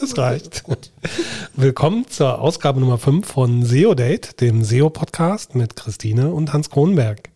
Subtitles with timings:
[0.00, 0.62] Das reicht.
[1.56, 7.30] Willkommen zur Ausgabe Nummer 5 von SEO Date, dem SEO-Podcast mit Christine und Hans Kronberg.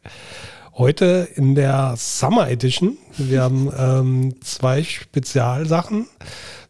[0.75, 2.99] Heute in der Summer Edition.
[3.19, 6.07] Wir haben ähm, zwei Spezialsachen.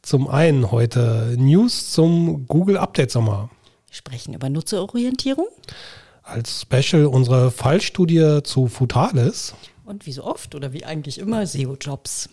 [0.01, 3.51] Zum einen heute News zum Google Update Sommer.
[3.87, 5.49] Wir sprechen über Nutzerorientierung.
[6.25, 9.55] Als Special unsere Fallstudie zu Futalis.
[9.85, 12.31] Und wie so oft oder wie eigentlich immer SEO-Jobs.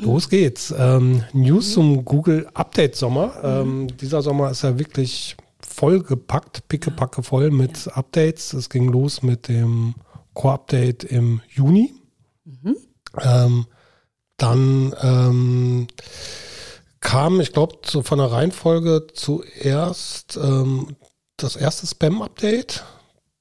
[0.00, 0.72] Los geht's.
[0.76, 3.34] Ähm, News zum Google Update Sommer.
[3.42, 7.92] Ähm, dieser Sommer ist ja wirklich vollgepackt, pickepacke voll mit ja.
[7.94, 8.52] Updates.
[8.52, 9.96] Es ging los mit dem
[10.34, 11.92] Core Update im Juni.
[12.44, 12.76] Mhm.
[13.20, 13.66] Ähm,
[14.36, 15.86] dann ähm,
[17.00, 20.94] kam, ich glaube, so von der Reihenfolge zuerst ähm,
[21.38, 22.84] das erste Spam-Update,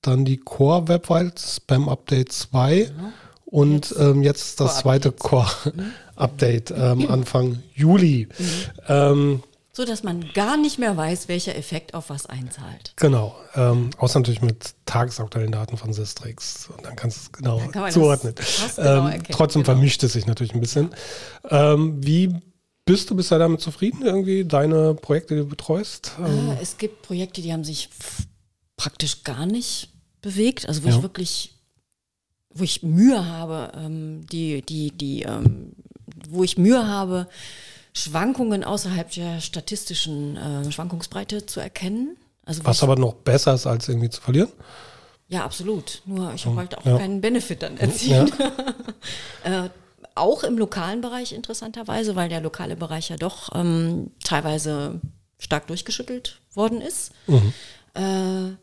[0.01, 3.13] dann die Core Web Spam Update 2 mhm.
[3.45, 5.91] und jetzt, ähm, jetzt das zweite Core mhm.
[6.15, 8.27] Update ähm, Anfang Juli.
[8.37, 8.45] Mhm.
[8.87, 12.93] Ähm, so dass man gar nicht mehr weiß, welcher Effekt auf was einzahlt.
[12.95, 13.35] Genau.
[13.54, 16.67] Ähm, außer natürlich mit tagesaktuellen Daten von Sistrix.
[16.76, 17.61] Und dann kannst du es genau
[17.91, 18.34] zuordnen.
[18.76, 19.76] Genau ähm, trotzdem genau.
[19.76, 20.89] vermischt es sich natürlich ein bisschen.
[21.43, 21.73] Ja.
[21.73, 22.41] Ähm, wie
[22.88, 26.13] bist du bisher damit zufrieden, irgendwie deine Projekte, die du betreust?
[26.20, 27.90] Äh, es gibt Projekte, die haben sich
[28.77, 29.90] praktisch gar nicht
[30.21, 30.68] bewegt.
[30.68, 30.96] Also wo ja.
[30.96, 31.55] ich wirklich,
[32.49, 35.74] wo ich Mühe habe, ähm, die, die, die ähm,
[36.29, 37.27] wo ich Mühe habe,
[37.94, 42.18] Schwankungen außerhalb der statistischen äh, Schwankungsbreite zu erkennen.
[42.46, 44.49] Also Was aber noch besser ist, als irgendwie zu verlieren?
[45.27, 46.01] Ja, absolut.
[46.05, 46.98] Nur ich habe halt auch ja.
[46.98, 48.32] keinen Benefit dann erzielt.
[49.44, 49.66] Ja.
[49.66, 49.70] äh,
[50.18, 55.01] auch im lokalen Bereich interessanterweise, weil der lokale Bereich ja doch ähm, teilweise
[55.40, 57.12] stark durchgeschüttelt worden ist.
[57.27, 57.54] Mhm.
[57.93, 58.55] Äh,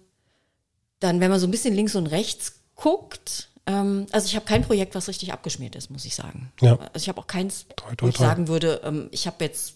[1.00, 4.62] dann, wenn man so ein bisschen links und rechts guckt, ähm, also ich habe kein
[4.62, 6.52] Projekt, was richtig abgeschmiert ist, muss ich sagen.
[6.60, 6.78] Ja.
[6.92, 8.24] Also ich habe auch keins, toi, toi, wo ich toi.
[8.24, 9.74] sagen würde, ähm, ich habe jetzt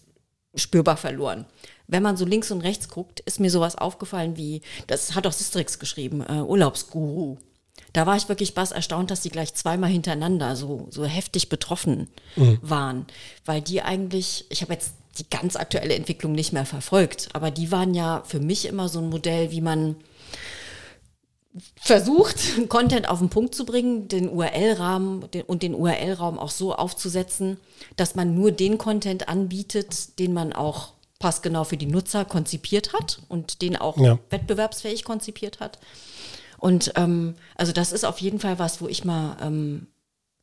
[0.54, 1.46] spürbar verloren.
[1.86, 5.32] Wenn man so links und rechts guckt, ist mir sowas aufgefallen wie, das hat auch
[5.32, 7.38] Sistrix geschrieben, äh, Urlaubsguru.
[7.98, 12.06] Da war ich wirklich bass erstaunt, dass die gleich zweimal hintereinander so, so heftig betroffen
[12.36, 12.60] mhm.
[12.62, 13.06] waren.
[13.44, 17.72] Weil die eigentlich, ich habe jetzt die ganz aktuelle Entwicklung nicht mehr verfolgt, aber die
[17.72, 19.96] waren ja für mich immer so ein Modell, wie man
[21.74, 22.36] versucht,
[22.68, 27.56] Content auf den Punkt zu bringen, den URL-Rahmen und den URL-Raum auch so aufzusetzen,
[27.96, 33.22] dass man nur den Content anbietet, den man auch passgenau für die Nutzer konzipiert hat
[33.26, 34.20] und den auch ja.
[34.30, 35.80] wettbewerbsfähig konzipiert hat.
[36.58, 39.86] Und ähm, also das ist auf jeden Fall was, wo ich mal ähm,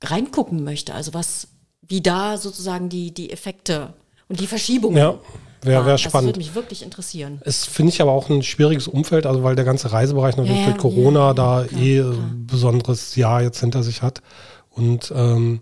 [0.03, 0.93] reingucken möchte.
[0.93, 1.47] Also was,
[1.81, 3.93] wie da sozusagen die, die Effekte
[4.27, 5.19] und die Verschiebungen ja.
[5.61, 6.13] Wäre wär spannend.
[6.13, 7.41] Das würde mich wirklich interessieren.
[7.43, 10.65] Es finde ich aber auch ein schwieriges Umfeld, also weil der ganze Reisebereich natürlich ja,
[10.67, 12.13] durch Corona ja, da klar, eh klar.
[12.45, 14.21] besonderes Jahr jetzt hinter sich hat.
[14.69, 15.59] Und ähm,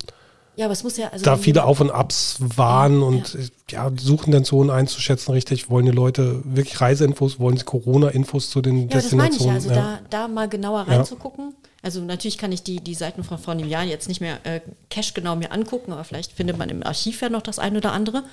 [0.56, 3.34] ja, aber es muss ja also da viele Auf und Abs waren ja, und
[3.72, 3.90] ja.
[3.90, 8.62] ja, suchen den Zonen einzuschätzen, richtig, wollen die Leute wirklich Reiseinfos, wollen sie Corona-Infos zu
[8.62, 9.56] den ja, Destinationen?
[9.56, 11.56] Das meine ich, also da, da mal genauer reinzugucken.
[11.84, 14.62] Also natürlich kann ich die, die Seiten von vor einem Jahr jetzt nicht mehr äh,
[14.90, 17.92] cash genau mir angucken, aber vielleicht findet man im Archiv ja noch das eine oder
[17.92, 18.24] andere,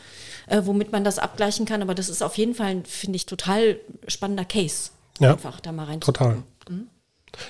[0.47, 1.83] äh, womit man das abgleichen kann.
[1.83, 4.91] Aber das ist auf jeden Fall, finde ich, total spannender Case.
[5.19, 6.01] Ja, einfach da mal rein.
[6.01, 6.43] Total.
[6.69, 6.87] Mhm.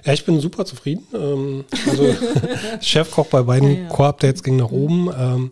[0.04, 1.06] Ja, ich bin super zufrieden.
[1.14, 2.14] Ähm, also
[2.80, 3.88] Chefkoch bei beiden ja, ja.
[3.88, 5.10] Core-Updates ging nach oben.
[5.16, 5.50] Ähm,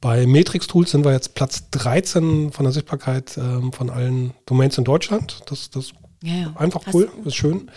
[0.00, 4.78] bei Matrix Tools sind wir jetzt Platz 13 von der Sichtbarkeit ähm, von allen Domains
[4.78, 5.40] in Deutschland.
[5.46, 7.70] Das, das ja, einfach cool, Hast, ist schön.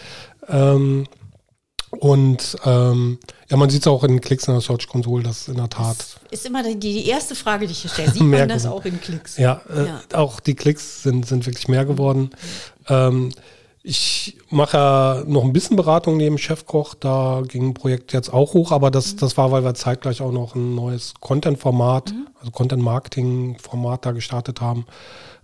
[1.92, 3.18] Und ähm,
[3.50, 5.98] ja, man sieht es auch in Klicks in der Search Console, das in der Tat.
[5.98, 8.12] Das ist immer die, die erste Frage, die ich hier stelle.
[8.14, 8.80] Sieht man das geworden.
[8.80, 9.38] auch in Klicks?
[9.38, 12.30] Ja, äh, ja, auch die Klicks sind, sind wirklich mehr geworden.
[12.32, 12.86] Mhm.
[12.90, 13.34] Ähm,
[13.82, 18.54] ich mache ja noch ein bisschen Beratung neben Chefkoch, da ging ein Projekt jetzt auch
[18.54, 19.18] hoch, aber das, mhm.
[19.18, 22.28] das war, weil wir zeitgleich auch noch ein neues Content-Format, mhm.
[22.40, 24.86] also Content-Marketing-Format da gestartet haben.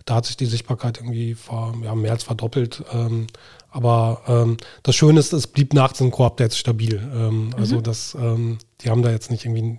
[0.04, 2.84] Da hat sich die Sichtbarkeit irgendwie vor, ja, mehr als verdoppelt.
[2.92, 3.26] Ähm,
[3.70, 6.96] aber ähm, das Schöne ist, es blieb nach den Core-Updates stabil.
[7.12, 7.82] Ähm, also mhm.
[7.82, 9.78] das, ähm, die haben da jetzt nicht irgendwie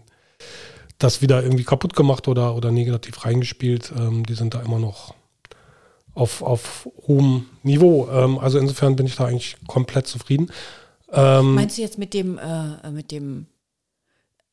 [0.99, 3.93] das wieder irgendwie kaputt gemacht oder, oder negativ reingespielt.
[3.97, 5.13] Ähm, die sind da immer noch
[6.17, 8.09] auf, auf hohem Niveau.
[8.11, 10.51] Ähm, also insofern bin ich da eigentlich komplett zufrieden.
[11.11, 13.45] Ähm, Meinst du jetzt mit dem, äh, mit dem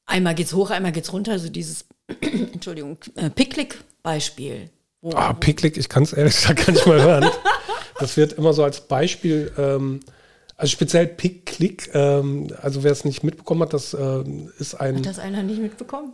[0.06, 1.86] einmal geht's hoch, einmal geht's runter, also dieses,
[2.20, 4.70] Entschuldigung, äh, Picklick-Beispiel?
[5.14, 7.30] Ah, Picklick, ich kann es ehrlich gesagt gar nicht mal hören.
[7.98, 10.00] Das wird immer so als Beispiel, ähm,
[10.56, 14.24] also speziell Pick-Click, ähm, also wer es nicht mitbekommen hat, das äh,
[14.58, 14.96] ist ein.
[14.96, 16.12] Hat das einer nicht mitbekommen?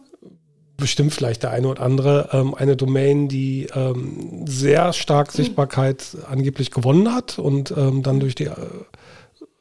[0.80, 5.36] Bestimmt vielleicht der eine oder andere, ähm, eine Domain, die ähm, sehr stark hm.
[5.36, 8.56] Sichtbarkeit angeblich gewonnen hat und ähm, dann durch die äh,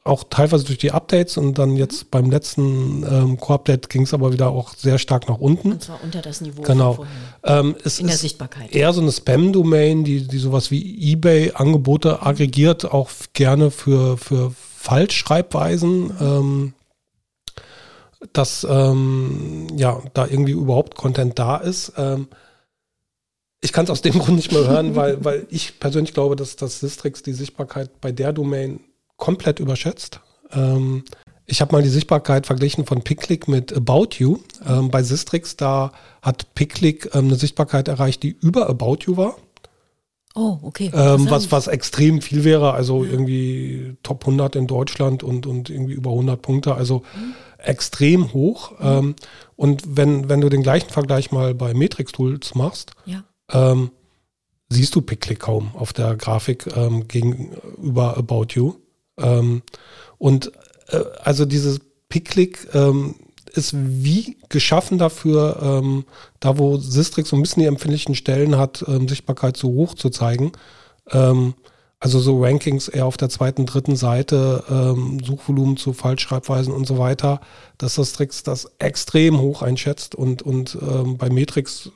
[0.10, 2.08] auch teilweise durch die Updates und dann jetzt mhm.
[2.12, 5.74] beim letzten ähm, Core-Update ging es aber wieder auch sehr stark nach unten.
[5.74, 7.06] Und zwar unter das Niveau genau.
[7.44, 8.74] Ähm, es In ist der Sichtbarkeit.
[8.74, 16.74] eher so eine Spam-Domain, die, die sowas wie Ebay-Angebote aggregiert, auch gerne für, für Falschschreibweisen.
[18.34, 21.94] Dass ähm, ja da irgendwie überhaupt Content da ist.
[21.98, 22.28] Ähm,
[23.62, 26.56] ich kann es aus dem Grund nicht mehr hören, weil, weil ich persönlich glaube, dass
[26.56, 28.82] das Sistrix die Sichtbarkeit bei der Domain
[29.18, 30.22] komplett überschätzt.
[30.52, 31.04] Ähm,
[31.46, 34.38] ich habe mal die Sichtbarkeit verglichen von Piclick mit About You.
[34.68, 35.92] Ähm, bei Sistrix, da
[36.22, 39.36] hat Piclick ähm, eine Sichtbarkeit erreicht, die über About You war.
[40.36, 40.92] Oh, okay.
[40.94, 45.94] Ähm, was, was extrem viel wäre, also irgendwie Top 100 in Deutschland und, und irgendwie
[45.94, 47.34] über 100 Punkte, also mhm.
[47.64, 48.72] Extrem hoch.
[48.80, 48.86] Mhm.
[48.86, 49.16] Ähm,
[49.56, 53.24] und wenn, wenn du den gleichen Vergleich mal bei Matrix Tools machst, ja.
[53.52, 53.92] ähm,
[54.70, 58.76] siehst du Piclick kaum auf der Grafik ähm, gegenüber About You.
[59.18, 59.64] Ähm,
[60.18, 60.52] und
[60.90, 63.16] äh, also dieses Piclick ähm,
[63.54, 66.06] ist wie geschaffen dafür, ähm,
[66.40, 70.10] da wo Sistrix so ein bisschen die empfindlichen Stellen hat, ähm, Sichtbarkeit so hoch zu
[70.10, 70.52] zeigen.
[71.12, 71.56] Ähm,
[72.00, 76.98] also so Rankings eher auf der zweiten, dritten Seite, ähm, Suchvolumen zu Falschschreibweisen und so
[76.98, 77.42] weiter,
[77.78, 81.92] dass Sistrix das extrem hoch einschätzt und, und ähm, bei Metrix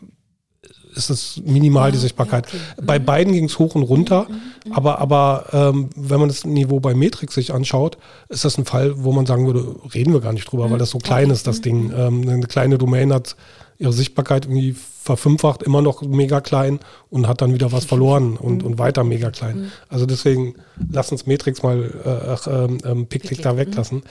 [0.96, 2.48] ist es minimal, die Sichtbarkeit.
[2.82, 3.06] Bei mhm.
[3.06, 4.36] beiden ging es hoch und runter, mhm,
[4.70, 4.74] mhm.
[4.74, 7.98] aber, aber ähm, wenn man das Niveau bei Metrix sich anschaut,
[8.30, 10.92] ist das ein Fall, wo man sagen würde, reden wir gar nicht drüber, weil das
[10.92, 11.92] so klein ist, das Ding.
[11.96, 13.36] Ähm, eine kleine Domain hat
[13.78, 16.80] ihre Sichtbarkeit irgendwie verfünffacht, immer noch mega klein
[17.10, 19.72] und hat dann wieder was verloren und, und weiter mega klein.
[19.90, 20.56] Also deswegen
[20.92, 24.04] lass uns Metrix mal äh, äh, äh, Picklick da weglassen.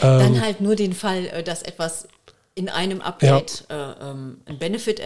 [0.00, 2.06] Dann ähm, halt nur den Fall, äh, dass etwas
[2.60, 3.92] in einem Update ja.
[3.92, 5.00] äh, ähm, ein Benefit,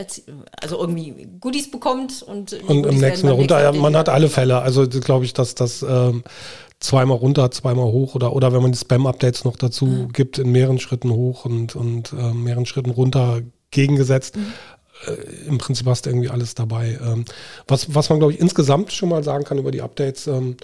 [0.60, 3.62] also irgendwie Goodies bekommt und, und im nächsten runter.
[3.62, 4.60] Ja, man hat alle Fälle.
[4.60, 6.24] Also glaube ich, dass das ähm,
[6.80, 10.12] zweimal runter, zweimal hoch oder oder wenn man die Spam-Updates noch dazu mhm.
[10.12, 14.36] gibt, in mehreren Schritten hoch und und äh, mehreren Schritten runter gegengesetzt.
[14.36, 14.52] Mhm.
[15.06, 16.98] Äh, Im Prinzip hast du irgendwie alles dabei.
[17.00, 17.24] Ähm,
[17.68, 20.56] was, was man, glaube ich, insgesamt schon mal sagen kann über die Updates, ähm,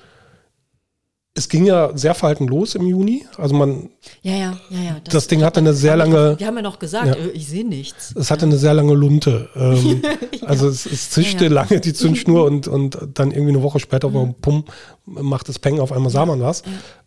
[1.34, 3.24] es ging ja sehr verhalten los im Juni.
[3.36, 3.90] Also man.
[4.22, 5.00] Ja, ja, ja, ja.
[5.04, 6.36] Das, das Ding hatte eine sehr lange.
[6.38, 8.12] Wir haben ja noch gesagt, ja, ich sehe nichts.
[8.16, 9.48] Es hatte eine sehr lange Lunte.
[9.54, 10.02] Ähm,
[10.40, 10.46] ja.
[10.48, 14.08] Also es, es zischte ja, lange die Zündschnur und, und dann irgendwie eine Woche später,
[14.08, 14.34] mhm.
[14.40, 14.64] pum,
[15.06, 16.64] macht es Peng, auf einmal sah man was.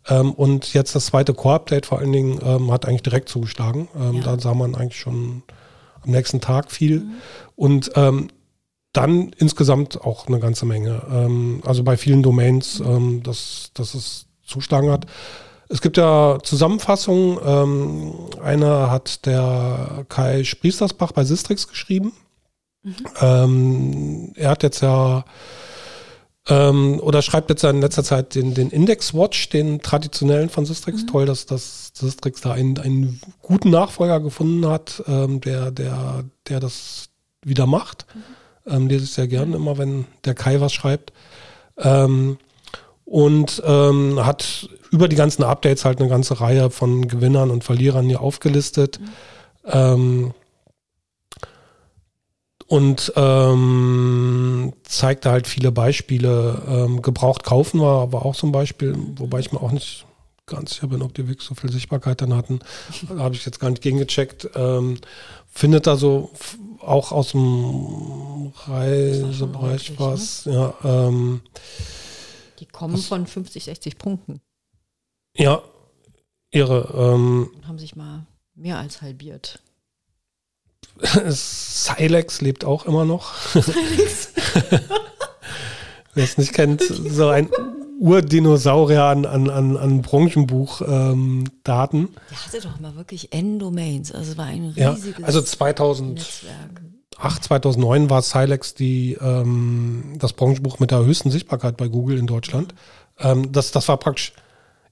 [0.08, 3.88] Ähm, und jetzt das zweite Core-Update vor allen Dingen ähm, hat eigentlich direkt zugeschlagen.
[3.94, 5.42] Ähm, da sah man eigentlich schon
[6.02, 7.00] am nächsten Tag viel.
[7.00, 7.12] Mhm.
[7.56, 8.28] Und ähm,
[8.94, 11.02] dann insgesamt auch eine ganze Menge.
[11.10, 15.06] Ähm, also bei vielen Domains, ähm, dass, dass es zuschlagen hat.
[15.68, 17.38] Es gibt ja Zusammenfassungen.
[17.44, 22.12] Ähm, eine hat der Kai Spriestersbach bei Sistrix geschrieben.
[22.82, 22.94] Mhm.
[23.20, 25.24] Ähm, er hat jetzt ja
[26.48, 31.02] ähm, oder schreibt jetzt in letzter Zeit den, den Index Watch, den traditionellen von Sistrix.
[31.02, 31.06] Mhm.
[31.08, 36.60] Toll, dass, dass Sistrix da einen, einen guten Nachfolger gefunden hat, ähm, der, der, der
[36.60, 37.08] das
[37.42, 38.06] wieder macht.
[38.14, 41.12] Mhm ähm, lese ich sehr gern immer, wenn der Kai was schreibt.
[41.78, 42.38] Ähm,
[43.04, 48.06] und ähm, hat über die ganzen Updates halt eine ganze Reihe von Gewinnern und Verlierern
[48.06, 49.00] hier aufgelistet.
[49.66, 50.34] Mhm.
[52.66, 56.62] Und ähm, zeigte halt viele Beispiele.
[56.68, 60.06] Ähm, gebraucht kaufen war aber auch zum Beispiel, wobei ich mir auch nicht
[60.46, 62.60] ganz sicher bin, ob die wirklich so viel Sichtbarkeit dann hatten.
[63.08, 64.50] Da habe ich jetzt gar nicht gegengecheckt.
[64.54, 64.98] Ähm,
[65.50, 66.30] findet da so
[66.86, 70.46] auch aus dem Reisebereich was.
[70.46, 70.52] Ne?
[70.52, 71.40] Ja, ähm,
[72.58, 74.40] die kommen was, von 50, 60 Punkten.
[75.36, 75.62] Ja,
[76.50, 76.92] irre.
[76.96, 79.60] Ähm, haben sich mal mehr als halbiert.
[81.28, 83.32] Silex lebt auch immer noch.
[86.14, 87.50] Wer es nicht kennt, so ein
[88.00, 91.98] Urdinosaurier an, an, an, an Branchenbuch-Daten.
[91.98, 94.12] Ähm, Der hatte doch mal wirklich N-Domains.
[94.12, 96.24] Also es war ein riesiges ja, Also 2008,
[97.44, 102.74] 2009 war Silex die, ähm, das Branchenbuch mit der höchsten Sichtbarkeit bei Google in Deutschland.
[103.18, 104.32] Ähm, das, das war praktisch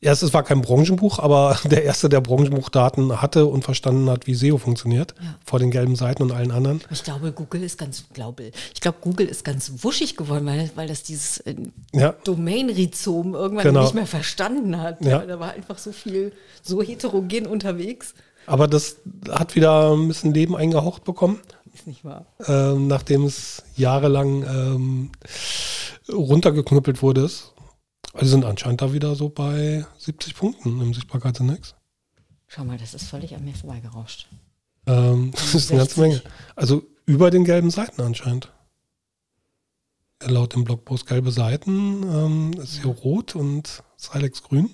[0.03, 4.35] ja, es war kein Branchenbuch, aber der erste, der Branchenbuchdaten hatte und verstanden hat, wie
[4.35, 5.37] SEO funktioniert, ja.
[5.45, 6.81] vor den gelben Seiten und allen anderen.
[6.91, 10.89] Ich glaube, Google ist ganz, glaube, ich glaube, Google ist ganz wuschig geworden, weil, weil
[10.89, 11.55] das dieses äh,
[11.93, 12.15] ja.
[12.25, 13.83] Domain-Rhizom irgendwann genau.
[13.83, 15.05] nicht mehr verstanden hat.
[15.05, 15.21] Ja.
[15.21, 16.33] Da war einfach so viel,
[16.63, 18.15] so heterogen unterwegs.
[18.47, 18.97] Aber das
[19.31, 21.39] hat wieder ein bisschen Leben eingehaucht bekommen.
[21.73, 22.27] Ist nicht wahr.
[22.49, 25.11] Ähm, nachdem es jahrelang ähm,
[26.13, 27.31] runtergeknüppelt wurde.
[28.13, 31.75] Also sind anscheinend da wieder so bei 70 Punkten im Sichtbarkeitsindex.
[32.47, 34.29] Schau mal, das ist völlig an mir vorbeigerauscht.
[34.87, 36.23] Ähm, das ist eine ganze Menge.
[36.55, 38.53] Also über den gelben Seiten anscheinend.
[40.23, 44.73] Laut dem Blogpost gelbe Seiten ähm, ist hier rot und Silex grün.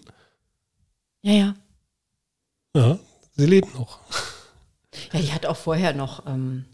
[1.23, 1.54] Ja, ja.
[2.75, 2.99] Ja,
[3.37, 4.00] sie lebt noch.
[5.12, 6.64] Ja, die hat auch vorher noch ähm,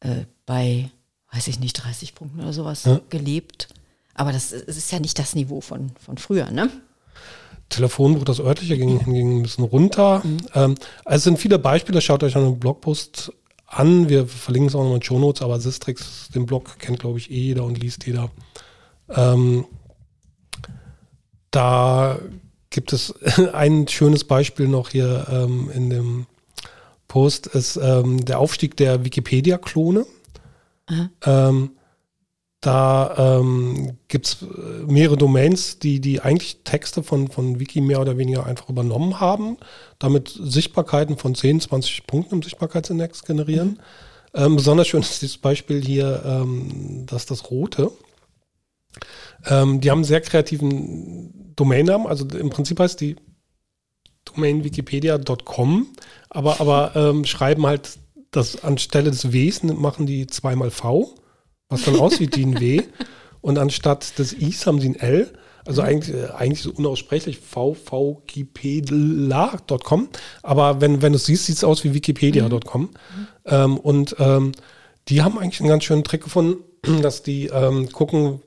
[0.00, 0.90] äh, bei,
[1.32, 3.00] weiß ich nicht, 30 Punkten oder sowas ja.
[3.08, 3.68] gelebt.
[4.18, 6.70] Aber das, ist ja nicht das Niveau von, von früher, ne?
[7.68, 10.22] Telefonbuch, das örtliche, ging, ging ein bisschen runter.
[10.24, 10.38] Mhm.
[10.54, 13.32] Ähm, also es sind viele Beispiele, schaut euch einen Blogpost
[13.68, 14.08] an.
[14.08, 17.18] Wir verlinken es auch noch in den Show Notes, aber Sistrix, den Blog kennt, glaube
[17.18, 18.30] ich, eh jeder und liest jeder.
[19.08, 19.66] Ähm,
[21.52, 22.18] da
[22.70, 23.14] gibt es
[23.52, 26.26] ein schönes Beispiel noch hier ähm, in dem
[27.06, 30.06] Post, ist ähm, der Aufstieg der Wikipedia-Klone.
[31.24, 31.70] Ähm,
[32.60, 34.36] da ähm, gibt es
[34.86, 39.58] mehrere Domains, die, die eigentlich Texte von, von Wiki mehr oder weniger einfach übernommen haben,
[40.00, 43.68] damit Sichtbarkeiten von 10, 20 Punkten im Sichtbarkeitsindex generieren.
[43.68, 43.78] Mhm.
[44.34, 47.92] Ähm, besonders schön ist dieses Beispiel hier, ähm, dass das rote.
[49.46, 53.16] Ähm, die haben einen sehr kreativen Domainnamen, also im Prinzip heißt die
[54.24, 55.86] Domain wikipedia.com,
[56.28, 57.98] aber, aber ähm, schreiben halt
[58.30, 61.14] das anstelle des Ws machen die zweimal V
[61.68, 62.82] was dann aussieht wie ein W.
[63.40, 65.32] Und anstatt des Is haben sie ein L.
[65.64, 70.08] Also eigentlich, äh, eigentlich so unaussprechlich vvkipedla.com.
[70.42, 72.82] Aber wenn, wenn du es siehst, sieht es aus wie wikipedia.com.
[72.82, 72.90] Mhm.
[73.44, 74.52] Ähm, und ähm,
[75.08, 76.64] die haben eigentlich einen ganz schönen Trick gefunden,
[77.02, 78.40] dass die ähm, gucken,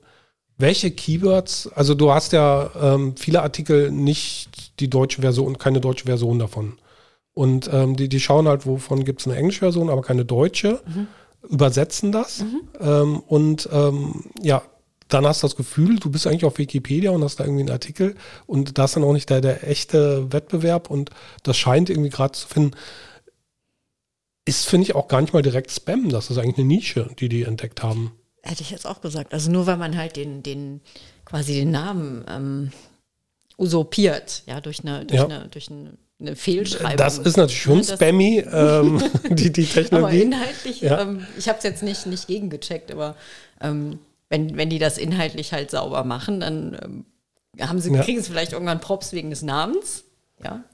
[0.58, 6.06] welche Keywords, also du hast ja ähm, viele Artikel nicht die deutsche Version, keine deutsche
[6.06, 6.78] Version davon.
[7.34, 10.80] Und ähm, die, die schauen halt, wovon gibt es eine englische Version, aber keine deutsche.
[10.86, 11.08] Mhm
[11.48, 12.60] übersetzen das mhm.
[12.80, 14.62] ähm, und ähm, ja,
[15.08, 17.70] dann hast du das Gefühl, du bist eigentlich auf Wikipedia und hast da irgendwie einen
[17.70, 18.14] Artikel
[18.46, 21.10] und da ist dann auch nicht der, der echte Wettbewerb und
[21.42, 22.76] das scheint irgendwie gerade zu finden,
[24.44, 26.08] ist, finde ich, auch gar nicht mal direkt Spam.
[26.08, 28.12] Das ist eigentlich eine Nische, die die entdeckt haben.
[28.42, 29.32] Hätte ich jetzt auch gesagt.
[29.32, 30.80] Also nur weil man halt den, den
[31.24, 32.72] quasi den Namen ähm,
[33.56, 35.26] usurpiert, ja, durch eine, durch ja.
[35.26, 36.96] eine, durch eine eine Fehlschreibung.
[36.96, 40.22] Das ist natürlich schon spammy, ähm, die, die Technologie.
[40.22, 41.00] Aber inhaltlich, ja.
[41.00, 43.16] ähm, ich habe es jetzt nicht, nicht gegengecheckt, aber
[43.60, 43.98] ähm,
[44.28, 47.04] wenn, wenn die das inhaltlich halt sauber machen, dann ähm,
[47.60, 48.02] haben sie, ja.
[48.02, 50.04] kriegen sie vielleicht irgendwann Props wegen des Namens.
[50.42, 50.64] Ja.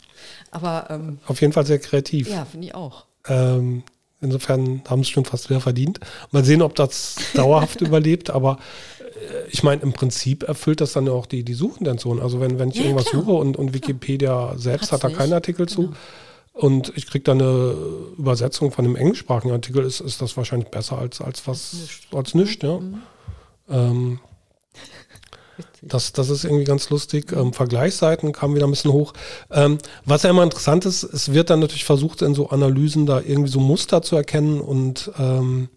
[0.50, 2.28] Aber ähm, auf jeden Fall sehr kreativ.
[2.28, 3.07] Ja, finde ich auch.
[3.26, 3.83] Ähm,
[4.21, 6.00] insofern haben sie es schon fast wieder verdient.
[6.31, 8.59] Mal sehen, ob das dauerhaft überlebt, aber
[9.51, 12.21] ich meine, im Prinzip erfüllt das dann ja auch die, die Suchintention.
[12.21, 13.23] Also wenn, wenn ich ja, irgendwas klar.
[13.23, 15.89] suche und, und Wikipedia selbst Hat's hat da keinen Artikel genau.
[15.89, 15.95] zu
[16.59, 17.77] und ich kriege dann eine
[18.19, 22.15] Übersetzung von einem englischsprachigen Artikel, ist, ist das wahrscheinlich besser als, als was nicht.
[22.15, 22.81] als nichts, ja.
[22.81, 23.03] Mhm.
[23.71, 24.21] Ähm,
[25.83, 27.31] das, das ist irgendwie ganz lustig.
[27.31, 29.13] Ähm, Vergleichsseiten kamen wieder ein bisschen hoch.
[29.53, 33.21] Ähm, was ja immer interessant ist, es wird dann natürlich versucht, in so Analysen da
[33.21, 35.69] irgendwie so Muster zu erkennen und ähm,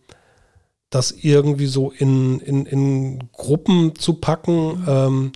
[0.92, 4.84] das irgendwie so in, in, in Gruppen zu packen.
[4.88, 5.32] Ähm,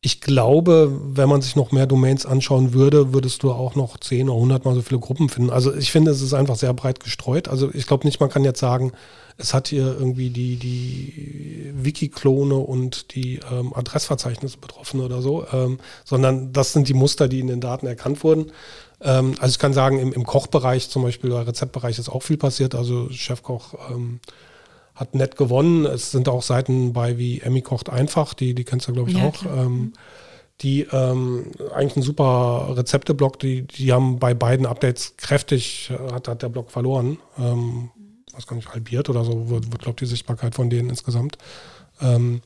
[0.00, 4.30] ich glaube, wenn man sich noch mehr Domains anschauen würde, würdest du auch noch 10
[4.30, 5.50] oder 100 mal so viele Gruppen finden.
[5.50, 7.48] Also ich finde, es ist einfach sehr breit gestreut.
[7.48, 8.92] Also ich glaube nicht, man kann jetzt sagen,
[9.36, 15.80] es hat hier irgendwie die, die Wiki-Klone und die ähm, Adressverzeichnisse betroffen oder so, ähm,
[16.04, 18.52] sondern das sind die Muster, die in den Daten erkannt wurden.
[19.02, 22.38] Ähm, also ich kann sagen, im, im Kochbereich zum Beispiel oder Rezeptbereich ist auch viel
[22.38, 22.74] passiert.
[22.74, 24.20] Also Chefkoch ähm,
[25.00, 25.86] hat nett gewonnen.
[25.86, 29.16] Es sind auch Seiten bei wie Emmy kocht einfach, die, die kennst du, glaube ich,
[29.16, 29.44] ja, auch.
[29.46, 29.94] Ähm,
[30.60, 36.42] die ähm, eigentlich ein super Rezepte-Blog, die, die haben bei beiden Updates kräftig, hat, hat
[36.42, 37.18] der Blog verloren.
[37.38, 37.90] Ähm,
[38.34, 41.38] was gar nicht, halbiert oder so, wird, wird glaube ich, die Sichtbarkeit von denen insgesamt.
[42.02, 42.42] Ähm,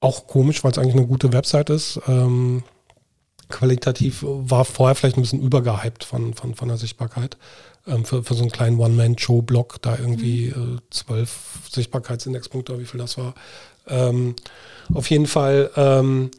[0.00, 2.00] auch komisch, weil es eigentlich eine gute Website ist.
[2.08, 2.62] Ähm,
[3.50, 7.36] qualitativ war vorher vielleicht ein bisschen übergehypt von, von, von der Sichtbarkeit
[7.86, 10.76] ähm, für, für so einen kleinen One-Man-Show-Blog da irgendwie mhm.
[10.76, 13.34] äh, zwölf Sichtbarkeitsindexpunkte wie viel das war.
[13.86, 14.34] Ähm,
[14.92, 16.30] auf jeden Fall, ähm,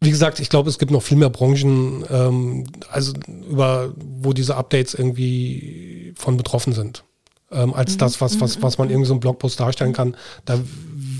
[0.00, 4.56] wie gesagt, ich glaube, es gibt noch viel mehr Branchen, ähm, also über, wo diese
[4.56, 7.02] Updates irgendwie von betroffen sind.
[7.50, 7.98] Ähm, als mhm.
[7.98, 8.94] das, was, was, was man mhm.
[8.94, 10.16] irgendwie so im Blogpost darstellen kann.
[10.44, 10.58] Da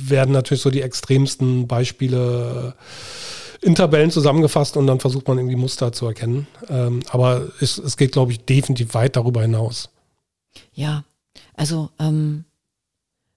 [0.09, 2.83] werden natürlich so die extremsten Beispiele äh,
[3.63, 6.47] in Tabellen zusammengefasst und dann versucht man irgendwie Muster zu erkennen.
[6.69, 9.91] Ähm, aber es, es geht, glaube ich, definitiv weit darüber hinaus.
[10.73, 11.05] Ja,
[11.55, 12.45] also ähm,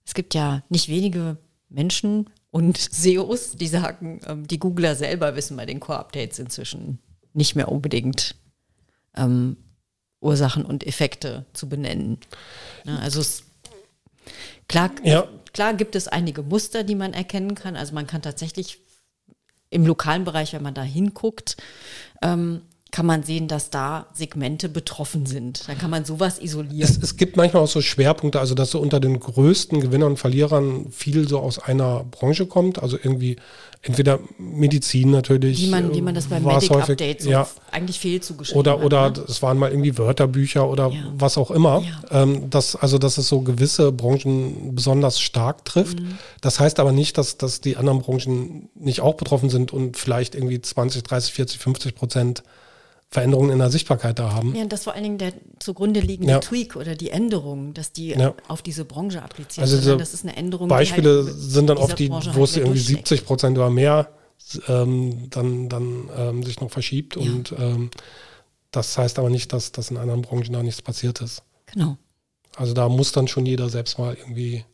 [0.06, 1.38] es gibt ja nicht wenige
[1.70, 7.00] Menschen und SEOs, die sagen, ähm, die Googler selber wissen bei den Core-Updates inzwischen
[7.34, 8.36] nicht mehr unbedingt
[9.16, 9.58] ähm,
[10.22, 12.18] Ursachen und Effekte zu benennen.
[12.86, 13.44] Ja, also es,
[14.68, 15.28] klar, ja.
[15.54, 17.76] klar gibt es einige Muster, die man erkennen kann.
[17.76, 18.80] Also man kann tatsächlich
[19.70, 21.58] im lokalen Bereich, wenn man da hinguckt,
[22.22, 22.62] ähm,
[22.92, 25.68] kann man sehen, dass da Segmente betroffen sind.
[25.68, 26.82] Dann kann man sowas isolieren.
[26.82, 30.18] Es, es, gibt manchmal auch so Schwerpunkte, also dass so unter den größten Gewinnern und
[30.18, 32.82] Verlierern viel so aus einer Branche kommt.
[32.82, 33.36] Also irgendwie
[33.82, 35.62] entweder Medizin natürlich.
[35.62, 37.48] Wie man, wie man das beim Medic häufig, Update so ja.
[37.72, 38.84] eigentlich fehlzugeschrieben oder, hat.
[38.84, 39.26] Oder ne?
[39.28, 41.00] es waren mal irgendwie Wörterbücher oder ja.
[41.16, 41.82] was auch immer.
[41.82, 42.24] Ja.
[42.24, 46.02] Ähm, das, also dass es so gewisse Branchen besonders stark trifft.
[46.02, 46.18] Mhm.
[46.42, 50.36] Das heißt aber nicht, dass, dass die anderen Branchen nicht auch betroffen sind und vielleicht
[50.36, 52.44] irgendwie 20, 30, 40, 50 Prozent
[53.12, 54.56] Veränderungen in der Sichtbarkeit da haben.
[54.56, 56.40] Ja, und das vor allen Dingen der zugrunde liegende ja.
[56.40, 58.36] Tweak oder die Änderung, dass die ja.
[58.48, 60.00] auf diese Branche appliziert also sind.
[60.00, 60.68] Das ist eine Änderung.
[60.68, 64.10] Beispiele halt sind dann oft die, wo halt es irgendwie 70 Prozent oder mehr
[64.68, 67.16] ähm, dann, dann ähm, sich noch verschiebt.
[67.16, 67.22] Ja.
[67.22, 67.90] Und ähm,
[68.72, 71.42] das heißt aber nicht, dass, dass in anderen Branchen da nichts passiert ist.
[71.66, 71.98] Genau.
[72.56, 74.66] Also da muss dann schon jeder selbst mal irgendwie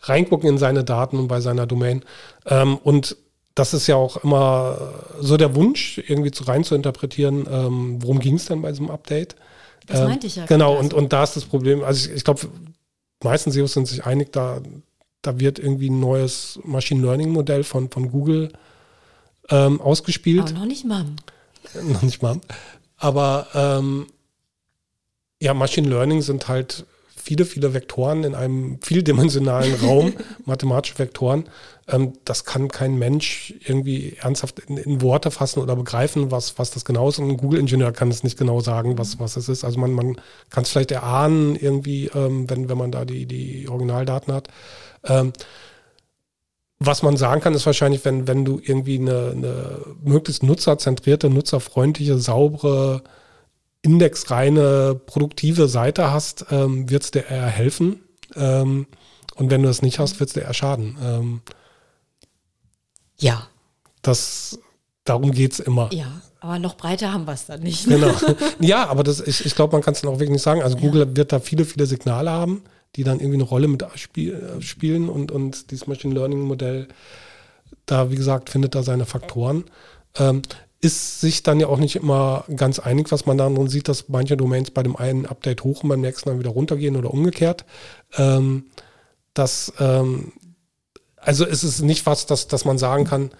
[0.00, 2.04] reingucken in seine Daten und bei seiner Domain.
[2.46, 3.16] Ähm, und
[3.54, 8.18] das ist ja auch immer so der Wunsch, irgendwie zu rein zu interpretieren, ähm, worum
[8.18, 9.36] ging es denn bei diesem Update.
[9.86, 10.46] Das ähm, meinte ich ja.
[10.46, 12.48] Genau, und, und da ist das Problem, also ich, ich glaube,
[13.22, 14.60] meisten SEOs sind sich einig, da,
[15.22, 18.52] da wird irgendwie ein neues Machine Learning Modell von, von Google
[19.50, 20.42] ähm, ausgespielt.
[20.42, 21.04] Aber noch nicht mal.
[21.82, 22.40] noch nicht mal.
[22.96, 24.06] Aber ähm,
[25.40, 26.86] ja, Machine Learning sind halt
[27.24, 30.12] viele, viele Vektoren in einem vieldimensionalen Raum,
[30.44, 31.44] mathematische Vektoren.
[31.88, 36.70] Ähm, das kann kein Mensch irgendwie ernsthaft in, in, Worte fassen oder begreifen, was, was
[36.70, 37.18] das genau ist.
[37.18, 39.64] Und ein Google-Ingenieur kann es nicht genau sagen, was, was es ist.
[39.64, 40.16] Also man, man
[40.50, 44.48] kann es vielleicht erahnen, irgendwie, ähm, wenn, wenn man da die, die Originaldaten hat.
[45.04, 45.32] Ähm,
[46.78, 52.18] was man sagen kann, ist wahrscheinlich, wenn, wenn du irgendwie eine, eine möglichst nutzerzentrierte, nutzerfreundliche,
[52.18, 53.02] saubere
[53.84, 58.00] indexreine, produktive Seite hast, ähm, wird es dir eher helfen.
[58.34, 58.86] Ähm,
[59.36, 60.96] und wenn du es nicht hast, wird es dir eher schaden.
[61.02, 61.40] Ähm,
[63.18, 63.46] ja.
[64.00, 64.58] Das,
[65.04, 65.92] darum geht es immer.
[65.92, 67.86] Ja, aber noch breiter haben wir es dann nicht.
[67.86, 68.12] Genau.
[68.58, 70.62] Ja, aber das, ich, ich glaube, man kann es dann auch wirklich nicht sagen.
[70.62, 70.82] Also ja.
[70.82, 72.62] Google wird da viele, viele Signale haben,
[72.96, 76.88] die dann irgendwie eine Rolle mit spiel, spielen und, und dieses Machine Learning Modell,
[77.84, 79.64] da, wie gesagt, findet da seine Faktoren.
[80.16, 80.40] Ähm,
[80.84, 84.36] ist sich dann ja auch nicht immer ganz einig, was man dann sieht, dass manche
[84.36, 87.64] Domains bei dem einen Update hoch und beim nächsten dann wieder runtergehen oder umgekehrt.
[88.18, 88.66] Ähm,
[89.32, 90.32] das, ähm,
[91.16, 93.30] also ist es nicht was, dass, dass man sagen kann,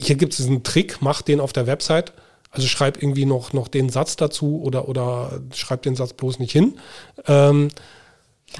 [0.00, 2.12] hier gibt es diesen Trick, mach den auf der Website.
[2.50, 6.52] Also schreib irgendwie noch, noch den Satz dazu oder, oder schreib den Satz bloß nicht
[6.52, 6.78] hin.
[7.26, 7.68] Ähm,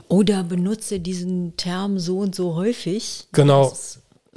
[0.08, 3.26] oder benutze diesen Term so und so häufig.
[3.32, 3.72] Genau.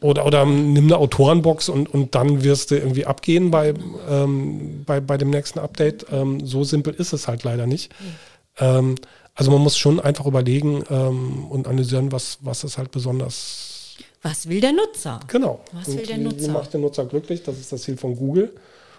[0.01, 3.73] Oder, oder nimm eine Autorenbox und, und dann wirst du irgendwie abgehen bei,
[4.09, 6.05] ähm, bei, bei dem nächsten Update.
[6.11, 7.93] Ähm, so simpel ist es halt leider nicht.
[7.99, 8.95] Mhm.
[9.37, 13.95] Also man muss schon einfach überlegen ähm, und analysieren, was, was ist halt besonders.
[14.23, 15.19] Was will der Nutzer?
[15.27, 15.63] Genau.
[15.73, 16.47] Was will der wie, Nutzer?
[16.47, 17.43] Wie macht der Nutzer glücklich?
[17.43, 18.55] Das ist das Ziel von Google.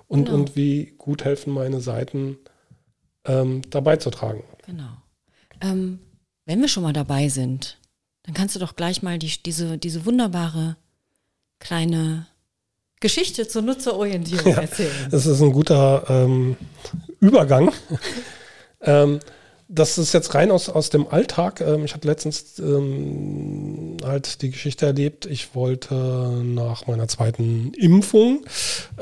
[0.07, 0.39] Und, genau.
[0.39, 2.39] und wie gut helfen meine Seiten
[3.25, 4.45] ähm, dabei zu tragen.
[4.65, 4.91] Genau.
[5.61, 5.99] Ähm,
[6.47, 7.77] wenn wir schon mal dabei sind,
[8.23, 10.77] dann kannst du doch gleich mal die, diese, diese wunderbare
[11.59, 12.27] kleine
[13.01, 14.93] Geschichte zur Nutzerorientierung ja, erzählen.
[15.11, 16.57] Das ist ein guter ähm,
[17.21, 17.73] Übergang.
[18.83, 19.21] ähm,
[19.69, 21.61] das ist jetzt rein aus, aus dem Alltag.
[21.61, 25.27] Ähm, ich hatte letztens ähm, halt die Geschichte erlebt.
[25.27, 28.45] Ich wollte nach meiner zweiten Impfung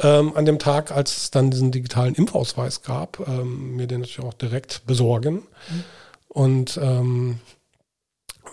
[0.03, 4.27] ähm, an dem Tag, als es dann diesen digitalen Impfausweis gab, ähm, mir den natürlich
[4.27, 5.35] auch direkt besorgen.
[5.35, 5.85] Mhm.
[6.29, 6.79] Und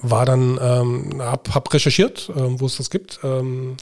[0.03, 3.19] war dann, ähm, hab, hab recherchiert, ähm, wo es das gibt.
[3.23, 3.77] Ähm,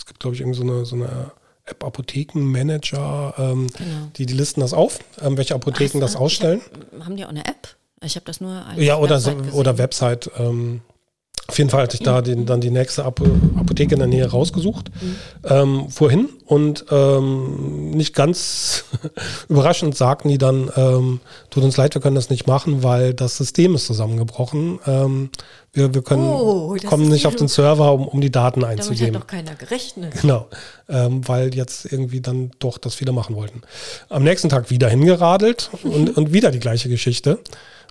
[0.00, 1.30] es gibt, glaube ich, irgendwie so eine, so eine
[1.66, 4.08] App Apothekenmanager, ähm, genau.
[4.16, 6.62] die, die listen das auf, ähm, welche Apotheken Ach, das ausstellen.
[6.92, 7.76] Hab, haben die auch eine App?
[8.02, 10.30] Ich habe das nur als Ja, oder, Website so, oder Website.
[10.38, 10.80] Ähm,
[11.50, 14.88] auf jeden Fall hatte ich da den, dann die nächste Apotheke in der Nähe rausgesucht,
[15.02, 15.16] mhm.
[15.44, 18.84] ähm, vorhin und ähm, nicht ganz
[19.48, 21.18] überraschend sagten die dann, ähm,
[21.50, 24.78] tut uns leid, wir können das nicht machen, weil das System ist zusammengebrochen.
[24.86, 25.30] Ähm,
[25.72, 29.14] wir, wir können, oh, kommen nicht auf den Server, um, um die Daten einzugeben.
[29.14, 30.20] Damit hat doch keiner gerechnet.
[30.20, 30.46] Genau,
[30.88, 33.62] ähm, weil jetzt irgendwie dann doch das viele machen wollten.
[34.08, 37.40] Am nächsten Tag wieder hingeradelt und, und wieder die gleiche Geschichte.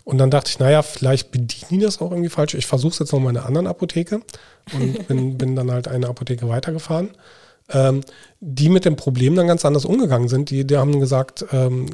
[0.10, 2.56] Und dann dachte ich, naja, vielleicht bedienen die das auch irgendwie falsch.
[2.56, 4.22] Ich versuche es jetzt noch mal in einer anderen Apotheke
[4.74, 7.12] und bin, bin dann halt eine Apotheke weitergefahren.
[7.72, 8.02] Ähm,
[8.40, 10.50] die mit dem Problem dann ganz anders umgegangen sind.
[10.50, 11.86] Die, die haben gesagt, ähm,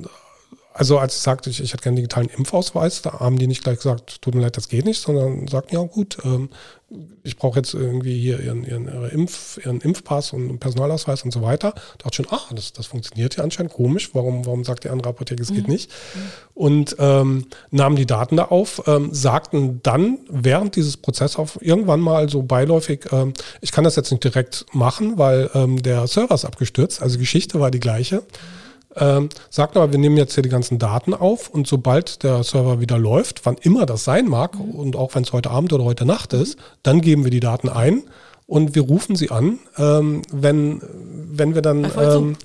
[0.77, 3.77] also als ich sagte, ich, ich hätte keinen digitalen Impfausweis, da haben die nicht gleich
[3.77, 6.49] gesagt, tut mir leid, das geht nicht, sondern sagten, ja gut, ähm,
[7.23, 11.41] ich brauche jetzt irgendwie hier ihren, ihren, Impf, ihren Impfpass und einen Personalausweis und so
[11.41, 11.71] weiter.
[11.71, 15.09] Da dachte schon, ach, das, das funktioniert ja anscheinend komisch, warum, warum sagt die andere
[15.09, 15.55] Apotheke, es mhm.
[15.55, 15.91] geht nicht?
[16.53, 22.27] Und ähm, nahmen die Daten da auf, ähm, sagten dann während dieses Prozesses irgendwann mal
[22.27, 26.43] so beiläufig, ähm, ich kann das jetzt nicht direkt machen, weil ähm, der Server ist
[26.43, 28.23] abgestürzt, also Geschichte war die gleiche.
[28.97, 32.79] Ähm, sagt aber, wir nehmen jetzt hier die ganzen Daten auf und sobald der Server
[32.79, 34.71] wieder läuft, wann immer das sein mag mhm.
[34.71, 37.69] und auch wenn es heute Abend oder heute Nacht ist, dann geben wir die Daten
[37.69, 38.03] ein
[38.47, 42.37] und wir rufen sie an, ähm, wenn, wenn wir dann ähm,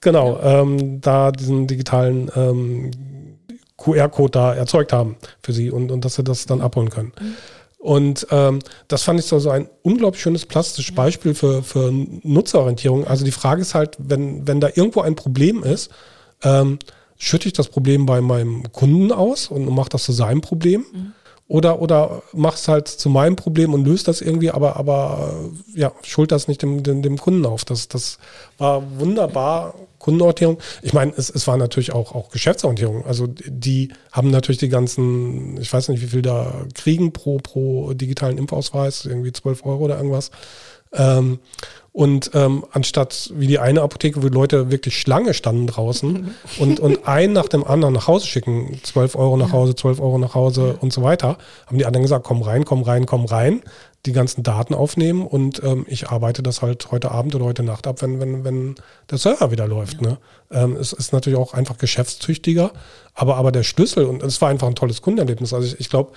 [0.00, 2.90] genau ähm, da diesen digitalen ähm,
[3.76, 7.12] QR-Code da erzeugt haben für sie und, und dass sie das dann abholen können.
[7.18, 7.34] Mhm.
[7.80, 11.90] Und ähm, das fand ich so, so ein unglaublich schönes plastisches Beispiel für, für
[12.22, 13.06] Nutzerorientierung.
[13.06, 15.90] Also die Frage ist halt, wenn, wenn da irgendwo ein Problem ist,
[16.42, 16.78] ähm,
[17.16, 20.84] schütte ich das Problem bei meinem Kunden aus und mache das zu seinem Problem.
[20.92, 21.12] Mhm.
[21.50, 25.34] Oder, oder mach es halt zu meinem Problem und löst das irgendwie, aber, aber
[25.74, 27.64] ja, schuld das nicht dem, dem, dem Kunden auf.
[27.64, 28.18] Das, das
[28.56, 30.58] war wunderbar, Kundenorientierung.
[30.80, 33.04] Ich meine, es, es war natürlich auch, auch Geschäftsorientierung.
[33.04, 37.94] Also die haben natürlich die ganzen, ich weiß nicht, wie viel da kriegen pro, pro
[37.94, 40.30] digitalen Impfausweis, irgendwie 12 Euro oder irgendwas.
[40.92, 41.40] Ähm,
[41.92, 47.08] und ähm, anstatt wie die eine Apotheke, wo Leute wirklich Schlange standen draußen und, und
[47.08, 50.76] einen nach dem anderen nach Hause schicken, 12 Euro nach Hause, 12 Euro nach Hause
[50.80, 53.62] und so weiter, haben die anderen gesagt, komm rein, komm rein, komm rein,
[54.06, 57.88] die ganzen Daten aufnehmen und ähm, ich arbeite das halt heute Abend oder heute Nacht
[57.88, 58.76] ab, wenn, wenn, wenn
[59.10, 60.00] der Server wieder läuft.
[60.00, 60.18] Ne?
[60.50, 62.70] Ähm, es ist natürlich auch einfach geschäftstüchtiger,
[63.14, 65.52] aber, aber der Schlüssel und es war einfach ein tolles Kundenerlebnis.
[65.52, 66.12] Also ich, ich glaube,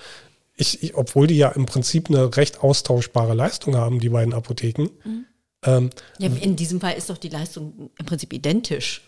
[0.56, 4.88] ich, ich, obwohl die ja im Prinzip eine recht austauschbare Leistung haben, die beiden Apotheken,
[5.04, 5.26] mhm
[5.66, 9.02] ähm, ja, in diesem Fall ist doch die Leistung im Prinzip identisch.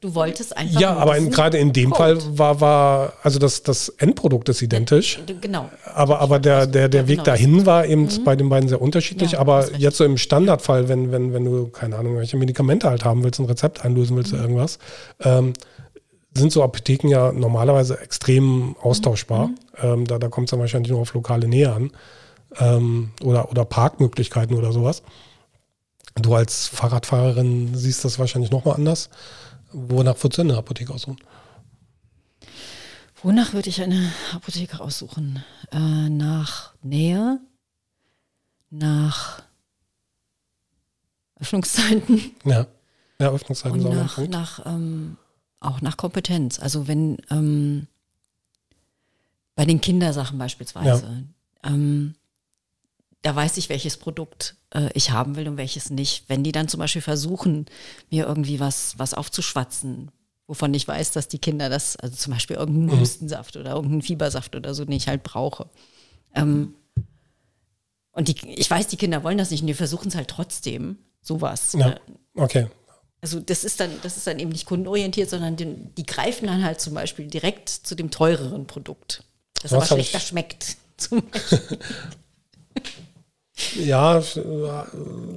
[0.00, 0.80] Du wolltest einfach.
[0.80, 2.20] Ja, aber gerade in dem Code.
[2.20, 5.20] Fall war, war, also das, das Endprodukt ist identisch.
[5.28, 5.70] Ja, genau.
[5.94, 7.24] Aber, aber der, der, der Weg genau.
[7.24, 8.24] dahin war eben mhm.
[8.24, 9.32] bei den beiden sehr unterschiedlich.
[9.32, 13.04] Ja, aber jetzt so im Standardfall, wenn, wenn, wenn du, keine Ahnung, welche Medikamente halt
[13.04, 14.38] haben willst, ein Rezept einlösen willst mhm.
[14.38, 14.78] oder irgendwas,
[15.20, 15.52] ähm,
[16.34, 19.48] sind so Apotheken ja normalerweise extrem austauschbar.
[19.48, 19.56] Mhm.
[19.82, 21.90] Ähm, da da kommt es dann wahrscheinlich nur auf lokale Nähe an.
[22.58, 25.02] Ähm, oder, oder Parkmöglichkeiten oder sowas.
[26.16, 29.10] Du als Fahrradfahrerin siehst das wahrscheinlich nochmal anders.
[29.72, 31.18] Wonach würdest du eine Apotheke aussuchen?
[33.22, 35.44] Wonach würde ich eine Apotheke aussuchen?
[35.72, 37.38] Äh, nach Nähe,
[38.70, 39.42] nach
[41.38, 42.32] Öffnungszeiten.
[42.44, 42.66] Ja,
[43.18, 43.84] ja Öffnungszeiten.
[43.84, 45.16] Und nach, nach ähm,
[45.60, 46.58] auch nach Kompetenz.
[46.58, 47.86] Also wenn ähm,
[49.54, 51.26] bei den Kindersachen beispielsweise,
[51.62, 51.70] ja.
[51.70, 52.14] ähm,
[53.22, 56.24] da weiß ich, welches Produkt äh, ich haben will und welches nicht.
[56.28, 57.66] Wenn die dann zum Beispiel versuchen,
[58.10, 60.10] mir irgendwie was, was aufzuschwatzen,
[60.46, 63.00] wovon ich weiß, dass die Kinder das, also zum Beispiel irgendeinen mhm.
[63.00, 65.68] Hustensaft oder irgendeinen Fiebersaft oder so, den ich halt brauche.
[66.34, 66.74] Ähm,
[68.12, 70.98] und die, ich weiß, die Kinder wollen das nicht und die versuchen es halt trotzdem,
[71.20, 71.74] sowas.
[71.78, 71.96] Ja,
[72.34, 72.66] okay.
[73.20, 76.64] Also das ist dann, das ist dann eben nicht kundenorientiert, sondern die, die greifen dann
[76.64, 80.76] halt zum Beispiel direkt zu dem teureren Produkt, das was aber schlechter schmeckt.
[80.96, 81.78] Zum Beispiel.
[83.76, 84.22] Ja,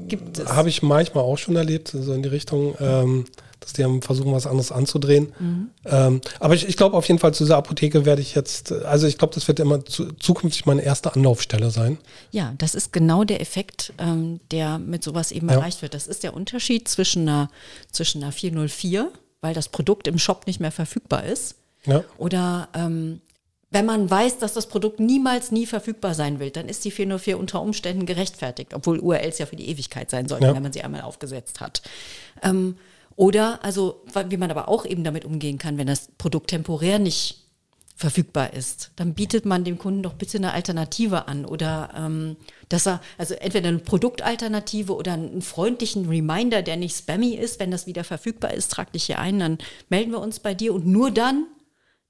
[0.07, 0.47] gibt es.
[0.47, 3.25] Habe ich manchmal auch schon erlebt, so in die Richtung, ähm,
[3.63, 5.33] dass die versuchen, was anderes anzudrehen.
[5.39, 5.69] Mhm.
[5.85, 9.07] Ähm, aber ich, ich glaube auf jeden Fall zu dieser Apotheke werde ich jetzt, also
[9.07, 11.97] ich glaube, das wird immer zu, zukünftig meine erste Anlaufstelle sein.
[12.31, 15.55] Ja, das ist genau der Effekt, ähm, der mit sowas eben ja.
[15.55, 15.93] erreicht wird.
[15.93, 17.49] Das ist der Unterschied zwischen einer,
[17.91, 21.55] zwischen einer 404, weil das Produkt im Shop nicht mehr verfügbar ist.
[21.85, 22.03] Ja.
[22.17, 23.21] Oder ähm,
[23.73, 27.39] wenn man weiß, dass das Produkt niemals nie verfügbar sein wird, dann ist die 404
[27.39, 30.55] unter Umständen gerechtfertigt, obwohl URLs ja für die Ewigkeit sein sollten, ja.
[30.55, 31.81] wenn man sie einmal aufgesetzt hat.
[32.43, 32.77] Ähm,
[33.15, 37.43] oder, also, wie man aber auch eben damit umgehen kann, wenn das Produkt temporär nicht
[37.95, 42.37] verfügbar ist, dann bietet man dem Kunden doch bitte eine Alternative an oder ähm,
[42.69, 47.71] dass er, also entweder eine Produktalternative oder einen freundlichen Reminder, der nicht spammy ist, wenn
[47.71, 49.57] das wieder verfügbar ist, trag dich hier ein, dann
[49.89, 51.45] melden wir uns bei dir und nur dann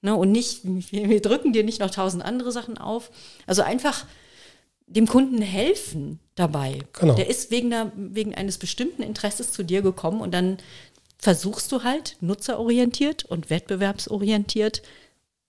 [0.03, 0.15] Ne?
[0.15, 3.09] Und nicht, wir drücken dir nicht noch tausend andere Sachen auf.
[3.47, 4.05] Also einfach
[4.85, 6.79] dem Kunden helfen dabei.
[6.99, 7.15] Genau.
[7.15, 10.57] Der ist wegen, einer, wegen eines bestimmten Interesses zu dir gekommen und dann
[11.17, 14.81] versuchst du halt nutzerorientiert und wettbewerbsorientiert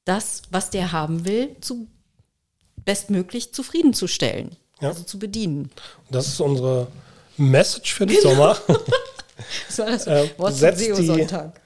[0.04, 1.88] das, was der haben will, zu
[2.84, 4.54] bestmöglich zufriedenzustellen.
[4.80, 4.90] Ja.
[4.90, 5.64] Also zu bedienen.
[6.06, 6.86] Und das ist unsere
[7.36, 8.30] Message für den genau.
[8.30, 8.58] Sommer.
[9.66, 11.60] das war das äh, Wort äh, SEO-Sonntag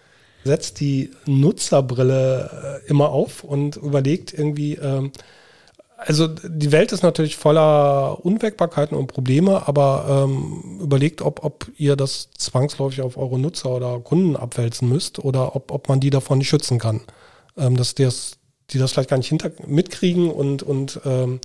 [0.48, 5.12] setzt die Nutzerbrille äh, immer auf und überlegt irgendwie, ähm,
[5.98, 11.96] also die Welt ist natürlich voller Unwägbarkeiten und Probleme, aber ähm, überlegt, ob, ob ihr
[11.96, 16.38] das zwangsläufig auf eure Nutzer oder Kunden abwälzen müsst oder ob, ob man die davon
[16.38, 17.02] nicht schützen kann.
[17.58, 18.38] Ähm, dass die das,
[18.70, 21.40] die das vielleicht gar nicht hinter mitkriegen und, und ähm,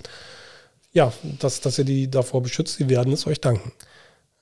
[0.92, 3.72] ja, dass, dass ihr die davor beschützt, die werden es euch danken.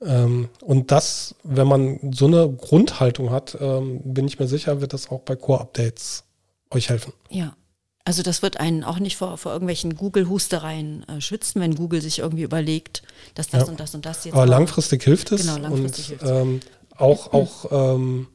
[0.04, 4.92] Ähm, und das, wenn man so eine Grundhaltung hat, ähm, bin ich mir sicher, wird
[4.92, 6.24] das auch bei Core-Updates
[6.70, 7.12] euch helfen.
[7.30, 7.54] Ja.
[8.04, 12.18] Also das wird einen auch nicht vor, vor irgendwelchen Google-Hustereien äh, schützen, wenn Google sich
[12.18, 13.02] irgendwie überlegt,
[13.36, 13.68] dass das ja.
[13.68, 14.34] und das und das jetzt.
[14.34, 15.42] Aber langfristig hilft es.
[15.42, 16.30] Genau, langfristig und, hilft es.
[16.30, 16.60] Ähm,
[16.96, 18.26] auch, auch ähm,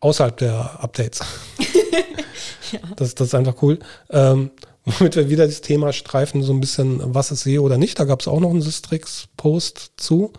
[0.00, 1.20] außerhalb der Updates.
[2.72, 2.80] ja.
[2.96, 3.78] das, das ist einfach cool.
[4.08, 4.50] Ähm,
[4.86, 7.98] womit wir wieder das Thema streifen, so ein bisschen, was ist SEO oder nicht.
[7.98, 10.32] Da gab es auch noch einen Systrix-Post zu.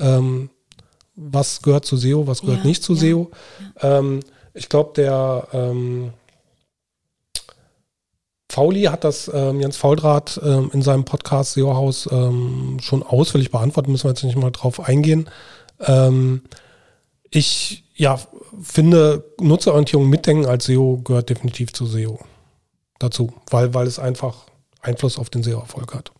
[0.00, 0.50] Ähm,
[1.14, 3.30] was gehört zu SEO, was gehört ja, nicht zu ja, SEO.
[3.82, 3.98] Ja.
[3.98, 4.20] Ähm,
[4.54, 6.12] ich glaube, der ähm,
[8.50, 13.50] Fauli hat das ähm, Jens Fauldraht ähm, in seinem Podcast SEO Haus ähm, schon ausführlich
[13.50, 15.28] beantwortet, müssen wir jetzt nicht mal drauf eingehen.
[15.80, 16.42] Ähm,
[17.30, 18.18] ich ja,
[18.60, 22.18] finde, Nutzerorientierung mitdenken als SEO gehört definitiv zu SEO
[22.98, 24.46] dazu, weil, weil es einfach
[24.80, 26.10] Einfluss auf den SEO-Erfolg hat.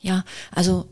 [0.00, 0.86] Ja, also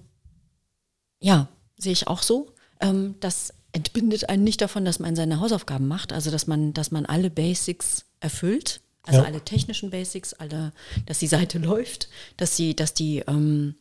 [1.20, 1.48] ja,
[1.79, 2.53] sehe ich auch so.
[2.81, 6.91] Ähm, das entbindet einen nicht davon, dass man seine Hausaufgaben macht, also dass man, dass
[6.91, 9.27] man alle Basics erfüllt, also ja.
[9.27, 10.73] alle technischen Basics, alle,
[11.07, 13.75] dass die Seite läuft, dass sie, dass die, ähm,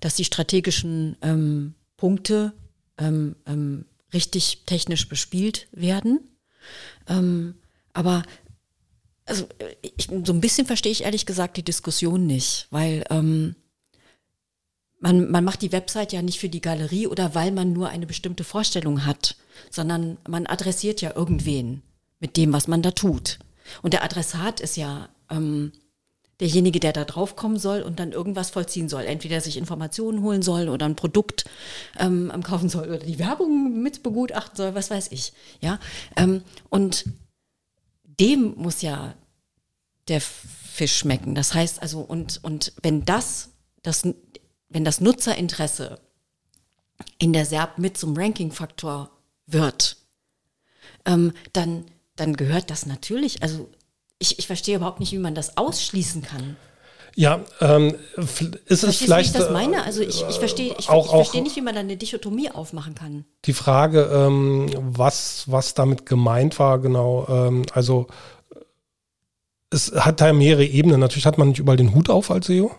[0.00, 2.52] dass die strategischen ähm, Punkte
[2.98, 6.20] ähm, ähm, richtig technisch bespielt werden.
[7.08, 7.56] Ähm,
[7.92, 8.22] aber
[9.26, 9.46] also
[9.96, 13.56] ich, so ein bisschen verstehe ich ehrlich gesagt die Diskussion nicht, weil ähm,
[15.04, 18.06] man, man macht die Website ja nicht für die Galerie oder weil man nur eine
[18.06, 19.36] bestimmte Vorstellung hat,
[19.70, 21.82] sondern man adressiert ja irgendwen
[22.20, 23.38] mit dem, was man da tut.
[23.82, 25.72] Und der Adressat ist ja ähm,
[26.40, 29.02] derjenige, der da draufkommen soll und dann irgendwas vollziehen soll.
[29.02, 31.44] Entweder sich Informationen holen soll oder ein Produkt
[31.98, 35.34] ähm, kaufen soll oder die Werbung mit begutachten soll, was weiß ich.
[35.60, 35.80] Ja,
[36.16, 36.40] ähm,
[36.70, 37.04] und
[38.04, 39.14] dem muss ja
[40.08, 41.34] der Fisch schmecken.
[41.34, 43.50] Das heißt also, und, und wenn das,
[43.82, 44.02] das,
[44.74, 46.00] wenn das Nutzerinteresse
[47.18, 49.08] in der SERP mit zum Ranking-Faktor
[49.46, 49.96] wird,
[51.06, 51.84] ähm, dann,
[52.16, 53.68] dann gehört das natürlich, also
[54.18, 56.56] ich, ich verstehe überhaupt nicht, wie man das ausschließen kann.
[57.14, 57.94] Ja, ähm,
[58.66, 59.32] ist es vielleicht.
[59.32, 59.84] Wie ich das meine?
[59.84, 62.96] Also ich, ich verstehe ich, auch, ich verstehe nicht, wie man da eine Dichotomie aufmachen
[62.96, 63.24] kann.
[63.44, 67.28] Die Frage, ähm, was, was damit gemeint war, genau.
[67.28, 68.08] Ähm, also
[69.70, 70.98] es hat da mehrere Ebenen.
[70.98, 72.74] Natürlich hat man nicht überall den Hut auf als SEO.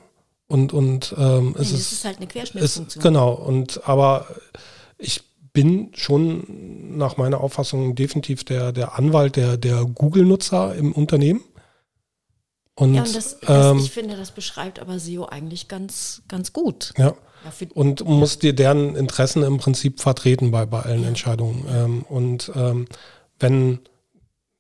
[0.48, 3.02] Und, und ähm, es, nee, ist, ist halt eine Querschnittsfunktion.
[3.02, 4.28] Genau, und aber
[4.98, 11.44] ich bin schon nach meiner Auffassung definitiv der, der Anwalt der, der Google-Nutzer im Unternehmen.
[12.76, 16.52] Und, ja, und das, das, ähm, ich finde, das beschreibt aber SEO eigentlich ganz, ganz
[16.52, 16.94] gut.
[16.98, 17.08] Ja.
[17.08, 21.08] ja und muss dir deren Interessen im Prinzip vertreten bei, bei allen ja.
[21.08, 21.66] Entscheidungen.
[21.70, 22.88] Ähm, und ähm,
[23.40, 23.80] wenn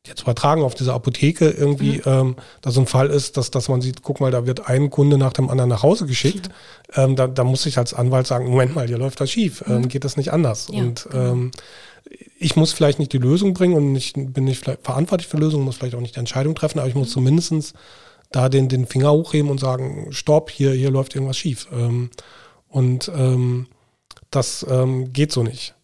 [0.07, 2.01] jetzt übertragen auf diese Apotheke irgendwie, mhm.
[2.05, 4.89] ähm, da so ein Fall ist, dass, dass man sieht, guck mal, da wird ein
[4.89, 7.01] Kunde nach dem anderen nach Hause geschickt, mhm.
[7.01, 9.81] ähm, da, da muss ich als Anwalt sagen, Moment mal, hier läuft das schief, ähm,
[9.81, 9.87] mhm.
[9.89, 10.67] geht das nicht anders.
[10.71, 11.31] Ja, und genau.
[11.31, 11.51] ähm,
[12.37, 15.65] ich muss vielleicht nicht die Lösung bringen und ich bin nicht vielleicht verantwortlich für Lösungen,
[15.65, 17.13] muss vielleicht auch nicht die Entscheidung treffen, aber ich muss mhm.
[17.13, 17.73] zumindestens
[18.31, 21.67] da den, den Finger hochheben und sagen, stopp, hier, hier läuft irgendwas schief.
[21.71, 22.09] Ähm,
[22.67, 23.67] und ähm,
[24.29, 25.75] das ähm, geht so nicht.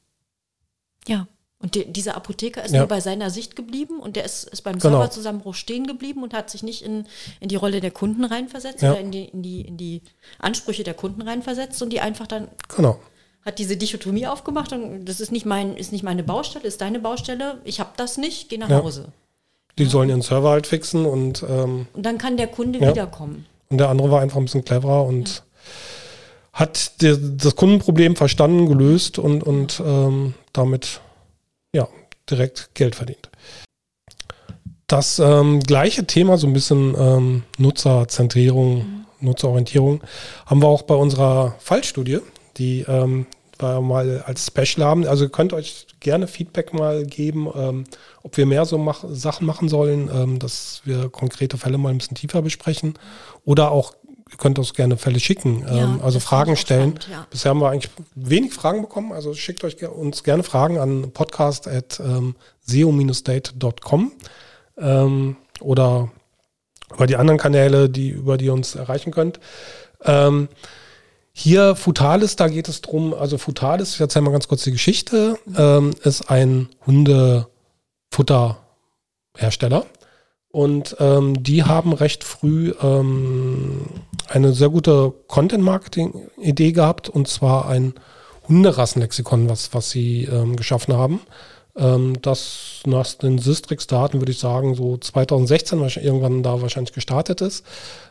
[1.07, 1.27] Ja,
[1.61, 2.79] und die, dieser Apotheker ist ja.
[2.79, 4.97] nur bei seiner Sicht geblieben und der ist, ist beim genau.
[4.97, 7.05] Serverzusammenbruch stehen geblieben und hat sich nicht in,
[7.39, 8.91] in die Rolle der Kunden reinversetzt ja.
[8.91, 10.01] oder in die, in, die, in die
[10.39, 12.99] Ansprüche der Kunden reinversetzt und die einfach dann genau.
[13.45, 16.99] hat diese Dichotomie aufgemacht und das ist nicht, mein, ist nicht meine Baustelle, ist deine
[16.99, 18.81] Baustelle, ich habe das nicht, geh nach ja.
[18.81, 19.09] Hause.
[19.77, 23.45] Die sollen ihren Server halt fixen und ähm, Und dann kann der Kunde wiederkommen.
[23.69, 25.43] Und der andere war einfach ein bisschen cleverer und
[26.51, 30.99] hat das Kundenproblem verstanden, gelöst und, und ähm, damit
[31.75, 31.87] ja,
[32.29, 33.29] direkt Geld verdient.
[34.87, 39.05] Das ähm, gleiche Thema, so ein bisschen ähm, Nutzerzentrierung, mhm.
[39.21, 40.01] Nutzerorientierung,
[40.45, 42.19] haben wir auch bei unserer Fallstudie,
[42.57, 43.25] die ähm,
[43.61, 45.05] wir mal als Special haben.
[45.05, 47.83] Also ihr könnt euch gerne Feedback mal geben, ähm,
[48.23, 51.99] ob wir mehr so mach Sachen machen sollen, ähm, dass wir konkrete Fälle mal ein
[51.99, 52.95] bisschen tiefer besprechen
[53.45, 53.93] oder auch
[54.31, 56.99] ihr könnt uns gerne Fälle schicken, ja, ähm, also Fragen stellen.
[57.01, 57.27] Spannend, ja.
[57.29, 64.11] Bisher haben wir eigentlich wenig Fragen bekommen, also schickt euch uns gerne Fragen an podcast.seo-date.com
[64.77, 66.09] ähm, oder
[66.93, 69.39] über die anderen Kanäle, die, über die ihr uns erreichen könnt.
[70.03, 70.49] Ähm,
[71.33, 75.37] hier Futalis, da geht es drum, also Futalis, ich erzähle mal ganz kurz die Geschichte,
[75.57, 79.85] ähm, ist ein Hundefutterhersteller.
[80.49, 83.85] Und ähm, die haben recht früh ähm,
[84.31, 87.93] eine sehr gute Content-Marketing-Idee gehabt, und zwar ein
[88.47, 91.21] Hunderassenlexikon, was, was sie ähm, geschaffen haben.
[91.75, 97.65] Ähm, das nach den Systrix-Daten würde ich sagen, so 2016 irgendwann da wahrscheinlich gestartet ist,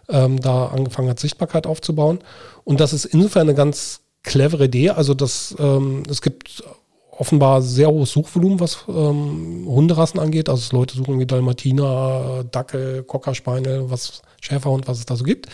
[0.09, 2.21] ähm, da angefangen hat, Sichtbarkeit aufzubauen.
[2.65, 4.91] Und das ist insofern eine ganz clevere Idee.
[4.91, 6.63] Also das, ähm, es gibt
[7.11, 10.49] offenbar sehr hohes Suchvolumen, was ähm, Hunderassen angeht.
[10.49, 15.49] Also Leute suchen wie Dalmatiner, Dackel, Cocker was Schäferhund, was es da so gibt.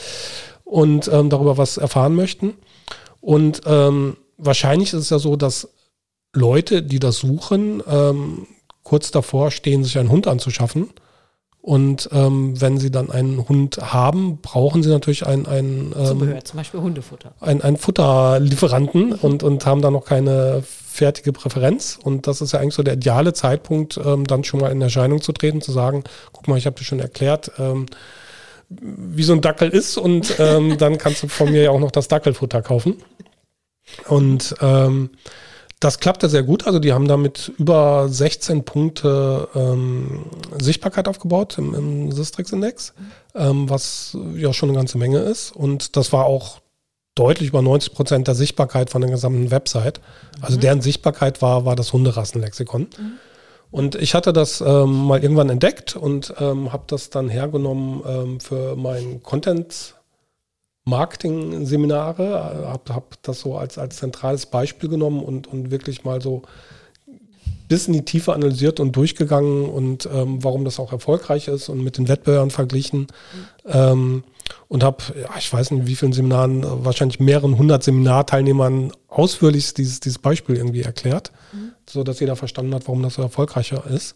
[0.66, 2.54] Und ähm, darüber was erfahren möchten.
[3.20, 5.68] Und ähm, wahrscheinlich ist es ja so, dass
[6.34, 8.48] Leute, die das suchen, ähm,
[8.82, 10.90] kurz davor stehen, sich einen Hund anzuschaffen.
[11.60, 16.44] Und ähm, wenn sie dann einen Hund haben, brauchen sie natürlich ein, ein ähm, Zubehör,
[16.44, 17.32] zum Beispiel Hundefutter.
[17.40, 21.98] Ein, ein Futterlieferanten und, und haben da noch keine fertige Präferenz.
[22.02, 25.20] Und das ist ja eigentlich so der ideale Zeitpunkt, ähm, dann schon mal in Erscheinung
[25.20, 27.86] zu treten, zu sagen, guck mal, ich habe dir schon erklärt, ähm,
[28.68, 31.92] wie so ein Dackel ist und ähm, dann kannst du von mir ja auch noch
[31.92, 32.96] das Dackelfutter kaufen.
[34.08, 35.10] Und ähm,
[35.78, 36.66] das klappte sehr gut.
[36.66, 40.24] Also die haben damit über 16 Punkte ähm,
[40.60, 42.94] Sichtbarkeit aufgebaut im, im Sistrix-Index,
[43.34, 45.54] ähm, was ja schon eine ganze Menge ist.
[45.54, 46.60] Und das war auch
[47.14, 50.00] deutlich über 90 Prozent der Sichtbarkeit von der gesamten Website.
[50.40, 50.60] Also mhm.
[50.60, 52.82] deren Sichtbarkeit war, war das Hunderassenlexikon.
[52.82, 53.12] Mhm.
[53.76, 58.40] Und ich hatte das ähm, mal irgendwann entdeckt und ähm, habe das dann hergenommen ähm,
[58.40, 59.96] für mein Content
[60.86, 66.40] Marketing-Seminare, habe hab das so als, als zentrales Beispiel genommen und, und wirklich mal so
[67.68, 71.82] bis in die Tiefe analysiert und durchgegangen und ähm, warum das auch erfolgreich ist und
[71.82, 73.00] mit den Wettbewerbern verglichen.
[73.00, 73.70] Mhm.
[73.72, 74.24] Ähm,
[74.68, 80.00] und habe, ja, ich weiß nicht, wie vielen Seminaren, wahrscheinlich mehreren hundert Seminarteilnehmern ausführlich dieses,
[80.00, 81.72] dieses Beispiel irgendwie erklärt, mhm.
[81.88, 84.14] so dass jeder verstanden hat, warum das so erfolgreicher ist.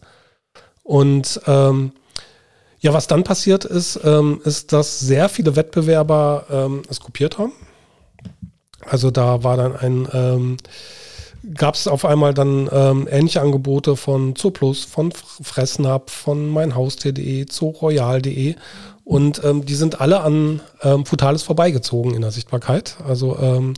[0.83, 1.91] Und ähm,
[2.79, 7.53] ja, was dann passiert ist, ähm, ist, dass sehr viele Wettbewerber ähm, es kopiert haben.
[8.85, 10.57] Also da war dann ein, ähm,
[11.55, 18.55] gab es auf einmal dann ähm, ähnliche Angebote von Zooplus, von Fressnapf, von meinhaus.de, zooroyal.de
[19.03, 22.97] und ähm, die sind alle an ähm, Futalis vorbeigezogen in der Sichtbarkeit.
[23.05, 23.73] Also ähm,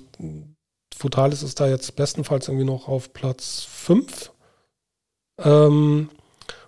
[0.96, 4.32] Futalis ist da jetzt bestenfalls irgendwie noch auf Platz 5.
[5.44, 6.10] Ähm,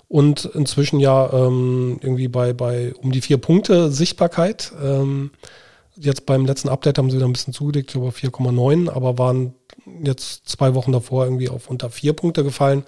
[0.08, 4.72] und inzwischen ja ähm, irgendwie bei, bei um die vier Punkte Sichtbarkeit.
[5.98, 9.54] Jetzt beim letzten Update haben sie wieder ein bisschen zugelegt, über 4,9, aber waren
[10.04, 12.84] jetzt zwei Wochen davor irgendwie auf unter vier Punkte gefallen.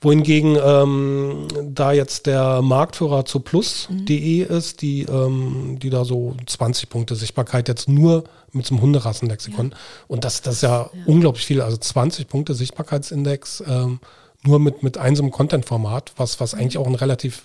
[0.00, 4.56] Wohingegen ähm, da jetzt der Marktführer zu plus.de mhm.
[4.56, 9.70] ist, die, ähm, die da so 20 Punkte Sichtbarkeit jetzt nur mit so einem Hunderassenlexikon.
[9.70, 9.76] Ja.
[10.06, 11.60] Und das, das ist ja, ja, unglaublich viel.
[11.60, 13.64] Also 20 Punkte Sichtbarkeitsindex.
[13.66, 13.98] Ähm,
[14.44, 17.42] nur mit, mit einem Content-Format, was, was eigentlich auch ein relativ,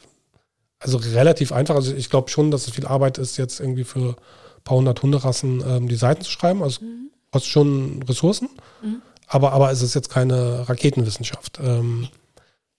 [0.80, 4.16] also relativ einfach, also ich glaube schon, dass es viel Arbeit ist, jetzt irgendwie für
[4.64, 6.64] paar hundert Hunderassen ähm, die Seiten zu schreiben.
[6.64, 7.10] Also mhm.
[7.32, 8.50] kostet schon Ressourcen,
[8.82, 9.02] mhm.
[9.28, 12.08] aber, aber es ist jetzt keine Raketenwissenschaft, ähm,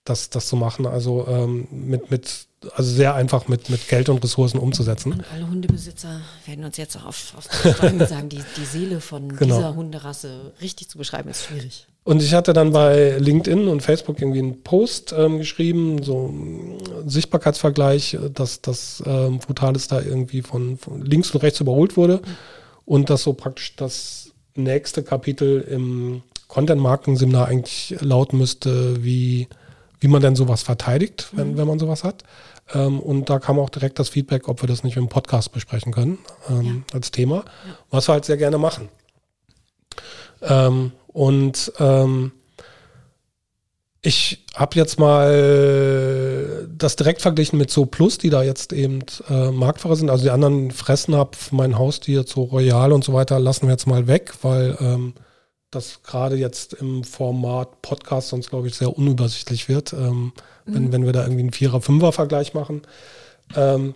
[0.05, 0.87] das, das zu machen.
[0.87, 5.12] Also ähm, mit, mit also sehr einfach mit, mit Geld und Ressourcen umzusetzen.
[5.12, 7.44] Und alle Hundebesitzer werden uns jetzt auch auf, auf
[8.09, 9.57] sagen, die, die Seele von genau.
[9.57, 11.87] dieser Hunderasse richtig zu beschreiben, ist schwierig.
[12.04, 16.78] Und ich hatte dann bei LinkedIn und Facebook irgendwie einen Post ähm, geschrieben, so ein
[17.06, 22.20] Sichtbarkeitsvergleich, dass das ähm, Brutales da irgendwie von, von, links und rechts überholt wurde
[22.84, 29.48] und dass so praktisch das nächste Kapitel im Content-Marketing-Seminar eigentlich lauten müsste, wie,
[29.98, 31.56] wie man denn sowas verteidigt, wenn, mhm.
[31.56, 32.22] wenn man sowas hat.
[32.74, 35.92] Ähm, und da kam auch direkt das Feedback, ob wir das nicht im Podcast besprechen
[35.92, 36.18] können
[36.50, 36.94] ähm, ja.
[36.94, 37.46] als Thema,
[37.90, 38.90] was wir halt sehr gerne machen.
[40.42, 42.33] Ähm, und ähm,
[44.03, 48.98] ich habe jetzt mal das direkt verglichen mit Zoo Plus, die da jetzt eben
[49.31, 50.11] äh, Marktführer sind.
[50.11, 53.87] Also die anderen fressen ab, mein Haustier, Zoo Royal und so weiter, lassen wir jetzt
[53.87, 55.14] mal weg, weil ähm,
[55.70, 60.33] das gerade jetzt im Format Podcast sonst, glaube ich, sehr unübersichtlich wird, ähm,
[60.66, 60.74] mhm.
[60.74, 62.83] wenn, wenn wir da irgendwie einen Vierer-Fünfer-Vergleich machen.
[63.57, 63.94] Ähm,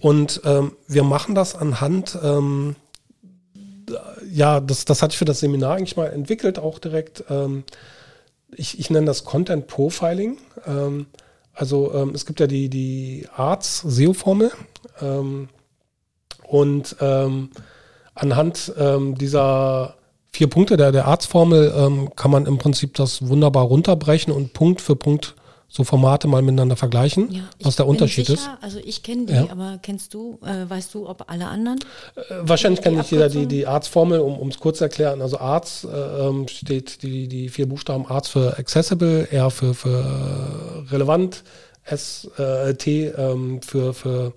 [0.00, 2.76] und ähm, wir machen das anhand ähm,
[4.30, 7.24] ja, das, das hatte ich für das Seminar eigentlich mal entwickelt, auch direkt.
[7.30, 7.64] Ähm,
[8.54, 10.38] ich, ich nenne das Content Profiling.
[10.66, 11.06] Ähm,
[11.54, 14.52] also ähm, es gibt ja die, die Arts-SEO-Formel.
[15.00, 15.48] Ähm,
[16.44, 17.50] und ähm,
[18.14, 19.96] anhand ähm, dieser
[20.32, 24.94] vier Punkte der, der Arts-Formel kann man im Prinzip das wunderbar runterbrechen und Punkt für
[24.94, 25.34] Punkt
[25.70, 28.62] so Formate mal miteinander vergleichen, ja, was der Unterschied sicher, ist.
[28.62, 29.50] Also ich kenne die, ja.
[29.50, 31.78] aber kennst du, äh, weißt du, ob alle anderen?
[32.16, 35.20] Äh, wahrscheinlich kennt nicht jeder die, die Arts-Formel, um es kurz zu erklären.
[35.20, 40.86] Also Arts äh, ähm, steht die, die vier Buchstaben Arts für accessible, R für, für
[40.90, 41.44] relevant,
[41.84, 44.32] S, äh, T ähm, für, für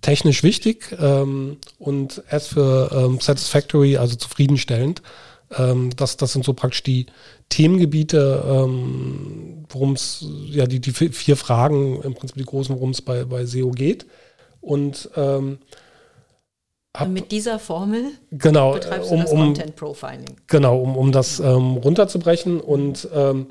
[0.00, 5.02] technisch wichtig ähm, und S für satisfactory, also zufriedenstellend.
[5.96, 7.06] Das, das sind so praktisch die
[7.52, 13.02] Themengebiete, ähm, worum es, ja, die, die vier Fragen, im Prinzip die großen, worum es
[13.02, 14.06] bei, bei SEO geht.
[14.62, 15.58] Und ähm,
[16.96, 20.36] hab, mit dieser Formel genau, betreibst du um, das Content Profiling.
[20.46, 23.48] Genau, um, um das ähm, runterzubrechen und ähm,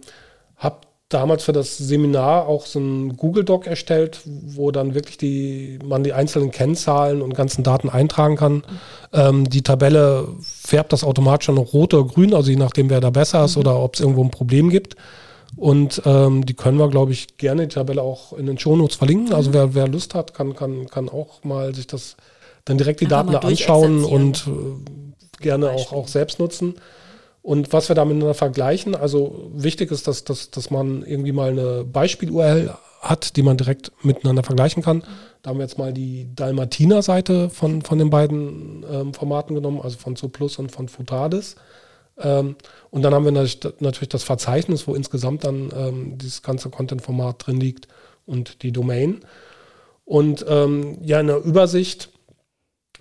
[0.55, 0.81] habe
[1.13, 6.03] damals für das Seminar auch so ein Google Doc erstellt, wo dann wirklich die, man
[6.03, 8.53] die einzelnen Kennzahlen und ganzen Daten eintragen kann.
[8.53, 8.63] Mhm.
[9.13, 13.09] Ähm, die Tabelle färbt das automatisch schon rot oder grün, also je nachdem, wer da
[13.09, 13.61] besser ist mhm.
[13.61, 14.95] oder ob es irgendwo ein Problem gibt.
[15.57, 19.33] Und ähm, die können wir, glaube ich, gerne die Tabelle auch in den Shownotes verlinken.
[19.33, 22.15] Also wer, wer Lust hat, kann, kann, kann auch mal sich das
[22.65, 26.75] dann direkt die Daten da anschauen und äh, gerne auch, auch selbst nutzen.
[27.41, 31.49] Und was wir da miteinander vergleichen, also wichtig ist, dass, dass, dass man irgendwie mal
[31.49, 35.03] eine Beispiel-URL hat, die man direkt miteinander vergleichen kann.
[35.41, 39.97] Da haben wir jetzt mal die Dalmatiner-Seite von, von den beiden ähm, Formaten genommen, also
[39.97, 41.55] von Zooplus und von Futadis.
[42.19, 42.55] Ähm,
[42.91, 47.59] und dann haben wir natürlich das Verzeichnis, wo insgesamt dann ähm, dieses ganze Content-Format drin
[47.59, 47.87] liegt
[48.27, 49.21] und die Domain.
[50.05, 52.09] Und ähm, ja, in der Übersicht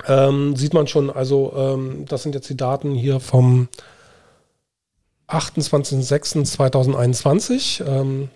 [0.06, 3.68] ähm, sieht man schon, also ähm, das sind jetzt die Daten hier vom
[5.30, 7.86] 28.06.2021.
[7.86, 8.28] Ähm,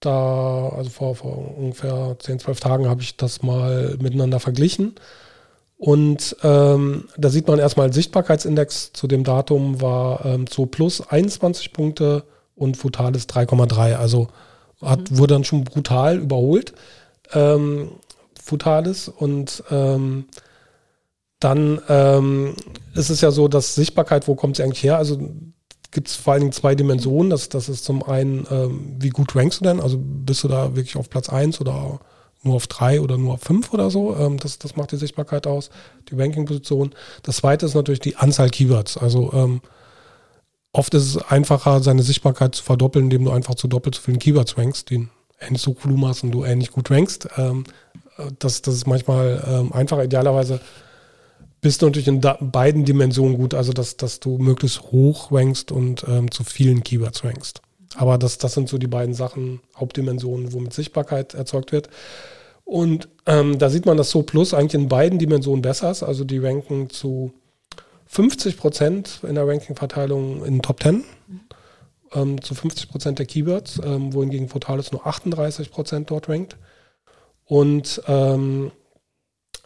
[0.00, 4.94] da, also vor, vor ungefähr 10, 12 Tagen habe ich das mal miteinander verglichen.
[5.76, 11.72] Und ähm, da sieht man erstmal Sichtbarkeitsindex zu dem Datum war ähm, Zoo Plus 21
[11.72, 12.24] Punkte
[12.54, 13.96] und Futalis 3,3.
[13.96, 14.28] Also
[14.80, 15.18] hat, mhm.
[15.18, 16.74] wurde dann schon brutal überholt.
[17.32, 17.90] Ähm,
[18.40, 20.26] Futalis und ähm,
[21.40, 22.54] dann ähm,
[22.94, 24.98] ist es ja so, dass Sichtbarkeit, wo kommt sie eigentlich her?
[24.98, 25.18] Also
[25.94, 27.30] gibt es vor allen Dingen zwei Dimensionen.
[27.30, 29.80] Das, das ist zum einen, ähm, wie gut rankst du denn?
[29.80, 32.00] Also bist du da wirklich auf Platz 1 oder
[32.42, 34.14] nur auf 3 oder nur auf 5 oder so?
[34.16, 35.70] Ähm, das, das macht die Sichtbarkeit aus,
[36.10, 36.94] die Ranking-Position.
[37.22, 38.98] Das zweite ist natürlich die Anzahl Keywords.
[38.98, 39.62] Also ähm,
[40.72, 44.18] oft ist es einfacher, seine Sichtbarkeit zu verdoppeln, indem du einfach zu doppelt so vielen
[44.18, 45.08] Keywords rankst, die
[45.40, 47.28] ähnlich so Volumen hast und du ähnlich gut rankst.
[47.38, 47.64] Ähm,
[48.18, 50.04] äh, das, das ist manchmal ähm, einfacher.
[50.04, 50.60] Idealerweise
[51.64, 56.04] bist du natürlich in beiden Dimensionen gut, also dass, dass du möglichst hoch rankst und
[56.06, 57.62] ähm, zu vielen Keywords rankst.
[57.96, 61.88] Aber das, das sind so die beiden Sachen, Hauptdimensionen, womit Sichtbarkeit erzeugt wird.
[62.64, 66.02] Und ähm, da sieht man, dass So Plus eigentlich in beiden Dimensionen besser ist.
[66.02, 67.32] Also die ranken zu
[68.08, 71.02] 50 Prozent in der Ranking-Verteilung in den Top 10,
[72.12, 76.58] ähm, zu 50 Prozent der Keywords, ähm, wohingegen Frotalis nur 38 Prozent dort rankt.
[77.46, 78.70] Und ähm,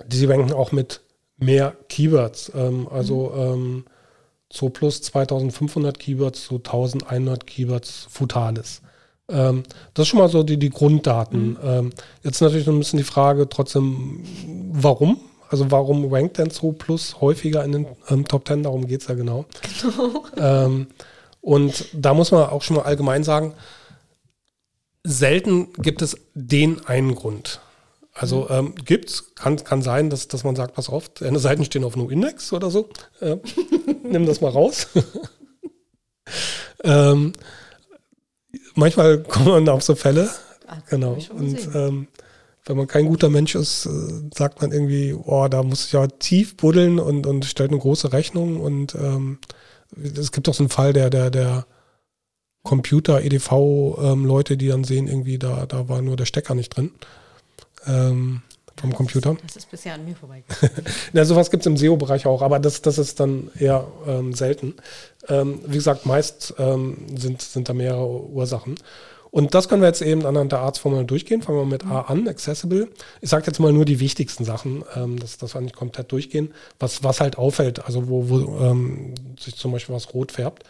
[0.06, 1.00] die ranken auch mit
[1.38, 2.52] mehr Keywords.
[2.54, 3.40] Ähm, also mhm.
[3.40, 3.84] ähm,
[4.52, 8.82] so plus 2500 Keywords, so 1100 Keywords Futalis.
[9.30, 9.62] Ähm,
[9.94, 11.50] das ist schon mal so die, die Grunddaten.
[11.50, 11.58] Mhm.
[11.62, 11.90] Ähm,
[12.22, 14.22] jetzt natürlich noch ein bisschen die Frage trotzdem,
[14.72, 15.20] warum?
[15.50, 18.62] Also warum rankt denn so plus häufiger in den ähm, Top 10?
[18.62, 19.46] Darum geht es ja genau.
[19.82, 20.24] genau.
[20.36, 20.88] Ähm,
[21.40, 23.54] und da muss man auch schon mal allgemein sagen,
[25.04, 27.60] selten gibt es den einen Grund.
[28.18, 28.50] Also mhm.
[28.50, 31.96] ähm, gibt's, kann, kann sein, dass, dass man sagt, pass auf, deine Seiten stehen auf
[31.96, 32.88] No Index oder so.
[33.20, 33.36] Äh,
[34.02, 34.88] nimm das mal raus.
[36.84, 37.32] ähm,
[38.74, 40.28] manchmal kommt man auf so Fälle.
[40.66, 41.16] Ach, genau.
[41.30, 42.08] Und ähm,
[42.66, 46.08] wenn man kein guter Mensch ist, äh, sagt man irgendwie, oh, da muss ich ja
[46.08, 48.60] tief buddeln und, und stellt eine große Rechnung.
[48.60, 49.38] Und ähm,
[49.96, 51.66] es gibt auch so einen Fall, der, der, der
[52.64, 56.90] Computer, EDV-Leute, ähm, die dann sehen, irgendwie, da, da war nur der Stecker nicht drin
[57.86, 58.42] ähm,
[58.76, 59.36] vom Computer.
[59.44, 60.70] das ist bisher an mir vorbeigegangen.
[61.12, 64.74] ja, sowas gibt es im SEO-Bereich auch, aber das, das ist dann eher ähm, selten.
[65.28, 68.76] Ähm, wie gesagt, meist ähm, sind, sind da mehrere Ursachen.
[69.30, 71.42] Und das können wir jetzt eben anhand der Arztformel durchgehen.
[71.42, 72.88] Fangen wir mit A an, Accessible.
[73.20, 76.54] Ich sage jetzt mal nur die wichtigsten Sachen, ähm, das, das wir nicht komplett durchgehen,
[76.78, 80.64] was, was halt auffällt, also wo, wo ähm, sich zum Beispiel was rot färbt.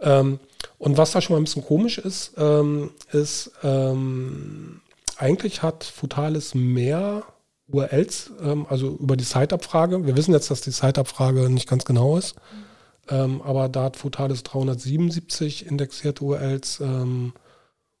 [0.00, 0.38] Ähm,
[0.78, 4.80] und was da schon mal ein bisschen komisch ist, ähm, ist, ähm,
[5.18, 7.24] eigentlich hat Futalis mehr
[7.68, 10.06] URLs, ähm, also über die Site-Abfrage.
[10.06, 12.36] Wir wissen jetzt, dass die Site-Abfrage nicht ganz genau ist,
[13.08, 17.32] ähm, aber da hat Futalis 377 indexierte URLs ähm,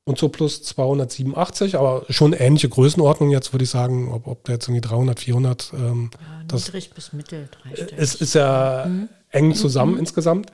[0.04, 4.52] und so plus 287, aber schon ähnliche Größenordnung jetzt, würde ich sagen, ob, ob da
[4.52, 5.72] jetzt irgendwie 300, 400.
[5.74, 7.48] Ähm, ja, das bis mittel.
[7.96, 9.08] Ist, ist ja mhm.
[9.30, 10.00] eng zusammen mhm.
[10.00, 10.52] insgesamt.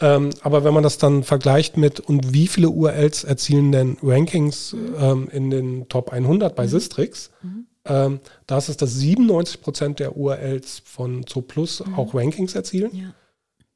[0.00, 4.72] Ähm, aber wenn man das dann vergleicht mit und wie viele URLs erzielen denn Rankings
[4.72, 4.94] mhm.
[4.98, 6.68] ähm, in den Top 100 bei mhm.
[6.68, 7.66] Sistrix, mhm.
[7.84, 11.94] ähm, da ist es, dass 97 Prozent der URLs von Zooplus mhm.
[11.94, 12.90] auch Rankings erzielen.
[12.94, 13.14] Ja.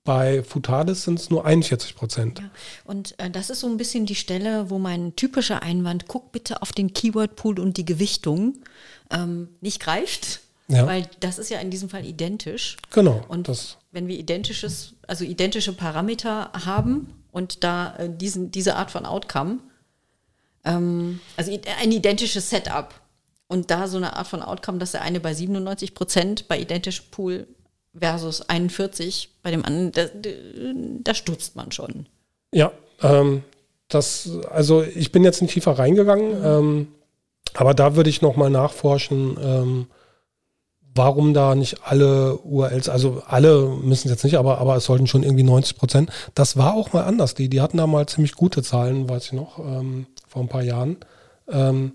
[0.05, 2.39] Bei Futalis sind es nur 41 Prozent.
[2.39, 2.51] Ja.
[2.85, 6.61] Und äh, das ist so ein bisschen die Stelle, wo mein typischer Einwand, guck bitte
[6.61, 8.59] auf den Keyword-Pool und die Gewichtung,
[9.11, 10.41] ähm, nicht greift.
[10.69, 10.87] Ja.
[10.87, 12.77] Weil das ist ja in diesem Fall identisch.
[12.91, 13.23] Genau.
[13.29, 13.51] Und
[13.93, 19.59] wenn wir identisches, also identische Parameter haben und da äh, diesen, diese Art von Outcome,
[20.65, 22.95] ähm, also ein identisches Setup
[23.47, 27.07] und da so eine Art von Outcome, dass der eine bei 97 Prozent bei identischem
[27.11, 27.47] Pool
[27.97, 30.07] versus 41% bei dem anderen, da,
[31.03, 32.07] da stutzt man schon.
[32.53, 33.43] Ja, ähm,
[33.89, 36.45] das, also ich bin jetzt nicht tiefer reingegangen, mhm.
[36.45, 36.89] ähm,
[37.53, 39.87] aber da würde ich nochmal nachforschen, ähm,
[40.95, 45.07] warum da nicht alle URLs, also alle müssen es jetzt nicht, aber, aber es sollten
[45.07, 46.11] schon irgendwie 90 Prozent.
[46.35, 47.35] Das war auch mal anders.
[47.35, 50.63] Die, die hatten da mal ziemlich gute Zahlen, weiß ich noch, ähm, vor ein paar
[50.63, 50.99] Jahren.
[51.49, 51.95] Ähm,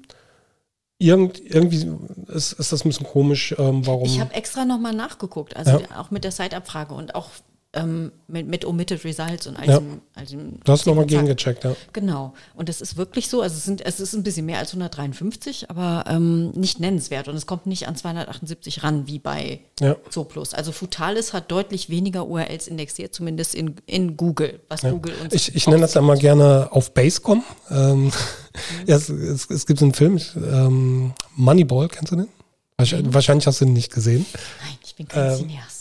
[0.98, 1.88] irgend, irgendwie
[2.28, 4.06] ist, ist das ein bisschen komisch, ähm, warum.
[4.06, 6.00] Ich habe extra nochmal nachgeguckt, also ja.
[6.00, 7.30] auch mit der Site-Abfrage und auch
[7.74, 9.80] ähm, mit, mit, Omitted Results und all ja.
[10.22, 11.76] diesem, Du hast nochmal gegengecheckt, ja.
[11.94, 12.34] Genau.
[12.56, 15.70] Und es ist wirklich so, also es, sind, es ist ein bisschen mehr als 153,
[15.70, 17.28] aber ähm, nicht nennenswert.
[17.28, 19.96] Und es kommt nicht an 278 ran, wie bei ja.
[20.10, 20.56] Zooplus.
[20.56, 24.90] Also Futalis hat deutlich weniger URLs indexiert, zumindest in, in Google, was ja.
[24.90, 27.44] Google uns Ich, ich nenne das einmal gerne auf Basecom.
[27.70, 28.12] Ähm, mhm.
[28.88, 32.30] ja, es, es, es, gibt einen Film, ähm, Moneyball, kennst du den?
[32.78, 33.14] Wahrscheinlich, mhm.
[33.14, 34.26] wahrscheinlich hast du ihn nicht gesehen.
[34.34, 35.79] Nein, ich bin kein ähm, Cineast.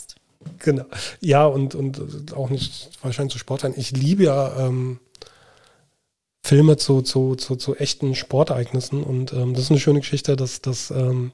[0.59, 0.85] Genau.
[1.19, 3.73] Ja, und, und auch nicht wahrscheinlich zu Sportlern.
[3.75, 4.99] Ich liebe ja ähm,
[6.41, 10.61] Filme zu, zu, zu, zu echten Sportereignissen und ähm, das ist eine schöne Geschichte, dass
[10.61, 11.31] das ähm,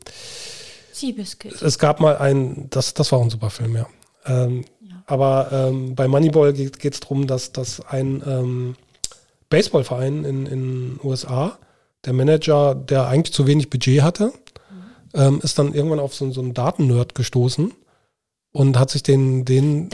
[1.61, 3.87] es gab mal ein, das, das war auch ein super Film, ja.
[4.25, 5.03] Ähm, ja.
[5.05, 8.75] Aber ähm, bei Moneyball geht es darum, dass, dass ein ähm,
[9.49, 11.59] Baseballverein in den USA,
[12.05, 14.33] der Manager, der eigentlich zu wenig Budget hatte, mhm.
[15.13, 17.73] ähm, ist dann irgendwann auf so, so einen Datennerd gestoßen
[18.55, 19.89] und hat sich den, den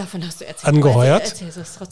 [0.61, 1.33] angeheuert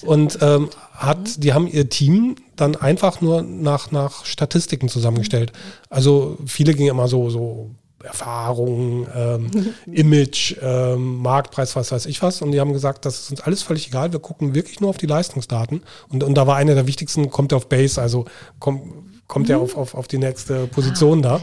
[0.05, 5.51] und ähm, hat, die haben ihr Team dann einfach nur nach, nach Statistiken zusammengestellt.
[5.89, 7.71] Also viele gingen immer so, so
[8.03, 9.49] Erfahrung, ähm,
[9.91, 12.43] Image, ähm, Marktpreis, was weiß ich was.
[12.43, 14.13] Und die haben gesagt, das ist uns alles völlig egal.
[14.13, 15.81] Wir gucken wirklich nur auf die Leistungsdaten.
[16.07, 18.25] Und, und da war einer der wichtigsten, kommt er auf Base, also
[18.59, 18.83] kommt,
[19.27, 19.53] kommt mhm.
[19.53, 21.41] er auf, auf, auf die nächste Position ah,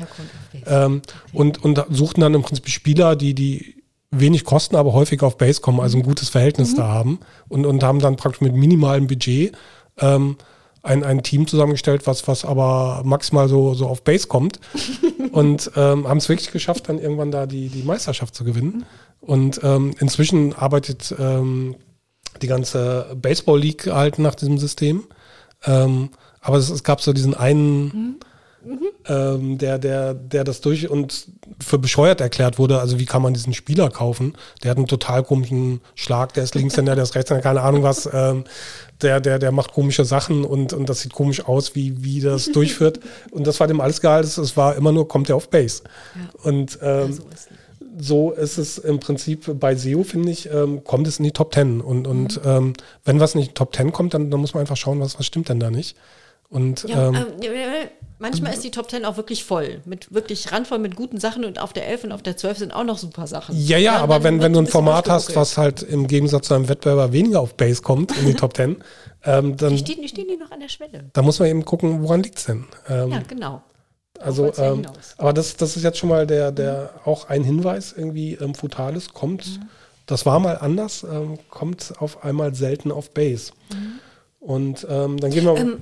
[0.62, 0.85] da.
[0.85, 1.37] Ähm, okay.
[1.37, 3.76] und, und suchten dann im Prinzip Spieler, die, die
[4.11, 6.77] wenig kosten, aber häufig auf Base kommen, also ein gutes Verhältnis mhm.
[6.77, 9.57] da haben und, und haben dann praktisch mit minimalem Budget
[9.99, 10.37] ähm,
[10.83, 14.61] ein, ein Team zusammengestellt, was, was aber maximal so, so auf Base kommt
[15.33, 18.85] und ähm, haben es wirklich geschafft, dann irgendwann da die, die Meisterschaft zu gewinnen.
[19.21, 21.75] Und ähm, inzwischen arbeitet ähm,
[22.41, 25.05] die ganze Baseball League halt nach diesem System.
[25.65, 28.17] Ähm, aber es, es, gab so diesen einen mhm
[28.67, 28.89] Mhm.
[29.09, 31.29] Ähm, der, der, der das durch und
[31.61, 32.81] für bescheuert erklärt wurde.
[32.81, 34.37] Also wie kann man diesen Spieler kaufen?
[34.62, 38.09] Der hat einen total komischen Schlag, der ist Linkshänder, der ist Rechtshänder, keine Ahnung was.
[38.12, 38.45] Ähm,
[39.03, 42.47] der, der, der macht komische Sachen und, und das sieht komisch aus, wie, wie das
[42.53, 43.01] durchführt.
[43.31, 44.23] Und das war dem alles egal.
[44.23, 45.83] Es war immer nur, kommt er auf Base.
[46.14, 46.51] Ja.
[46.51, 47.37] Und ähm, ja,
[47.99, 51.53] so, ist es im Prinzip bei SEO, finde ich, ähm, kommt es in die Top
[51.53, 51.81] Ten.
[51.81, 52.51] Und, und mhm.
[52.51, 52.73] ähm,
[53.05, 55.19] wenn was nicht in die Top Ten kommt, dann, dann muss man einfach schauen, was,
[55.19, 55.97] was stimmt denn da nicht.
[56.49, 57.89] Und, ja, ähm, äh,
[58.19, 61.61] manchmal ist die Top 10 auch wirklich voll, mit wirklich randvoll mit guten Sachen und
[61.61, 63.57] auf der 11 und auf der 12 sind auch noch super Sachen.
[63.57, 66.69] Ja, ja, aber wenn, wenn du ein Format hast, was halt im Gegensatz zu einem
[66.69, 68.77] Wettbewerber weniger auf Base kommt in die Top 10,
[69.25, 71.11] ähm, dann stehen, stehen die noch an der Schwelle.
[71.12, 72.67] Da muss man eben gucken, woran liegt es denn?
[72.89, 73.62] Ähm, ja, genau.
[74.19, 74.87] Also, ähm,
[75.19, 77.11] aber das, das ist jetzt schon mal der, der mhm.
[77.11, 79.69] auch ein Hinweis irgendwie, ähm, Futalis kommt, mhm.
[80.07, 83.53] das war mal anders, ähm, kommt auf einmal selten auf Base.
[83.71, 84.01] Mhm.
[84.41, 85.79] Und ähm, dann gehen wir.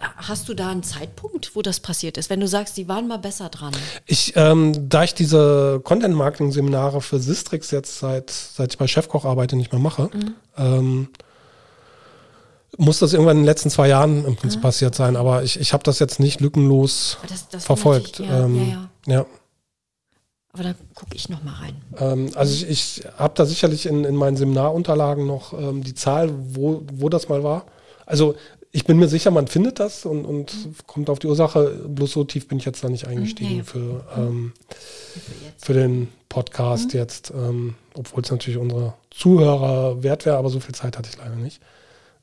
[0.00, 3.18] Hast du da einen Zeitpunkt, wo das passiert ist, wenn du sagst, die waren mal
[3.18, 3.72] besser dran?
[4.06, 9.56] Ich, ähm, da ich diese Content-Marketing-Seminare für Sistrix jetzt seit, seit ich bei Chefkoch arbeite
[9.56, 10.34] nicht mehr mache, mhm.
[10.56, 11.08] ähm,
[12.76, 14.62] muss das irgendwann in den letzten zwei Jahren im Prinzip mhm.
[14.62, 15.16] passiert sein.
[15.16, 18.20] Aber ich, ich habe das jetzt nicht lückenlos das, das verfolgt.
[18.20, 18.62] Ja, ähm, ja,
[19.06, 19.14] ja.
[19.14, 19.26] ja.
[20.52, 21.82] Aber da gucke ich noch mal rein.
[21.98, 26.30] Ähm, also ich, ich habe da sicherlich in, in meinen Seminarunterlagen noch ähm, die Zahl,
[26.32, 27.66] wo, wo das mal war.
[28.06, 28.36] Also
[28.70, 30.74] ich bin mir sicher, man findet das und, und mhm.
[30.86, 31.80] kommt auf die Ursache.
[31.88, 33.62] Bloß so tief bin ich jetzt da nicht eingestiegen nee.
[33.62, 34.52] für, ähm,
[35.56, 37.00] für den Podcast mhm.
[37.00, 41.18] jetzt, ähm, obwohl es natürlich unsere Zuhörer wert wäre, aber so viel Zeit hatte ich
[41.18, 41.60] leider nicht.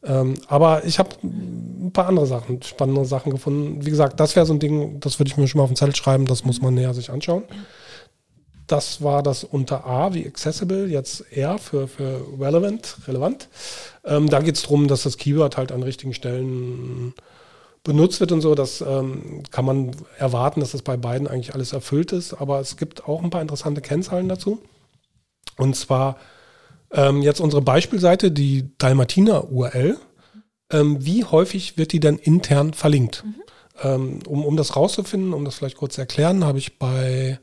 [0.04, 3.84] Ähm, aber ich habe ein paar andere Sachen, spannende Sachen gefunden.
[3.84, 5.76] Wie gesagt, das wäre so ein Ding, das würde ich mir schon mal auf den
[5.76, 7.44] Zettel schreiben, das muss man näher sich anschauen.
[8.68, 13.48] Das war das unter A wie accessible, jetzt R für, für relevant, relevant.
[14.04, 17.14] Ähm, da geht es darum, dass das Keyword halt an richtigen Stellen
[17.84, 18.56] benutzt wird und so.
[18.56, 22.34] Das ähm, kann man erwarten, dass das bei beiden eigentlich alles erfüllt ist.
[22.34, 24.60] Aber es gibt auch ein paar interessante Kennzahlen dazu.
[25.58, 26.18] Und zwar
[26.92, 29.98] ähm, jetzt unsere Beispielseite, die Dalmatiner-URL.
[30.72, 33.24] Ähm, wie häufig wird die dann intern verlinkt?
[33.24, 33.36] Mhm.
[33.84, 37.40] Ähm, um, um das rauszufinden, um das vielleicht kurz zu erklären, habe ich bei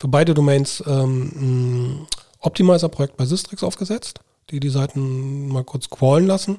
[0.00, 2.06] für beide Domains ähm, ein
[2.40, 4.20] Optimizer-Projekt bei Systrix aufgesetzt
[4.50, 6.58] die die Seiten mal kurz crawlen lassen.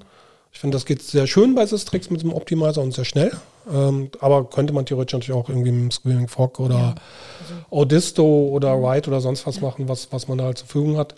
[0.52, 3.32] Ich finde, das geht sehr schön bei Systrix mit dem Optimizer und sehr schnell.
[3.72, 6.96] Ähm, aber könnte man theoretisch natürlich auch irgendwie mit Screaming Frog oder ja.
[7.42, 7.54] also.
[7.70, 9.62] Audisto oder Write oder sonst was ja.
[9.64, 11.16] machen, was, was man da halt zur Verfügung hat.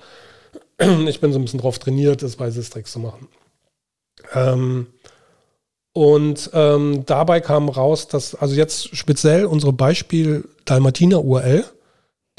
[1.07, 3.27] Ich bin so ein bisschen drauf trainiert, das bei Systrix zu machen.
[4.33, 4.87] Ähm,
[5.93, 11.65] und ähm, dabei kam raus, dass, also jetzt speziell unsere Beispiel Dalmatiner URL,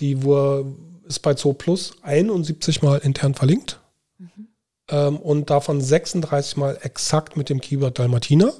[0.01, 0.67] die wo
[1.05, 3.81] ist bei Zoo Plus 71 Mal intern verlinkt
[4.19, 4.49] mhm.
[4.89, 8.53] ähm, und davon 36 Mal exakt mit dem Keyword Dalmatiner.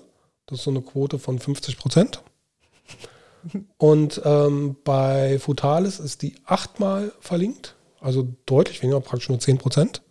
[0.47, 2.23] Das ist so eine Quote von 50 Prozent.
[3.79, 10.03] Und ähm, bei Futalis ist die achtmal verlinkt, also deutlich weniger, praktisch nur 10 Prozent.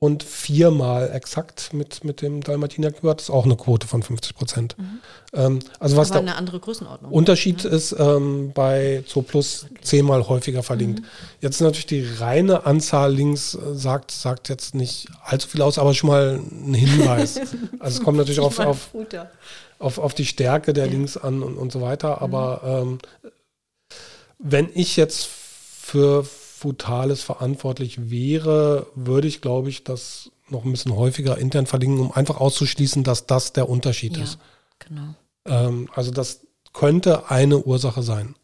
[0.02, 2.90] und viermal exakt mit, mit dem Dalmatiner.
[2.90, 4.76] Das ist auch eine Quote von 50 Prozent.
[4.78, 5.00] Mhm.
[5.34, 7.12] Ähm, also was Aber eine andere Größenordnung.
[7.12, 7.70] Unterschied ja.
[7.70, 11.00] ist ähm, bei Zo Plus zehnmal häufiger verlinkt.
[11.00, 11.06] Mhm.
[11.42, 15.92] Jetzt natürlich die reine Anzahl Links äh, sagt, sagt jetzt nicht allzu viel aus, aber
[15.92, 17.36] schon mal ein Hinweis.
[17.78, 18.94] also es kommt natürlich auf, auf,
[19.78, 20.92] auf, auf, die Stärke der ja.
[20.92, 22.22] Links an und, und so weiter.
[22.22, 22.92] Aber mhm.
[22.92, 23.30] ähm,
[24.38, 26.24] wenn ich jetzt für
[26.60, 32.12] Futales verantwortlich wäre, würde ich, glaube ich, das noch ein bisschen häufiger intern verlinken, um
[32.12, 34.38] einfach auszuschließen, dass das der Unterschied ja, ist.
[34.78, 35.14] Genau.
[35.46, 36.40] Ähm, also das
[36.74, 38.34] könnte eine Ursache sein.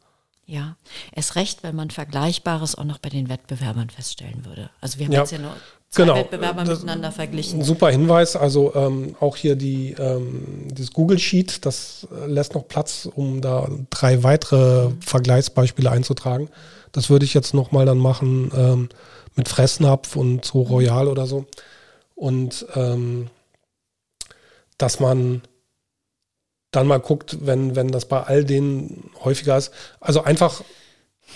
[0.47, 0.77] Ja,
[1.13, 4.71] es recht, wenn man Vergleichbares auch noch bei den Wettbewerbern feststellen würde.
[4.81, 5.55] Also wir haben ja, jetzt ja nur
[5.91, 7.63] zwei genau, Wettbewerber das, miteinander verglichen.
[7.65, 8.35] Super Hinweis.
[8.35, 13.69] Also ähm, auch hier die, ähm, dieses Google Sheet, das lässt noch Platz, um da
[13.91, 15.03] drei weitere mhm.
[15.03, 16.49] Vergleichsbeispiele einzutragen.
[16.97, 18.89] Das würde ich jetzt nochmal dann machen ähm,
[19.35, 21.45] mit Fressnapf und so Royal oder so.
[22.15, 23.29] Und ähm,
[24.79, 25.43] dass man
[26.71, 29.73] dann mal guckt, wenn, wenn das bei all denen häufiger ist.
[30.01, 30.65] Also einfach,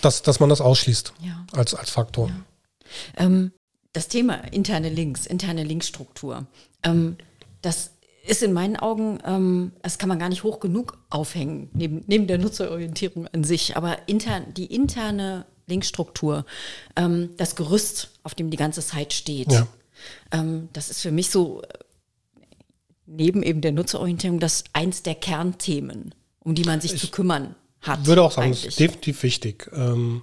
[0.01, 1.45] dass, dass man das ausschließt ja.
[1.53, 2.29] als, als Faktor.
[2.29, 3.27] Ja.
[3.27, 3.53] Ähm,
[3.93, 6.47] das Thema interne Links, interne Linkstruktur,
[6.85, 7.19] ähm,
[7.61, 7.91] das
[8.31, 12.27] ist in meinen Augen, ähm, das kann man gar nicht hoch genug aufhängen, neben, neben
[12.27, 13.77] der Nutzerorientierung an sich.
[13.77, 16.47] Aber intern, die interne Linkstruktur,
[16.97, 19.67] ähm, das Gerüst, auf dem die ganze Zeit steht, ja.
[20.31, 21.67] ähm, das ist für mich so, äh,
[23.07, 27.57] neben eben der Nutzerorientierung, das eins der Kernthemen, um die man sich ich zu kümmern
[27.81, 28.01] hat.
[28.03, 29.69] Ich würde auch sagen, es ist definitiv wichtig.
[29.75, 30.23] Ähm,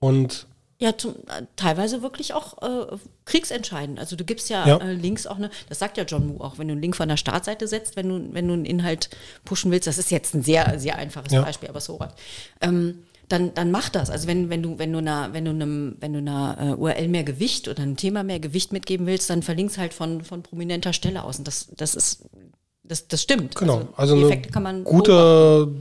[0.00, 3.98] und ja, zum, äh, teilweise wirklich auch äh, kriegsentscheidend.
[3.98, 4.76] Also du gibst ja, ja.
[4.76, 7.08] Äh, Links auch eine, das sagt ja John Moo auch, wenn du einen Link von
[7.08, 9.08] der Startseite setzt, wenn du, wenn du einen Inhalt
[9.44, 11.42] pushen willst, das ist jetzt ein sehr, sehr einfaches ja.
[11.42, 12.12] Beispiel, aber so was.
[12.60, 14.10] Ähm, dann, dann mach das.
[14.10, 17.08] Also wenn, wenn du, wenn du einer, wenn du einem, wenn du einer uh, URL
[17.08, 20.92] mehr Gewicht oder einem Thema mehr Gewicht mitgeben willst, dann verlinkst halt von, von prominenter
[20.92, 21.38] Stelle aus.
[21.38, 22.26] Und das, das ist,
[22.84, 23.56] das, das stimmt.
[23.56, 23.88] Genau.
[23.96, 25.74] Also, also eine kann man gute,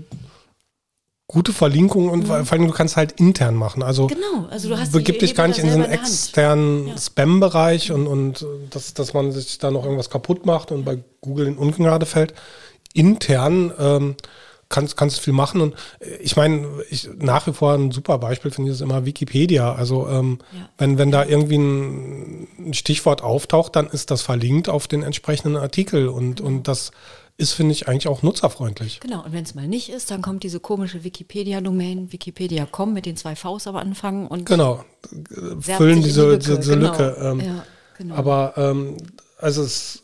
[1.27, 2.45] gute Verlinkung und mhm.
[2.45, 3.81] vor allem du kannst halt intern machen.
[3.81, 6.97] Also, genau, also du hast begib dich gar nicht in so einen externen ja.
[6.97, 11.47] Spam-Bereich und, und dass, dass man sich da noch irgendwas kaputt macht und bei Google
[11.47, 12.33] in Ungnade fällt.
[12.93, 14.15] Intern ähm,
[14.69, 15.61] kannst, kannst viel machen.
[15.61, 19.05] Und äh, ich meine, ich, nach wie vor ein super Beispiel finde ich ist immer
[19.05, 19.73] Wikipedia.
[19.73, 20.69] Also ähm, ja.
[20.77, 25.57] wenn, wenn da irgendwie ein, ein, Stichwort auftaucht, dann ist das verlinkt auf den entsprechenden
[25.57, 26.91] Artikel und, und das
[27.37, 28.99] ist, finde ich, eigentlich auch nutzerfreundlich.
[29.01, 33.17] Genau, und wenn es mal nicht ist, dann kommt diese komische Wikipedia-Domain, wikipedia.com mit den
[33.17, 34.85] zwei Vs aber anfangen und genau,
[35.59, 36.91] füllen diese, die diese genau.
[36.91, 37.17] Lücke.
[37.19, 37.65] Ähm, ja,
[37.97, 38.15] genau.
[38.15, 38.97] Aber ähm,
[39.37, 40.03] also es,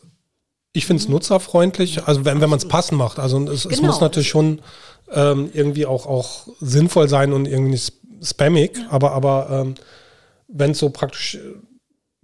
[0.74, 1.14] ich finde es mhm.
[1.14, 3.18] nutzerfreundlich, also wenn, wenn man es passend macht.
[3.18, 3.74] Also es, genau.
[3.74, 4.60] es muss natürlich schon
[5.10, 8.90] ähm, irgendwie auch, auch sinnvoll sein und irgendwie nicht spammig, ja.
[8.90, 9.74] aber, aber ähm,
[10.48, 11.38] wenn es so praktisch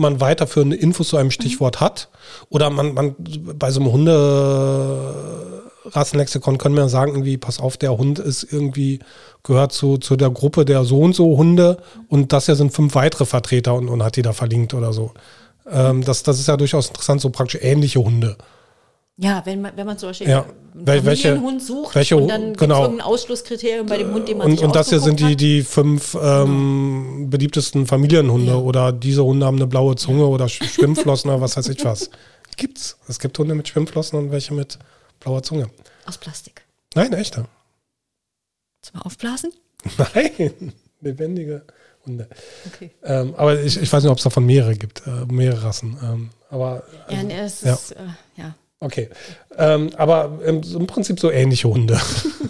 [0.01, 1.85] man weiterführende Infos zu einem Stichwort mhm.
[1.85, 2.09] hat.
[2.51, 8.21] Oder man, man bei so einem Hunderassenlexikon können wir sagen, irgendwie, pass auf, der Hund
[8.21, 9.01] ist irgendwie,
[9.43, 11.79] gehört zu, zu der Gruppe der so und so Hunde
[12.09, 15.11] und das hier sind fünf weitere Vertreter und, und hat die da verlinkt oder so.
[15.69, 18.37] Ähm, das, das ist ja durchaus interessant, so praktisch ähnliche Hunde.
[19.21, 20.47] Ja, wenn man, wenn man zum Beispiel ja.
[20.75, 22.85] einen welche, Hund sucht welche, und dann genau.
[22.85, 26.17] ein Ausschlusskriterium bei dem Hund, den man Und, und das hier sind die, die fünf
[26.21, 28.57] ähm, beliebtesten Familienhunde ja.
[28.57, 30.27] oder diese Hunde haben eine blaue Zunge ja.
[30.27, 32.11] oder Schwimmflossen oder was weiß ich was.
[32.57, 32.97] Gibt's.
[33.09, 34.79] Es gibt Hunde mit Schwimmflossen und welche mit
[35.19, 35.69] blauer Zunge.
[36.07, 36.63] Aus Plastik.
[36.95, 37.47] Nein, echte.
[38.95, 39.53] Mal aufblasen?
[40.15, 41.65] Nein, lebendige
[42.07, 42.29] Hunde.
[42.73, 42.93] Okay.
[43.03, 45.99] Ähm, aber ich, ich weiß nicht, ob es davon mehrere gibt, äh, mehrere Rassen.
[46.03, 48.07] Ähm, aber, ja, es ist, äh,
[48.37, 48.55] ja.
[48.81, 49.09] Okay.
[49.57, 51.99] Ähm, aber im, im, Prinzip so ähnliche Hunde.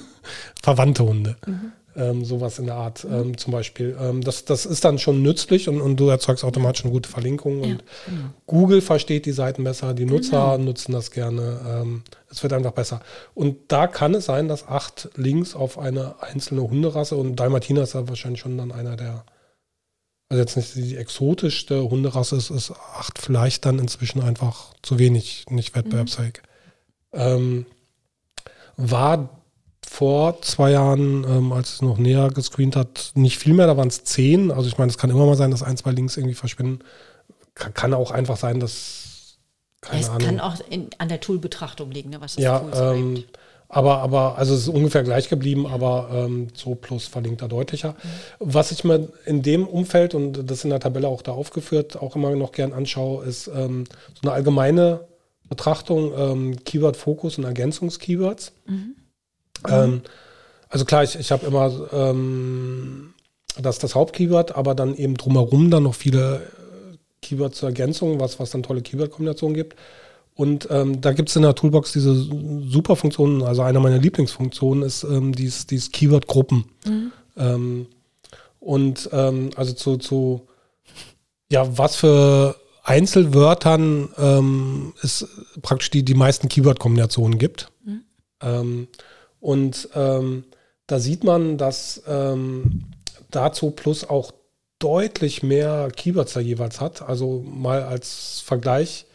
[0.63, 1.37] Verwandte Hunde.
[1.47, 1.73] Mhm.
[1.97, 3.15] Ähm, sowas in der Art mhm.
[3.15, 3.97] ähm, zum Beispiel.
[4.01, 7.65] Ähm, das, das ist dann schon nützlich und, und du erzeugst automatisch eine gute Verlinkung.
[7.65, 8.23] Ja, und genau.
[8.47, 10.59] Google versteht die Seiten besser, die Nutzer genau.
[10.59, 11.61] nutzen das gerne.
[11.67, 13.01] Ähm, es wird einfach besser.
[13.35, 17.95] Und da kann es sein, dass acht Links auf eine einzelne Hunderasse und Dalmatiner ist
[17.95, 19.25] ja wahrscheinlich schon dann einer der
[20.29, 25.47] also jetzt nicht die exotischste Hunderasse ist, ist acht vielleicht dann inzwischen einfach zu wenig,
[25.49, 26.43] nicht wettbewerbsfähig.
[27.13, 27.21] Mhm.
[27.21, 27.67] Ähm,
[28.77, 29.31] war
[29.87, 33.89] vor zwei Jahren, ähm, als es noch näher gescreent hat, nicht viel mehr, da waren
[33.89, 34.51] es zehn.
[34.51, 36.81] Also ich meine, es kann immer mal sein, dass ein, zwei Links irgendwie verschwinden.
[37.55, 39.39] Kann, kann auch einfach sein, dass
[39.81, 40.27] keine es Ahnung.
[40.27, 43.25] kann auch in, an der Toolbetrachtung liegen, ne, was das ja, Tool ähm,
[43.71, 47.91] Aber, aber, also es ist ungefähr gleich geblieben, aber ähm, so plus verlinkt da deutlicher.
[47.91, 47.95] Mhm.
[48.39, 52.17] Was ich mir in dem Umfeld, und das in der Tabelle auch da aufgeführt, auch
[52.17, 55.01] immer noch gern anschaue, ist ähm, so eine allgemeine
[55.49, 58.53] Betrachtung, ähm, Keyword-Fokus und Ergänzungskeywords.
[58.67, 58.97] Mhm.
[59.69, 60.03] Ähm,
[60.71, 63.13] also klar, ich, ich habe immer ähm,
[63.61, 68.39] das, das Hauptkeyword, aber dann eben drumherum dann noch viele äh, Keywords zur Ergänzung, was,
[68.41, 69.77] was dann tolle Keyword-Kombinationen gibt.
[70.39, 74.85] Und ähm, da gibt es in der Toolbox diese super Funktionen, also eine meiner Lieblingsfunktionen
[74.85, 76.65] ist ähm, dieses, dieses Keyword-Gruppen.
[76.87, 77.13] Mhm.
[77.37, 77.87] Ähm,
[78.61, 80.47] und ähm, also zu, zu,
[81.51, 85.27] ja, was für Einzelwörtern ähm, es
[85.61, 87.73] praktisch die, die meisten Keyword-Kombinationen gibt.
[87.85, 88.03] Mhm.
[88.41, 88.89] Ähm,
[89.41, 92.03] und da sieht man, dass
[93.31, 94.33] dazu plus auch
[94.81, 97.03] deutlich mehr Keywords da jeweils hat.
[97.03, 99.07] Also mal als Vergleich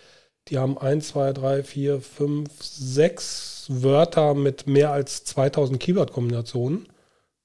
[0.49, 6.87] die haben 1, 2, 3, 4, 5, 6 Wörter mit mehr als 2000 Keyword-Kombinationen.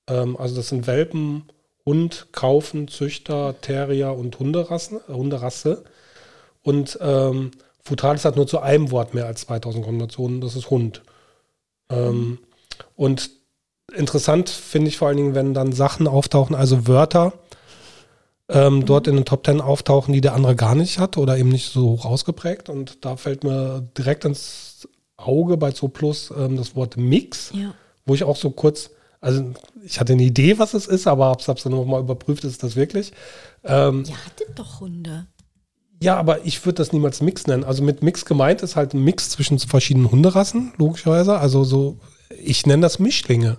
[0.08, 1.44] Ähm, also das sind Welpen,
[1.86, 5.84] Hund, Kaufen, Züchter, Terrier und Hunderassen, äh, Hunderasse.
[6.62, 11.02] Und ähm, Futalis hat nur zu einem Wort mehr als 2000 Kombinationen, das ist Hund.
[11.90, 12.38] Ähm,
[12.96, 13.30] und
[13.94, 17.32] interessant finde ich vor allen Dingen, wenn dann Sachen auftauchen, also Wörter,
[18.48, 21.50] ähm, dort in den Top Ten auftauchen, die der andere gar nicht hat oder eben
[21.50, 22.68] nicht so hoch ausgeprägt.
[22.68, 27.74] Und da fällt mir direkt ins Auge bei Zooplus ähm, das Wort Mix, ja.
[28.06, 28.90] wo ich auch so kurz,
[29.20, 29.52] also
[29.84, 32.76] ich hatte eine Idee, was es ist, aber habe es dann nochmal überprüft, ist das
[32.76, 33.12] wirklich.
[33.64, 35.26] Ähm, Ihr hattet doch Hunde.
[36.00, 37.64] Ja, aber ich würde das niemals Mix nennen.
[37.64, 41.38] Also mit Mix gemeint ist halt ein Mix zwischen verschiedenen Hunderassen, logischerweise.
[41.38, 41.98] Also so,
[42.30, 43.58] ich nenne das Mischlinge.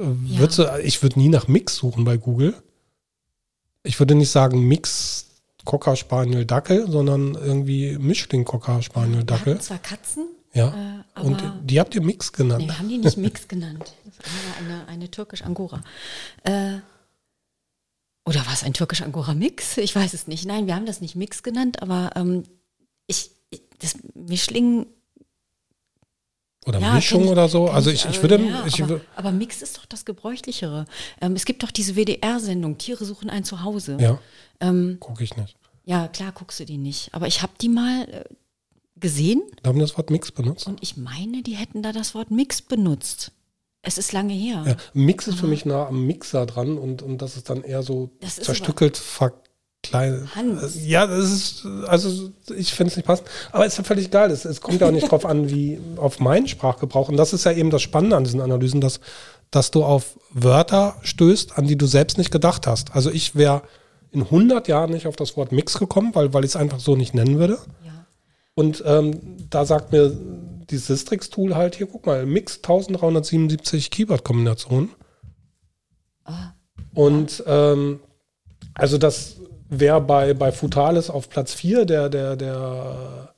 [0.00, 0.46] Ja.
[0.46, 2.54] du, ich würde nie nach Mix suchen bei Google
[3.82, 5.26] ich würde nicht sagen Mix
[5.64, 9.60] Cocker Spaniel Dackel, sondern irgendwie Mischling Cocker Spaniel Dackel.
[9.60, 10.26] zwar Katzen.
[10.54, 11.04] Ja.
[11.16, 12.66] Äh, und die habt ihr Mix genannt.
[12.66, 13.94] Nee, haben die nicht Mix genannt.
[14.04, 15.82] Das war eine, eine türkisch Angora.
[16.44, 16.74] Äh,
[18.24, 19.78] oder war es ein türkisch Angora Mix?
[19.78, 20.46] Ich weiß es nicht.
[20.46, 22.44] Nein, wir haben das nicht Mix genannt, aber ähm,
[23.06, 23.30] ich,
[23.80, 24.86] das Mischling
[26.66, 27.68] oder ja, Mischung ich, oder so.
[27.68, 28.38] Also ich, ich, würde.
[28.38, 30.84] Ja, ich, aber, aber, Mix ist doch das Gebräuchlichere.
[31.20, 33.98] Ähm, es gibt doch diese WDR-Sendung, Tiere suchen ein Zuhause.
[34.00, 34.18] Ja.
[34.60, 35.56] Ähm, Gucke ich nicht.
[35.84, 37.12] Ja, klar guckst du die nicht.
[37.12, 38.24] Aber ich habe die mal äh,
[38.96, 39.42] gesehen.
[39.62, 40.66] Da haben das Wort Mix benutzt.
[40.66, 43.32] Und ich meine, die hätten da das Wort Mix benutzt.
[43.84, 44.62] Es ist lange her.
[44.64, 47.82] Ja, Mix ist für mich nah am Mixer dran und, und das ist dann eher
[47.82, 49.32] so zerstückelt, ver
[49.82, 50.28] kleine.
[50.34, 50.86] Hans.
[50.86, 53.28] Ja, das ist, also ich finde es nicht passend.
[53.50, 54.30] Aber es ist ja völlig egal.
[54.30, 57.08] Es, es kommt ja auch nicht drauf an, wie auf meinen Sprachgebrauch.
[57.08, 59.00] Und das ist ja eben das Spannende an diesen Analysen, dass,
[59.50, 62.94] dass du auf Wörter stößt, an die du selbst nicht gedacht hast.
[62.94, 63.62] Also ich wäre
[64.12, 66.96] in 100 Jahren nicht auf das Wort Mix gekommen, weil, weil ich es einfach so
[66.96, 67.58] nicht nennen würde.
[67.84, 68.06] Ja.
[68.54, 69.20] Und ähm,
[69.50, 70.16] da sagt mir
[70.70, 74.90] dieses Sistrix-Tool halt, hier guck mal, Mix 1377 Keyword-Kombinationen.
[76.24, 76.52] Ah.
[76.94, 78.00] Und ähm,
[78.74, 79.36] also das
[79.72, 83.34] wer bei, bei Futalis auf Platz 4 der, der, der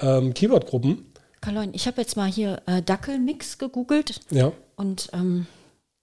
[0.00, 1.12] ähm, Keyword-Gruppen.
[1.40, 4.20] Kaloin, ich habe jetzt mal hier äh, Dackelmix gegoogelt.
[4.30, 4.52] Ja.
[4.76, 5.46] Und ähm,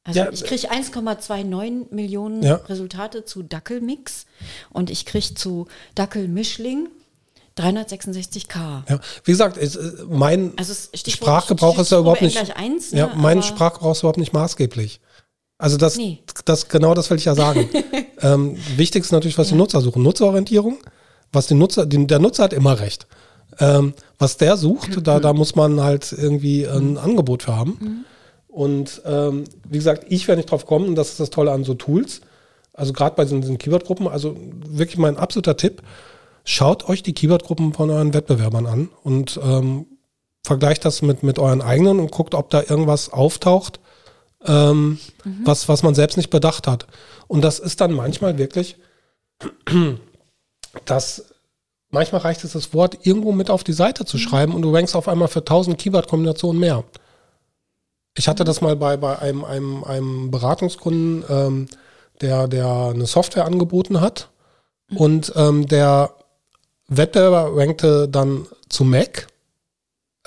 [0.03, 2.55] also ja, ich kriege 1,29 Millionen ja.
[2.55, 4.27] Resultate zu Dackelmix
[4.71, 6.89] und ich kriege zu Dackelmischling
[7.57, 8.83] 366k.
[8.89, 12.55] Ja, wie gesagt, es, äh, mein also Sprachgebrauch ist ja überhaupt nicht.
[12.55, 14.99] Eins, ja, ne, mein Sprachgebrauch ist überhaupt nicht maßgeblich.
[15.57, 16.19] Also das, nee.
[16.43, 17.69] das genau das will ich ja sagen.
[18.21, 19.53] ähm, wichtig ist natürlich, was ja.
[19.53, 20.03] die Nutzer suchen.
[20.03, 20.77] Nutzerorientierung.
[21.31, 23.07] Was die Nutzer, die, der Nutzer hat immer recht.
[23.59, 25.03] Ähm, was der sucht, mhm.
[25.03, 26.97] da, da muss man halt irgendwie ein mhm.
[26.97, 27.77] Angebot für haben.
[27.79, 28.05] Mhm.
[28.47, 31.63] Und ähm, wie gesagt, ich werde nicht drauf kommen, und das ist das Tolle an
[31.63, 32.21] so Tools.
[32.73, 34.35] Also gerade bei diesen, diesen Keyword-Gruppen, also
[34.67, 35.81] wirklich mein absoluter Tipp,
[36.43, 39.87] schaut euch die Keyword-Gruppen von euren Wettbewerbern an und ähm,
[40.43, 43.79] vergleicht das mit, mit euren eigenen und guckt, ob da irgendwas auftaucht,
[44.47, 45.41] ähm, mhm.
[45.43, 46.87] was, was man selbst nicht bedacht hat.
[47.27, 48.77] Und das ist dann manchmal wirklich,
[50.85, 51.25] dass
[51.89, 54.21] manchmal reicht es, das Wort irgendwo mit auf die Seite zu mhm.
[54.21, 56.83] schreiben und du rankst auf einmal für 1000 Keyword-Kombinationen mehr.
[58.17, 58.47] Ich hatte mhm.
[58.47, 61.67] das mal bei, bei einem, einem, einem Beratungskunden, ähm,
[62.21, 64.29] der, der eine Software angeboten hat
[64.89, 64.97] mhm.
[64.97, 66.11] und ähm, der
[66.87, 69.27] Wettbewerber rankte dann zu Mac.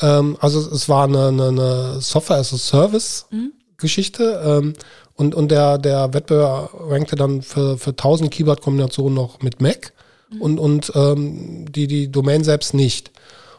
[0.01, 3.53] Ähm, also es war eine, eine, eine Software as a Service mhm.
[3.79, 4.43] Geschichte.
[4.45, 4.75] Ähm,
[5.15, 9.93] und, und der, der Wettbewerb rankte dann für, für 1000 Keyword-Kombinationen noch mit Mac
[10.31, 10.43] mhm.
[10.43, 13.11] und, und ähm, die, die Domain selbst nicht.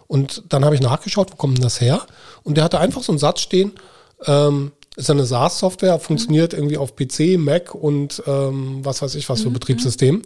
[0.07, 2.01] Und dann habe ich nachgeschaut, wo kommt denn das her?
[2.43, 3.73] Und der hatte einfach so einen Satz stehen,
[4.25, 6.59] ähm, ist eine SaaS-Software, funktioniert mhm.
[6.59, 9.53] irgendwie auf PC, Mac und ähm, was weiß ich was für mhm.
[9.53, 10.21] Betriebssystem.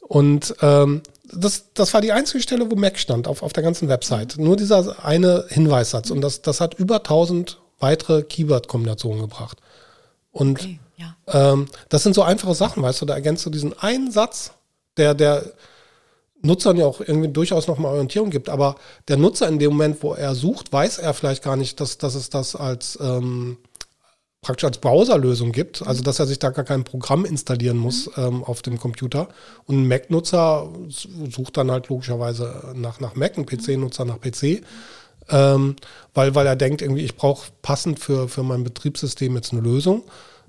[0.00, 3.88] Und ähm, das, das war die einzige Stelle, wo Mac stand auf, auf der ganzen
[3.88, 4.36] Website.
[4.36, 6.10] Nur dieser eine Hinweissatz.
[6.10, 9.58] Und das, das hat über 1000 weitere Keyword-Kombinationen gebracht.
[10.30, 11.16] Und okay, ja.
[11.26, 14.52] ähm, das sind so einfache Sachen, weißt du, da ergänzt du diesen einen Satz,
[14.96, 15.44] der, der
[16.40, 18.48] Nutzern ja auch irgendwie durchaus nochmal Orientierung gibt.
[18.48, 18.76] Aber
[19.08, 22.14] der Nutzer in dem Moment, wo er sucht, weiß er vielleicht gar nicht, dass, dass
[22.14, 23.58] es das als ähm,
[24.42, 28.24] praktisch als Browserlösung gibt, also dass er sich da gar kein Programm installieren muss mhm.
[28.24, 29.28] ähm, auf dem Computer.
[29.66, 34.62] Und ein Mac-Nutzer sucht dann halt logischerweise nach, nach Mac, ein PC-Nutzer nach PC,
[35.30, 35.76] ähm,
[36.14, 40.02] weil, weil er denkt irgendwie, ich brauche passend für, für mein Betriebssystem jetzt eine Lösung.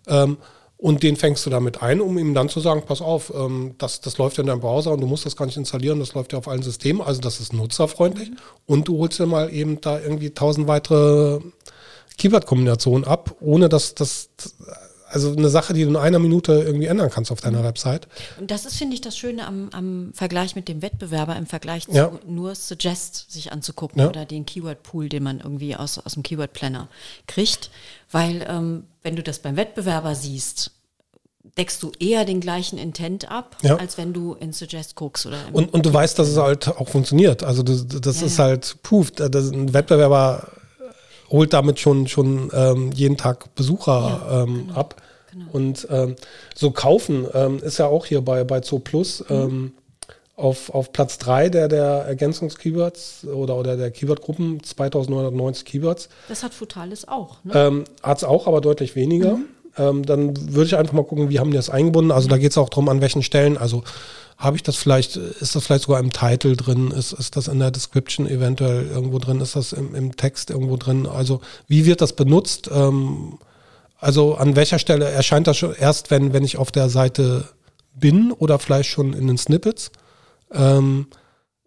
[0.08, 0.38] Ähm,
[0.78, 4.02] und den fängst du damit ein, um ihm dann zu sagen, pass auf, ähm, das,
[4.02, 6.34] das läuft ja in deinem Browser und du musst das gar nicht installieren, das läuft
[6.34, 8.32] ja auf allen Systemen, also das ist nutzerfreundlich.
[8.66, 11.40] Und du holst dir mal eben da irgendwie tausend weitere
[12.18, 14.30] Keyword-Kombinationen ab, ohne dass das,
[15.14, 17.66] also eine Sache, die du in einer Minute irgendwie ändern kannst auf deiner mhm.
[17.66, 18.08] Website.
[18.40, 21.86] Und das ist, finde ich, das Schöne am, am Vergleich mit dem Wettbewerber im Vergleich
[21.86, 22.12] zu ja.
[22.28, 24.10] nur Suggest sich anzugucken ja.
[24.10, 26.88] oder den Keyword-Pool, den man irgendwie aus, aus dem Keyword-Planner
[27.28, 27.70] kriegt.
[28.12, 30.72] Weil ähm, wenn du das beim Wettbewerber siehst,
[31.58, 33.76] deckst du eher den gleichen Intent ab, ja.
[33.76, 35.26] als wenn du in Suggest guckst.
[35.26, 37.44] Oder und, und du weißt, dass es halt auch funktioniert.
[37.44, 38.46] Also das, das ja, ist ja.
[38.46, 39.12] halt Proof.
[39.12, 40.48] Das ein Wettbewerber
[41.30, 44.80] holt damit schon, schon ähm, jeden Tag Besucher ähm, genau.
[44.80, 45.02] ab.
[45.34, 45.46] Genau.
[45.52, 46.16] Und ähm,
[46.56, 49.36] so kaufen ähm, ist ja auch hier bei, bei Zo Plus mhm.
[49.36, 49.74] Ähm,
[50.36, 56.10] auf, auf Platz 3 der, der Ergänzungskeywords oder, oder der Keyword-Gruppen, 2990 Keywords.
[56.28, 57.44] Das hat Futalis auch.
[57.44, 57.54] Ne?
[57.54, 59.38] Ähm, hat es auch, aber deutlich weniger.
[59.38, 59.46] Mhm.
[59.78, 62.12] Ähm, dann würde ich einfach mal gucken, wie haben die das eingebunden.
[62.12, 63.58] Also da geht es auch darum, an welchen Stellen.
[63.58, 63.84] Also
[64.38, 67.60] habe ich das vielleicht, ist das vielleicht sogar im Titel drin, ist, ist das in
[67.60, 71.08] der Description eventuell irgendwo drin, ist das im, im Text irgendwo drin?
[71.08, 72.70] Also wie wird das benutzt?
[72.74, 73.38] Ähm,
[74.04, 77.48] also an welcher Stelle erscheint das schon erst, wenn, wenn ich auf der Seite
[77.96, 79.92] bin oder vielleicht schon in den Snippets?
[80.52, 81.08] Ähm,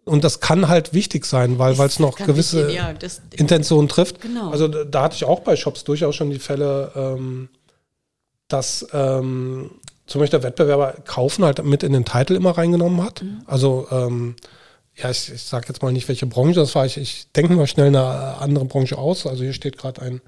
[0.05, 4.21] und das kann halt wichtig sein, weil es noch gewisse ja, das, Intentionen trifft.
[4.21, 4.51] Genau.
[4.51, 7.49] Also da hatte ich auch bei Shops durchaus schon die Fälle, ähm,
[8.47, 9.71] dass ähm,
[10.05, 13.23] zum Beispiel der Wettbewerber Kaufen halt mit in den Titel immer reingenommen hat.
[13.23, 13.41] Mhm.
[13.47, 14.35] Also ähm,
[14.95, 16.85] ja, ich, ich sage jetzt mal nicht, welche Branche das war.
[16.85, 19.27] Ich, ich denke mal schnell eine andere Branche aus.
[19.27, 20.21] Also hier steht gerade ein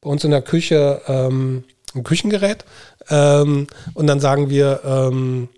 [0.00, 2.64] bei uns in der Küche ähm, ein Küchengerät.
[3.08, 5.48] Ähm, und dann sagen wir ähm,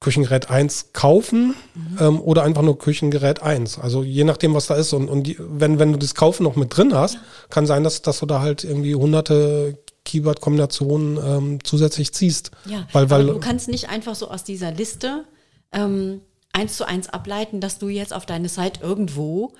[0.00, 1.98] Küchengerät 1 kaufen mhm.
[2.00, 3.78] ähm, oder einfach nur Küchengerät 1.
[3.78, 4.92] Also je nachdem, was da ist.
[4.92, 7.18] Und, und die, wenn, wenn du das Kaufen noch mit drin hast,
[7.50, 12.50] kann sein, dass, dass du da halt irgendwie hunderte Keyword-Kombinationen ähm, zusätzlich ziehst.
[12.64, 15.24] Ja, weil, weil du kannst nicht einfach so aus dieser Liste
[15.70, 16.20] ähm,
[16.52, 19.52] eins zu eins ableiten, dass du jetzt auf deine Site irgendwo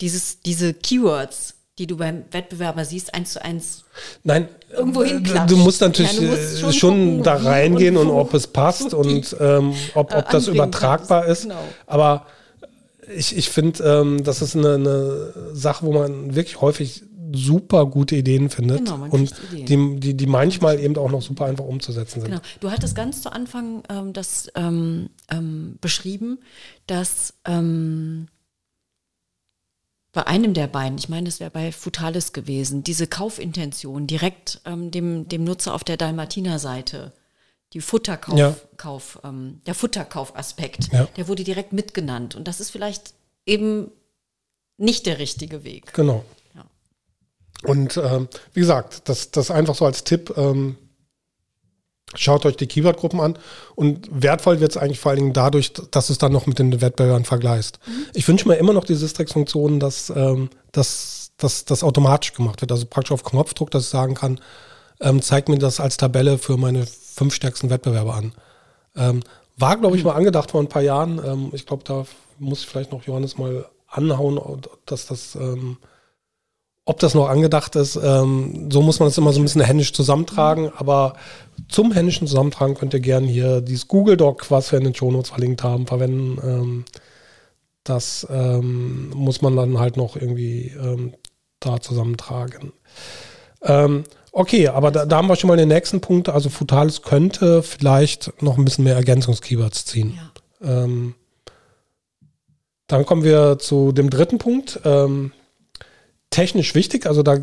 [0.00, 3.84] dieses, diese Keywords die du beim Wettbewerber siehst, eins zu eins
[4.24, 5.50] Nein, irgendwo hinklatscht.
[5.50, 8.46] Du musst natürlich ja, du musst schon, schon gucken, da reingehen und, und, ob es
[8.46, 11.44] passt und ähm, ob, ob das übertragbar ist.
[11.44, 11.62] Genau.
[11.86, 12.26] Aber
[13.14, 18.16] ich, ich finde, ähm, das ist eine, eine Sache, wo man wirklich häufig super gute
[18.16, 20.00] Ideen findet genau, und Ideen.
[20.00, 22.30] Die, die, die manchmal eben auch noch super einfach umzusetzen sind.
[22.30, 22.42] Genau.
[22.60, 26.38] Du hattest ganz zu Anfang ähm, das ähm, ähm, beschrieben,
[26.86, 28.28] dass ähm,
[30.12, 34.90] bei einem der beiden, ich meine, es wäre bei Futalis gewesen, diese Kaufintention direkt ähm,
[34.90, 37.12] dem, dem Nutzer auf der Dalmatiner-Seite,
[37.74, 38.56] die Futterkauf, ja.
[38.78, 41.04] Kauf, ähm, der Futterkaufaspekt, ja.
[41.16, 42.34] der wurde direkt mitgenannt.
[42.34, 43.12] Und das ist vielleicht
[43.44, 43.90] eben
[44.78, 45.92] nicht der richtige Weg.
[45.92, 46.24] Genau.
[47.64, 50.32] Und ähm, wie gesagt, das, das einfach so als Tipp.
[50.36, 50.76] Ähm,
[52.14, 53.38] schaut euch die Keyword-Gruppen an
[53.74, 56.80] und wertvoll wird es eigentlich vor allen Dingen dadurch, dass es dann noch mit den
[56.80, 57.78] Wettbewerbern vergleicht.
[57.86, 58.06] Mhm.
[58.14, 62.72] Ich wünsche mir immer noch die Sistrix-Funktion, dass, ähm, dass, dass das automatisch gemacht wird.
[62.72, 64.40] Also praktisch auf Knopfdruck, dass ich sagen kann,
[65.00, 68.32] ähm, zeigt mir das als Tabelle für meine fünf stärksten Wettbewerber an.
[68.96, 69.22] Ähm,
[69.56, 70.10] war, glaube ich, mhm.
[70.10, 71.20] mal angedacht vor ein paar Jahren.
[71.24, 72.04] Ähm, ich glaube, da
[72.38, 74.40] muss ich vielleicht noch Johannes mal anhauen,
[74.86, 75.78] dass das ähm,
[76.88, 79.92] ob das noch angedacht ist, ähm, so muss man es immer so ein bisschen händisch
[79.92, 80.72] zusammentragen.
[80.74, 81.16] Aber
[81.68, 85.10] zum händischen Zusammentragen könnt ihr gerne hier dieses Google Doc, was wir in den Show
[85.10, 86.38] Notes verlinkt haben, verwenden.
[86.42, 86.84] Ähm,
[87.84, 91.14] das ähm, muss man dann halt noch irgendwie ähm,
[91.60, 92.72] da zusammentragen.
[93.62, 96.28] Ähm, okay, aber da, da, haben wir schon mal den nächsten Punkt.
[96.28, 100.18] Also Futalis könnte vielleicht noch ein bisschen mehr Ergänzungskeywords ziehen.
[100.62, 100.84] Ja.
[100.84, 101.14] Ähm,
[102.86, 104.80] dann kommen wir zu dem dritten Punkt.
[104.84, 105.32] Ähm,
[106.30, 107.06] technisch wichtig.
[107.06, 107.38] Also da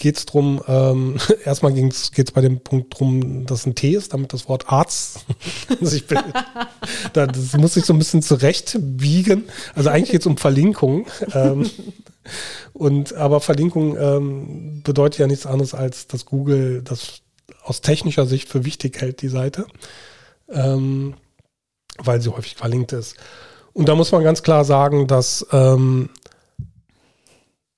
[0.00, 4.12] geht es darum, ähm, erstmal geht es bei dem Punkt darum, dass ein T ist,
[4.12, 5.24] damit das Wort Arzt.
[5.80, 6.18] ich bin,
[7.12, 9.44] da, das muss ich so ein bisschen zurechtbiegen.
[9.76, 11.06] Also eigentlich geht es um Verlinkung.
[11.32, 11.70] Ähm,
[12.72, 17.20] und aber Verlinkung ähm, bedeutet ja nichts anderes, als dass Google das
[17.62, 19.66] aus technischer Sicht für wichtig hält, die Seite.
[20.48, 21.14] Ähm,
[21.98, 23.16] weil sie häufig verlinkt ist.
[23.74, 26.08] Und da muss man ganz klar sagen, dass ähm,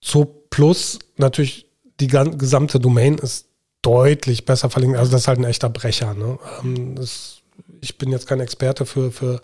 [0.00, 1.71] Zo Plus natürlich
[2.02, 3.46] die gesamte Domain ist
[3.80, 4.98] deutlich besser verlinkt.
[4.98, 6.14] Also das ist halt ein echter Brecher.
[6.14, 6.36] Ne?
[6.62, 7.42] Ähm, das,
[7.80, 9.40] ich bin jetzt kein Experte für, für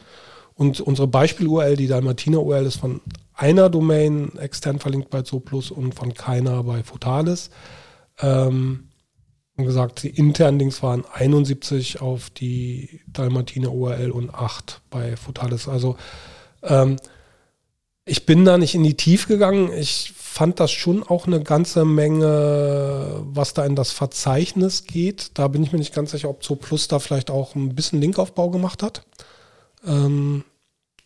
[0.55, 3.01] Und unsere Beispiel-URL, die Dalmatiner-URL, ist von
[3.35, 7.51] einer Domain extern verlinkt bei Zooplus und von keiner bei Futalis.
[8.21, 8.89] Ähm,
[9.63, 15.69] wie gesagt, die internen Links waren 71 auf die Dalmatiner URL und 8 bei Futalis.
[15.69, 15.97] Also
[16.63, 16.97] ähm,
[18.05, 19.73] ich bin da nicht in die Tiefe gegangen.
[19.73, 25.31] Ich fand das schon auch eine ganze Menge, was da in das Verzeichnis geht.
[25.35, 28.51] Da bin ich mir nicht ganz sicher, ob Zooplus da vielleicht auch ein bisschen Linkaufbau
[28.51, 29.05] gemacht hat.
[29.87, 30.45] Ähm,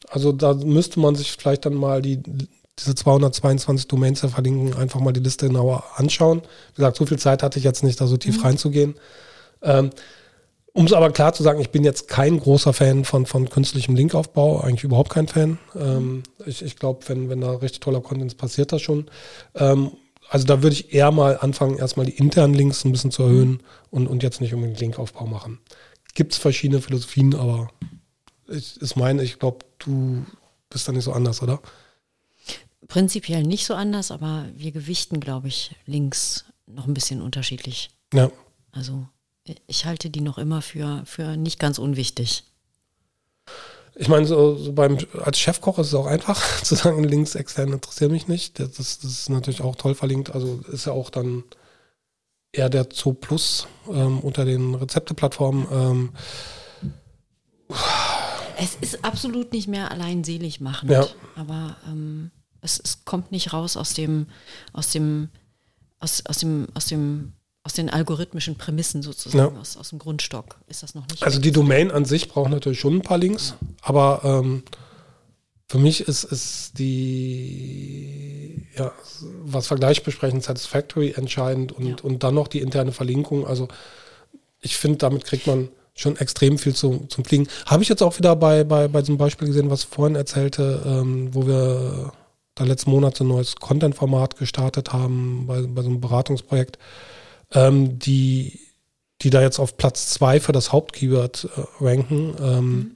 [0.08, 2.22] also da müsste man sich vielleicht dann mal die
[2.78, 6.42] diese 222 Domains der verlinken, einfach mal die Liste genauer anschauen.
[6.72, 8.42] Wie gesagt, so viel Zeit hatte ich jetzt nicht, da so tief mhm.
[8.42, 8.94] reinzugehen.
[9.62, 9.90] Ähm,
[10.72, 13.96] um es aber klar zu sagen, ich bin jetzt kein großer Fan von, von künstlichem
[13.96, 15.58] Linkaufbau, eigentlich überhaupt kein Fan.
[15.74, 19.06] Ähm, ich ich glaube, wenn, wenn da richtig toller Content ist, passiert das schon.
[19.54, 19.92] Ähm,
[20.28, 23.62] also da würde ich eher mal anfangen, erstmal die internen Links ein bisschen zu erhöhen
[23.90, 25.60] und, und jetzt nicht unbedingt Linkaufbau machen.
[26.14, 27.70] Gibt es verschiedene Philosophien, aber
[28.48, 30.26] ich, ist meine, ich glaube, du
[30.68, 31.60] bist da nicht so anders, oder?
[32.88, 37.90] Prinzipiell nicht so anders, aber wir gewichten, glaube ich, links noch ein bisschen unterschiedlich.
[38.12, 38.30] Ja.
[38.72, 39.06] Also
[39.66, 42.44] ich halte die noch immer für, für nicht ganz unwichtig.
[43.98, 47.72] Ich meine, so, so, beim als Chefkoch ist es auch einfach zu sagen, links extern
[47.72, 48.60] interessiert mich nicht.
[48.60, 50.34] Das, das, ist natürlich auch toll verlinkt.
[50.34, 51.44] Also ist ja auch dann
[52.52, 55.66] eher der Zoo Plus ähm, unter den Rezepteplattformen.
[55.70, 56.12] Ähm,
[58.58, 61.06] es ist absolut nicht mehr allein selig machend, ja.
[61.34, 62.30] aber ähm,
[62.60, 64.26] es, es kommt nicht raus aus dem,
[64.72, 65.28] aus dem,
[66.00, 67.32] aus, aus dem, aus dem
[67.66, 69.60] aus den algorithmischen Prämissen sozusagen, ja.
[69.60, 71.24] aus, aus dem Grundstock ist das noch nicht.
[71.24, 74.62] Also die Domain an sich braucht natürlich schon ein paar Links, aber ähm,
[75.68, 78.92] für mich ist, ist die, ja,
[79.42, 81.96] was Vergleich besprechen, Satisfactory entscheidend und, ja.
[82.04, 83.44] und dann noch die interne Verlinkung.
[83.44, 83.66] Also
[84.60, 87.48] ich finde, damit kriegt man schon extrem viel zu, zum Fliegen.
[87.66, 90.82] Habe ich jetzt auch wieder bei, bei, bei diesem Beispiel gesehen, was ich vorhin erzählte,
[90.86, 92.12] ähm, wo wir
[92.56, 96.78] da letzten Monat ein neues Content-Format gestartet haben bei, bei so einem Beratungsprojekt,
[97.52, 98.58] ähm, die,
[99.22, 102.34] die da jetzt auf Platz zwei für das Hauptkeyword äh, ranken.
[102.42, 102.90] Ähm, mhm.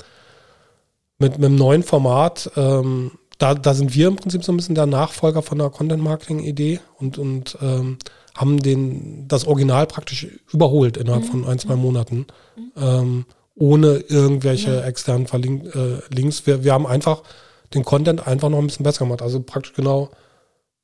[1.19, 4.75] mit, mit einem neuen Format, ähm, da, da sind wir im Prinzip so ein bisschen
[4.75, 7.99] der Nachfolger von der Content-Marketing-Idee und, und ähm,
[8.35, 11.29] haben den, das Original praktisch überholt innerhalb mhm.
[11.29, 11.83] von ein, zwei mhm.
[11.83, 12.27] Monaten.
[12.57, 12.73] Mhm.
[12.77, 13.25] Ähm,
[13.57, 14.85] ohne irgendwelche ja.
[14.85, 16.47] externen Verlink äh, Links.
[16.47, 17.23] Wir, wir haben einfach
[17.75, 19.23] den Content einfach noch ein bisschen besser gemacht.
[19.23, 20.11] Also praktisch genau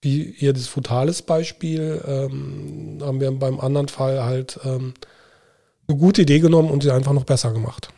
[0.03, 4.95] wie hier das Futalis-Beispiel, ähm, haben wir beim anderen Fall halt ähm,
[5.89, 7.89] eine gute Idee genommen und sie einfach noch besser gemacht.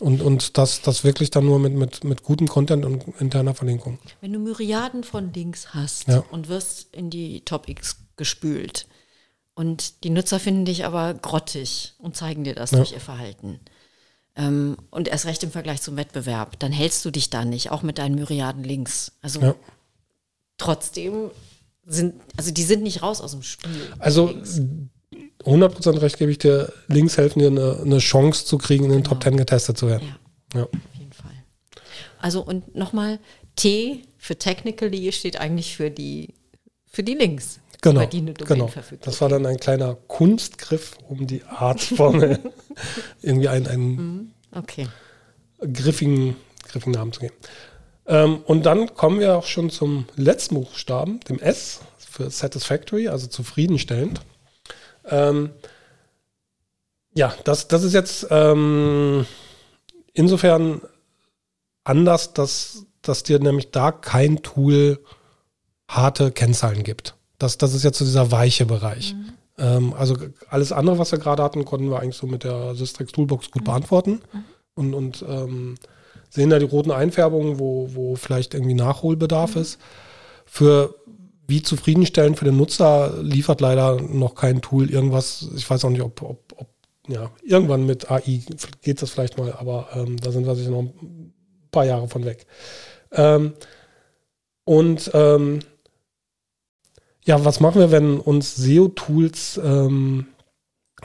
[0.00, 3.98] Und, und das, das wirklich dann nur mit, mit, mit gutem Content und interner Verlinkung.
[4.22, 6.24] Wenn du Myriaden von Links hast ja.
[6.30, 8.86] und wirst in die Topics gespült
[9.54, 12.78] und die Nutzer finden dich aber grottig und zeigen dir das ja.
[12.78, 13.60] durch ihr Verhalten,
[14.36, 17.98] und erst recht im Vergleich zum Wettbewerb, dann hältst du dich da nicht, auch mit
[17.98, 19.12] deinen Myriaden Links.
[19.22, 19.54] Also ja.
[20.56, 21.30] trotzdem
[21.84, 23.92] sind, also die sind nicht raus aus dem Spiel.
[23.98, 24.34] Also
[25.44, 29.02] 100% recht gebe ich dir, Links helfen dir eine, eine Chance zu kriegen, in den
[29.02, 29.14] genau.
[29.14, 30.14] Top 10 getestet zu werden.
[30.54, 30.64] Ja, ja.
[30.66, 31.32] auf jeden Fall.
[32.20, 33.18] Also und nochmal,
[33.56, 36.34] T für Technically steht eigentlich für die,
[36.86, 37.58] für die Links.
[37.82, 38.70] Genau, genau.
[39.00, 42.38] Das war dann ein kleiner Kunstgriff, um die Artformel
[43.22, 44.30] irgendwie einen, einen mhm.
[44.54, 44.88] okay.
[45.60, 46.36] griffigen,
[46.68, 47.34] griffigen Namen zu geben.
[48.06, 53.28] Ähm, und dann kommen wir auch schon zum letzten Buchstaben, dem S für Satisfactory, also
[53.28, 54.20] zufriedenstellend.
[55.06, 55.50] Ähm,
[57.14, 59.26] ja, das, das ist jetzt ähm,
[60.12, 60.82] insofern
[61.84, 65.02] anders, dass, dass dir nämlich da kein Tool
[65.88, 67.14] harte Kennzahlen gibt.
[67.40, 69.14] Das, das ist jetzt so dieser weiche Bereich.
[69.14, 69.32] Mhm.
[69.58, 70.16] Ähm, also
[70.48, 73.62] alles andere, was wir gerade hatten, konnten wir eigentlich so mit der Systrix Toolbox gut
[73.62, 73.66] mhm.
[73.66, 74.44] beantworten mhm.
[74.74, 75.74] und, und ähm,
[76.28, 79.62] sehen da die roten Einfärbungen, wo, wo vielleicht irgendwie Nachholbedarf mhm.
[79.62, 79.78] ist.
[80.44, 80.94] für
[81.46, 85.48] wie zufriedenstellend für den Nutzer liefert leider noch kein Tool irgendwas.
[85.56, 86.68] Ich weiß auch nicht, ob, ob, ob
[87.08, 88.42] ja, irgendwann mit AI
[88.82, 91.34] geht das vielleicht mal, aber ähm, da sind wir sicher noch ein
[91.72, 92.46] paar Jahre von weg.
[93.10, 93.54] Ähm,
[94.62, 95.58] und ähm,
[97.30, 100.26] ja, was machen wir, wenn uns SEO-Tools ähm,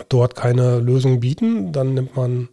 [0.09, 1.71] dort keine Lösung bieten?
[1.71, 2.49] Dann nimmt man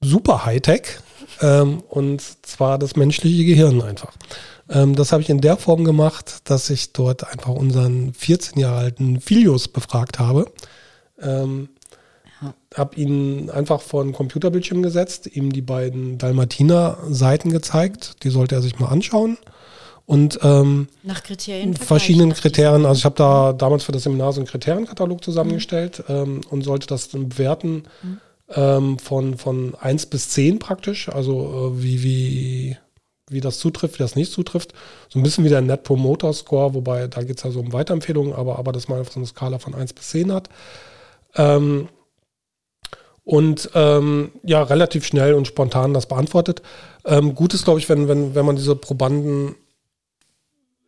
[0.00, 0.96] super Hightech
[1.42, 4.14] ähm, und zwar das menschliche Gehirn einfach.
[4.70, 8.78] Ähm, das habe ich in der Form gemacht, dass ich dort einfach unseren 14 Jahre
[8.78, 10.50] alten Filius befragt habe.
[11.20, 11.68] Ähm,
[12.40, 12.54] ja.
[12.76, 18.24] Habe ihn einfach vor ein Computerbildschirm gesetzt, ihm die beiden Dalmatiner-Seiten gezeigt.
[18.24, 19.36] Die sollte er sich mal anschauen.
[20.06, 22.86] Und ähm, nach Kriterien verschiedenen Kriterien.
[22.86, 26.14] Also ich habe da damals für das Seminar so einen Kriterienkatalog zusammengestellt mhm.
[26.14, 28.20] ähm, und sollte das dann bewerten mhm.
[28.54, 31.08] ähm, von, von 1 bis 10 praktisch.
[31.08, 32.76] Also äh, wie, wie
[33.28, 34.72] wie das zutrifft, wie das nicht zutrifft.
[35.08, 37.72] So ein bisschen wie der Net Promoter Score, wobei da geht es ja so um
[37.72, 40.48] Weiterempfehlungen, aber, aber dass man auf so eine Skala von 1 bis 10 hat.
[41.34, 41.88] Ähm,
[43.24, 46.62] und ähm, ja, relativ schnell und spontan das beantwortet.
[47.04, 49.56] Ähm, gut ist, glaube ich, wenn, wenn, wenn man diese Probanden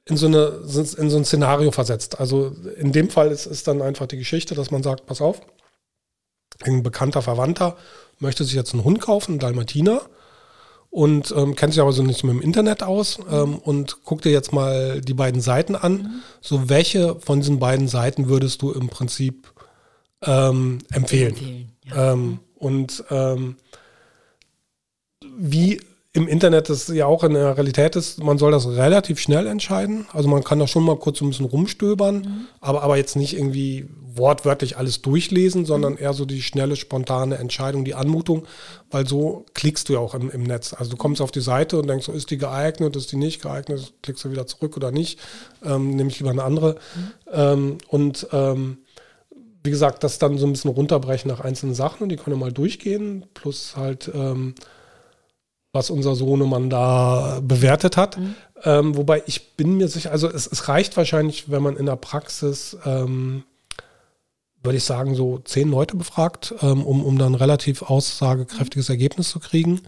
[0.09, 0.61] in so, eine,
[0.97, 2.19] in so ein Szenario versetzt.
[2.19, 5.41] Also in dem Fall ist, ist dann einfach die Geschichte, dass man sagt, pass auf,
[6.63, 7.77] ein bekannter Verwandter
[8.19, 10.03] möchte sich jetzt einen Hund kaufen, einen Dalmatiner
[10.91, 14.33] und ähm, kennt sich aber so nicht mit dem Internet aus ähm, und guck dir
[14.33, 15.93] jetzt mal die beiden Seiten an.
[15.93, 16.23] Mhm.
[16.41, 19.53] So, welche von diesen beiden Seiten würdest du im Prinzip
[20.23, 21.35] ähm, empfehlen?
[21.35, 22.13] empfehlen ja.
[22.13, 23.57] Ähm, und ähm,
[25.37, 25.81] wie
[26.19, 30.07] im Internet das ja auch in der Realität ist, man soll das relativ schnell entscheiden.
[30.13, 32.47] Also man kann da schon mal kurz ein bisschen rumstöbern, mhm.
[32.61, 37.85] aber, aber jetzt nicht irgendwie wortwörtlich alles durchlesen, sondern eher so die schnelle, spontane Entscheidung,
[37.85, 38.47] die Anmutung,
[38.91, 40.75] weil so klickst du ja auch im, im Netz.
[40.75, 43.41] Also du kommst auf die Seite und denkst, so, ist die geeignet, ist die nicht
[43.41, 45.21] geeignet, klickst du wieder zurück oder nicht,
[45.65, 46.75] ähm, nehme ich lieber eine andere.
[46.97, 47.13] Mhm.
[47.33, 48.79] Ähm, und ähm,
[49.63, 52.53] wie gesagt, das dann so ein bisschen runterbrechen nach einzelnen Sachen und die können mal
[52.53, 54.57] durchgehen, plus halt ähm,
[55.73, 58.19] was unser Sohnemann da bewertet hat.
[58.19, 58.35] Mhm.
[58.65, 61.97] Ähm, wobei ich bin mir sicher, also es, es, reicht wahrscheinlich, wenn man in der
[61.97, 63.45] Praxis ähm,
[64.63, 69.39] würde ich sagen, so zehn Leute befragt, ähm, um, um dann relativ aussagekräftiges Ergebnis zu
[69.39, 69.83] kriegen.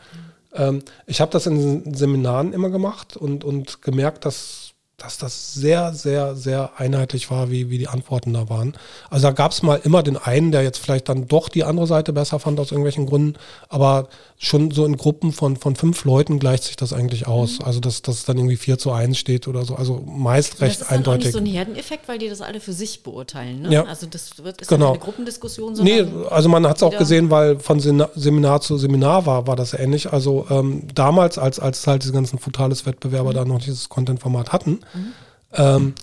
[0.54, 4.69] Ähm, ich habe das in Seminaren immer gemacht und, und gemerkt, dass
[5.02, 8.74] dass das sehr, sehr, sehr einheitlich war, wie, wie die Antworten da waren.
[9.08, 11.86] Also da gab es mal immer den einen, der jetzt vielleicht dann doch die andere
[11.86, 13.38] Seite besser fand aus irgendwelchen Gründen,
[13.68, 17.58] aber schon so in Gruppen von, von fünf Leuten gleicht sich das eigentlich aus.
[17.58, 17.64] Mhm.
[17.64, 19.74] Also dass das dann irgendwie vier zu eins steht oder so.
[19.74, 21.24] Also meist recht das ist eindeutig.
[21.24, 23.62] Das ist so ein Herdeneffekt, weil die das alle für sich beurteilen.
[23.62, 23.72] Ne?
[23.72, 23.84] Ja.
[23.84, 24.86] Also das wird, ist genau.
[24.86, 25.74] ja keine Gruppendiskussion.
[25.82, 29.74] Nee, also man hat es auch gesehen, weil von Seminar zu Seminar war, war das
[29.74, 30.12] ähnlich.
[30.12, 33.34] Also ähm, damals, als, als halt diese ganzen Futales-Wettbewerber mhm.
[33.34, 35.12] da noch dieses Content-Format hatten, Mhm.
[35.52, 35.94] Ähm,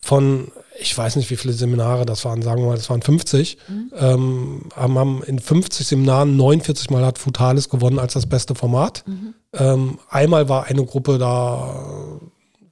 [0.00, 3.58] von, ich weiß nicht, wie viele Seminare das waren, sagen wir mal, das waren 50,
[3.68, 3.92] mhm.
[3.96, 9.04] ähm, haben, haben, in 50 Seminaren 49 Mal hat Futalis gewonnen als das beste Format.
[9.06, 9.34] Mhm.
[9.52, 12.20] Ähm, einmal war eine Gruppe da,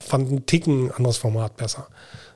[0.00, 1.88] fand ein Ticken anderes Format besser.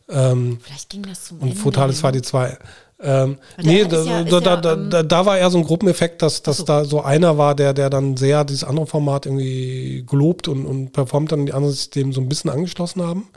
[0.08, 2.58] Ähm, Vielleicht ging das zum Und Ende, Futalis war die zwei.
[3.02, 6.42] Ähm, nee, da, ja, da, ja, da, da, da, war eher so ein Gruppeneffekt, dass,
[6.42, 6.64] dass so.
[6.64, 10.92] da so einer war, der, der dann sehr dieses andere Format irgendwie gelobt und, und
[10.92, 13.28] performt dann die anderen Systeme so ein bisschen angeschlossen haben.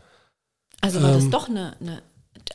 [0.81, 2.01] Also war ähm, das doch eine, eine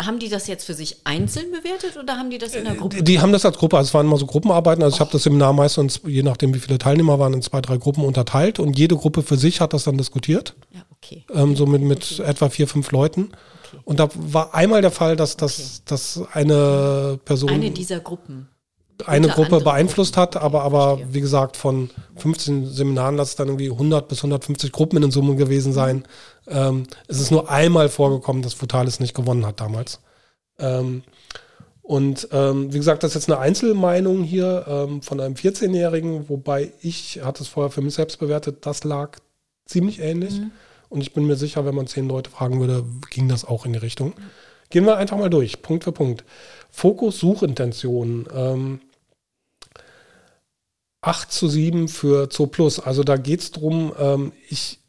[0.00, 2.96] haben die das jetzt für sich einzeln bewertet oder haben die das in der Gruppe?
[2.96, 4.82] Die, die haben das als Gruppe, also es waren immer so Gruppenarbeiten.
[4.82, 7.76] Also ich habe das Seminar meistens, je nachdem wie viele Teilnehmer waren, in zwei, drei
[7.76, 10.54] Gruppen unterteilt und jede Gruppe für sich hat das dann diskutiert.
[10.72, 11.24] Ja, okay.
[11.34, 13.32] Ähm, so mit, mit etwa vier, fünf Leuten.
[13.72, 13.82] Okay.
[13.84, 17.50] Und da war einmal der Fall, dass, dass, dass eine Person.
[17.50, 18.48] Eine dieser Gruppen
[19.06, 23.70] eine Gruppe beeinflusst hat, aber, aber wie gesagt, von 15 Seminaren lass es dann irgendwie
[23.70, 26.04] 100 bis 150 Gruppen in den Summe gewesen sein.
[26.46, 30.00] Ähm, es ist nur einmal vorgekommen, dass Futalis nicht gewonnen hat damals.
[30.58, 31.02] Ähm,
[31.82, 36.72] und ähm, wie gesagt, das ist jetzt eine Einzelmeinung hier ähm, von einem 14-Jährigen, wobei
[36.82, 39.18] ich hatte es vorher für mich selbst bewertet, das lag
[39.66, 40.38] ziemlich ähnlich.
[40.38, 40.52] Mhm.
[40.90, 43.72] Und ich bin mir sicher, wenn man zehn Leute fragen würde, ging das auch in
[43.72, 44.12] die Richtung.
[44.68, 46.24] Gehen wir einfach mal durch, Punkt für Punkt.
[46.70, 48.28] Fokus, Suchintention.
[48.32, 48.80] Ähm,
[51.02, 52.78] 8 zu 7 für Zoo Plus.
[52.78, 54.80] Also da geht es darum, ähm, ich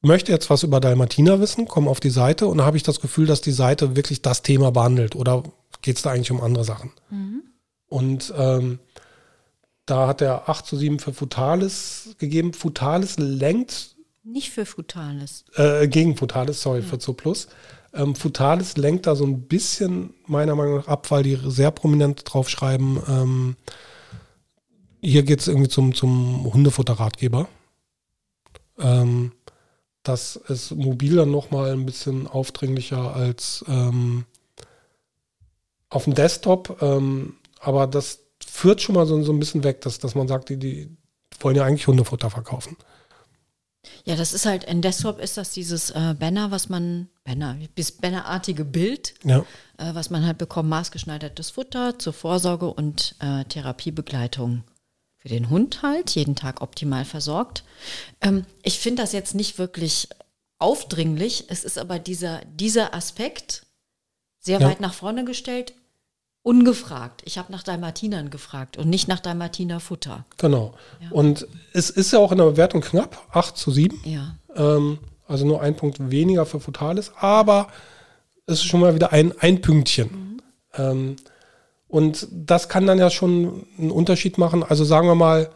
[0.00, 3.26] möchte jetzt was über Dalmatiner wissen, komme auf die Seite und habe ich das Gefühl,
[3.26, 5.42] dass die Seite wirklich das Thema behandelt oder
[5.82, 6.92] geht es da eigentlich um andere Sachen?
[7.10, 7.42] Mhm.
[7.88, 8.78] Und ähm,
[9.86, 12.52] da hat er 8 zu 7 für Futalis gegeben.
[12.52, 13.96] Futalis lenkt.
[14.24, 15.44] Nicht für Futalis.
[15.54, 17.48] Äh, gegen Futalis, sorry, für Zoo Plus.
[17.94, 22.22] Ähm, Futalis lenkt da so ein bisschen meiner Meinung nach ab, weil die sehr prominent
[22.24, 23.56] draufschreiben, ähm,
[25.00, 27.48] hier geht es irgendwie zum, zum Hundefutterratgeber.
[28.78, 29.32] Ähm,
[30.02, 34.24] Das ist mobil dann nochmal ein bisschen aufdringlicher als ähm,
[35.90, 36.82] auf dem Desktop.
[36.82, 40.48] Ähm, aber das führt schon mal so, so ein bisschen weg, dass, dass man sagt,
[40.48, 40.96] die, die
[41.40, 42.76] wollen ja eigentlich Hundefutter verkaufen.
[44.08, 47.92] Ja, das ist halt, in Desktop ist das dieses äh, Banner, was man, Banner, bis
[47.92, 49.40] Bannerartige Bild, ja.
[49.76, 54.64] äh, was man halt bekommt, maßgeschneidertes Futter zur Vorsorge und äh, Therapiebegleitung
[55.18, 57.64] für den Hund halt, jeden Tag optimal versorgt.
[58.22, 60.08] Ähm, ich finde das jetzt nicht wirklich
[60.58, 63.66] aufdringlich, es ist aber dieser, dieser Aspekt
[64.38, 64.68] sehr ja.
[64.68, 65.74] weit nach vorne gestellt
[66.48, 67.20] ungefragt.
[67.26, 70.24] Ich habe nach Dalmatinern gefragt und nicht nach Dalmatiner Futter.
[70.38, 70.72] Genau.
[70.98, 71.10] Ja.
[71.10, 74.00] Und es ist ja auch in der Bewertung knapp, 8 zu 7.
[74.04, 74.34] Ja.
[74.56, 77.68] Ähm, also nur ein Punkt weniger für Futalis, aber
[78.46, 80.08] es ist schon mal wieder ein, ein Pünktchen.
[80.10, 80.42] Mhm.
[80.72, 81.16] Ähm,
[81.86, 84.62] und das kann dann ja schon einen Unterschied machen.
[84.62, 85.50] Also sagen wir mal,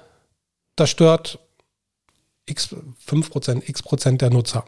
[0.77, 1.39] das stört
[2.45, 2.77] x
[3.09, 4.67] 5%, x Prozent der Nutzer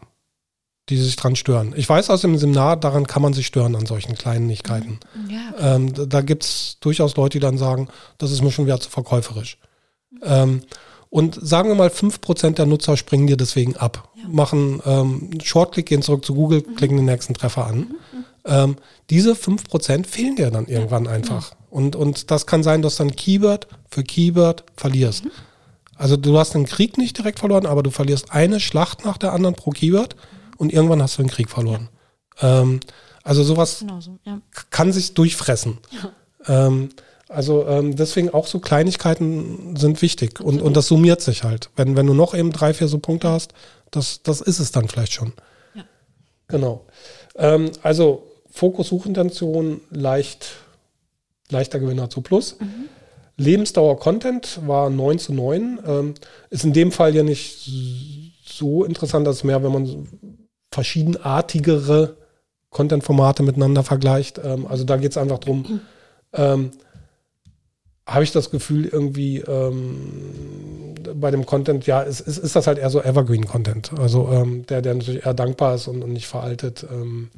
[0.88, 1.72] die sich dran stören.
[1.76, 5.00] Ich weiß aus dem Seminar, daran kann man sich stören an solchen Kleinigkeiten.
[5.28, 5.76] Ja.
[5.76, 7.88] Ähm, da gibt es durchaus Leute, die dann sagen,
[8.18, 9.58] das ist mir schon wieder zu verkäuferisch.
[10.22, 10.62] Ähm,
[11.08, 14.28] und sagen wir mal, 5% der Nutzer springen dir deswegen ab, ja.
[14.28, 16.74] machen ähm, Shortclick, gehen zurück zu Google, mhm.
[16.74, 17.76] klicken den nächsten Treffer an.
[17.78, 17.94] Mhm.
[18.46, 18.76] Ähm,
[19.10, 21.52] diese 5% fehlen dir dann irgendwann einfach.
[21.70, 25.24] Und, und das kann sein, dass du dann Keyword für Keyword verlierst.
[25.24, 25.30] Mhm.
[25.96, 29.32] Also du hast den Krieg nicht direkt verloren, aber du verlierst eine Schlacht nach der
[29.32, 30.16] anderen pro Keyword
[30.56, 31.88] und irgendwann hast du den Krieg verloren.
[32.40, 32.80] Ähm,
[33.22, 34.40] also sowas Genauso, ja.
[34.70, 35.78] kann sich durchfressen.
[35.90, 36.66] Ja.
[36.66, 36.90] Ähm,
[37.28, 41.70] also ähm, deswegen auch so Kleinigkeiten sind wichtig und, und das summiert sich halt.
[41.74, 43.54] Wenn, wenn du noch eben drei, vier so Punkte hast,
[43.90, 45.32] das, das ist es dann vielleicht schon.
[45.74, 45.84] Ja.
[46.48, 46.84] Genau.
[47.36, 50.52] Ähm, also Fokus Suchintention leicht,
[51.50, 52.56] leichter Gewinner zu Plus.
[52.60, 52.88] Mhm.
[53.36, 55.80] Lebensdauer Content war 9 zu 9.
[55.86, 56.14] Ähm,
[56.50, 57.68] ist in dem Fall ja nicht
[58.46, 60.08] so interessant, dass mehr, wenn man
[60.74, 62.16] verschiedenartigere
[62.70, 64.40] Content-Formate miteinander vergleicht.
[64.42, 65.80] Ähm, also da geht es einfach darum,
[66.32, 66.72] ähm,
[68.06, 72.78] habe ich das Gefühl, irgendwie ähm, bei dem Content, ja, ist, ist, ist das halt
[72.78, 73.92] eher so Evergreen-Content.
[73.98, 76.84] Also ähm, der, der natürlich eher dankbar ist und, und nicht veraltet.
[76.90, 77.30] Ähm,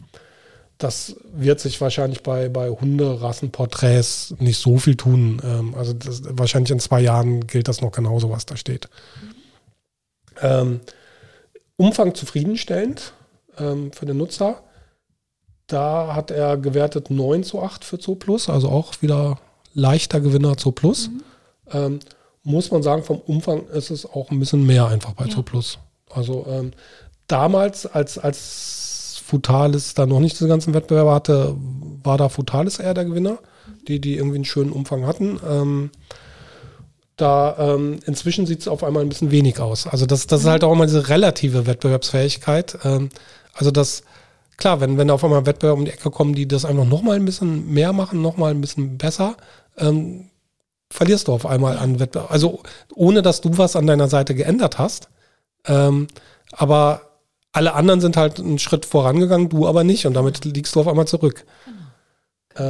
[0.78, 5.40] das wird sich wahrscheinlich bei, bei Hunderassenporträts nicht so viel tun.
[5.44, 8.88] Ähm, also das, wahrscheinlich in zwei Jahren gilt das noch genauso, was da steht.
[10.40, 10.80] Ähm,
[11.76, 13.12] Umfang zufriedenstellend
[13.58, 14.62] ähm, für den Nutzer.
[15.66, 19.38] Da hat er gewertet 9 zu 8 für Zo Plus, also auch wieder
[19.74, 21.08] leichter Gewinner Zo Plus.
[21.08, 21.22] Mhm.
[21.72, 21.98] Ähm,
[22.44, 25.30] muss man sagen, vom Umfang ist es auch ein bisschen mehr einfach bei ja.
[25.30, 25.78] Zo Plus.
[26.10, 26.70] Also ähm,
[27.26, 31.56] damals, als, als Futalis da noch nicht diese ganzen Wettbewerbe hatte,
[32.04, 33.38] war da Futalis eher der Gewinner,
[33.88, 35.40] die, die irgendwie einen schönen Umfang hatten.
[35.44, 35.90] Ähm,
[37.16, 39.86] da ähm, inzwischen sieht es auf einmal ein bisschen wenig aus.
[39.86, 42.78] Also das, das ist halt auch immer diese relative Wettbewerbsfähigkeit.
[42.84, 43.08] Ähm,
[43.56, 44.02] also das,
[44.56, 47.24] klar, wenn, wenn auf einmal Wettbewerber um die Ecke kommen, die das einfach nochmal ein
[47.24, 49.36] bisschen mehr machen, nochmal ein bisschen besser,
[49.76, 50.30] ähm,
[50.90, 52.30] verlierst du auf einmal an Wettbewerb.
[52.30, 52.62] Also
[52.94, 55.08] ohne, dass du was an deiner Seite geändert hast.
[55.66, 56.06] Ähm,
[56.52, 57.02] aber
[57.52, 60.06] alle anderen sind halt einen Schritt vorangegangen, du aber nicht.
[60.06, 61.44] Und damit liegst du auf einmal zurück.
[61.64, 61.76] Genau.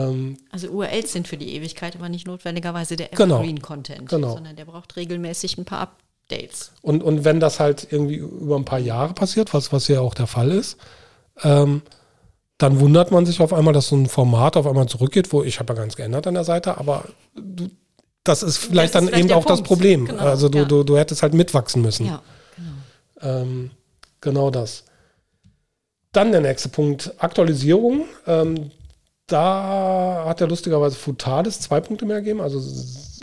[0.09, 3.37] Ähm, also URLs sind für die Ewigkeit aber nicht notwendigerweise der genau.
[3.37, 5.97] Evergreen-Content, genau, sondern der braucht regelmäßig ein paar
[6.27, 6.73] Updates.
[6.83, 10.15] Und, und wenn das halt irgendwie über ein paar Jahre passiert, was, was ja auch
[10.15, 10.77] der Fall ist,
[11.43, 11.83] ähm,
[12.59, 15.59] dann wundert man sich auf einmal, dass so ein Format auf einmal zurückgeht, wo ich
[15.59, 17.05] habe ja ganz geändert an der Seite, aber
[17.35, 17.69] du,
[18.25, 19.61] das ist vielleicht das ist dann vielleicht eben auch Punkt.
[19.61, 20.07] das Problem.
[20.07, 20.65] Genau, also du, ja.
[20.65, 22.07] du, du hättest halt mitwachsen müssen.
[22.07, 22.23] Ja,
[22.57, 23.43] genau.
[23.43, 23.71] Ähm,
[24.21, 24.85] genau das.
[26.13, 28.07] Dann der nächste Punkt, Aktualisierung.
[28.27, 28.71] Ähm,
[29.27, 32.61] da hat er lustigerweise Futalis zwei Punkte mehr gegeben, also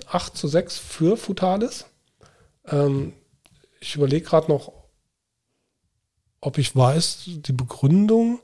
[0.10, 1.86] 8 zu 6 für Futalis.
[2.68, 3.14] Ähm,
[3.80, 4.72] ich überlege gerade noch,
[6.42, 8.40] ob ich weiß, die Begründung.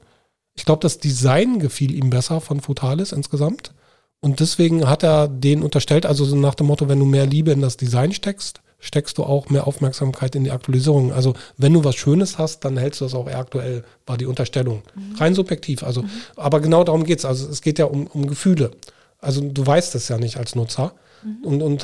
[0.53, 3.73] Ich glaube, das Design gefiel ihm besser von Futalis insgesamt.
[4.21, 7.51] Und deswegen hat er den unterstellt, also so nach dem Motto, wenn du mehr Liebe
[7.51, 11.13] in das Design steckst, steckst du auch mehr Aufmerksamkeit in die Aktualisierung.
[11.13, 14.25] Also wenn du was Schönes hast, dann hältst du das auch eher aktuell, war die
[14.25, 14.83] Unterstellung.
[14.95, 15.15] Mhm.
[15.15, 15.83] Rein subjektiv.
[15.83, 16.09] Also, mhm.
[16.35, 17.25] aber genau darum geht es.
[17.25, 18.71] Also es geht ja um, um Gefühle.
[19.19, 20.93] Also du weißt es ja nicht als Nutzer.
[21.23, 21.45] Mhm.
[21.45, 21.83] Und, und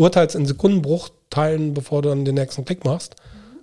[0.00, 3.16] urteilst in Sekundenbruchteilen, bevor du dann den nächsten Klick machst.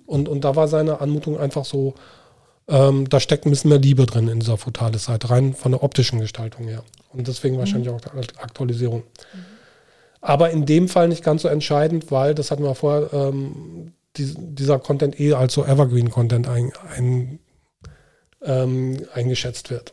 [0.06, 1.94] Und, und da war seine Anmutung einfach so,
[2.68, 6.20] ähm, da steckt ein bisschen mehr Liebe drin in dieser Futales-Seite, rein von der optischen
[6.20, 6.84] Gestaltung her.
[7.12, 7.60] Und deswegen mhm.
[7.60, 9.00] wahrscheinlich auch die Aktualisierung.
[9.00, 9.44] Mhm.
[10.20, 14.32] Aber in dem Fall nicht ganz so entscheidend, weil, das hatten wir vorher, ähm, die,
[14.36, 17.38] dieser Content eh als so Evergreen-Content ein, ein,
[18.42, 19.92] ähm, eingeschätzt wird.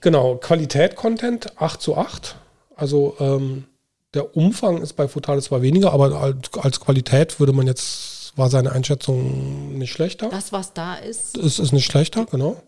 [0.00, 2.36] Genau, Qualität-Content 8 zu 8.
[2.76, 3.64] Also ähm,
[4.14, 8.72] der Umfang ist bei Futale zwar weniger, aber als, Qualität würde man jetzt war seine
[8.72, 10.28] Einschätzung nicht schlechter.
[10.28, 11.38] Das, was da ist.
[11.38, 12.62] Es ist nicht schlechter, genau.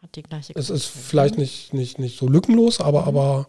[0.00, 3.08] Hat die gleiche Es ist vielleicht nicht, nicht, nicht so lückenlos, aber, mhm.
[3.08, 3.48] aber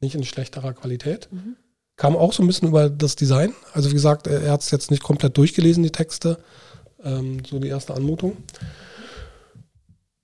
[0.00, 1.28] nicht in schlechterer Qualität.
[1.30, 1.56] Mhm.
[1.96, 3.54] Kam auch so ein bisschen über das Design.
[3.74, 6.38] Also wie gesagt, er hat es jetzt nicht komplett durchgelesen, die Texte.
[7.04, 8.38] Ähm, so die erste Anmutung.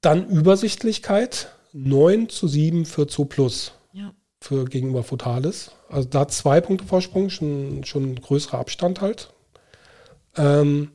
[0.01, 1.51] Dann Übersichtlichkeit.
[1.75, 3.73] 9 zu 7 für Zoo Plus.
[3.93, 4.15] Ja.
[4.41, 5.73] Für gegenüber Fotalis.
[5.89, 9.31] Also da zwei Punkte Vorsprung, schon, schon ein größerer Abstand halt.
[10.37, 10.91] Ähm,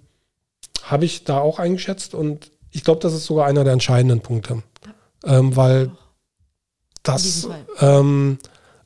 [0.84, 4.64] Habe ich da auch eingeschätzt und ich glaube, das ist sogar einer der entscheidenden Punkte.
[5.24, 5.92] Ähm, weil
[7.04, 7.48] das
[7.80, 8.38] ähm,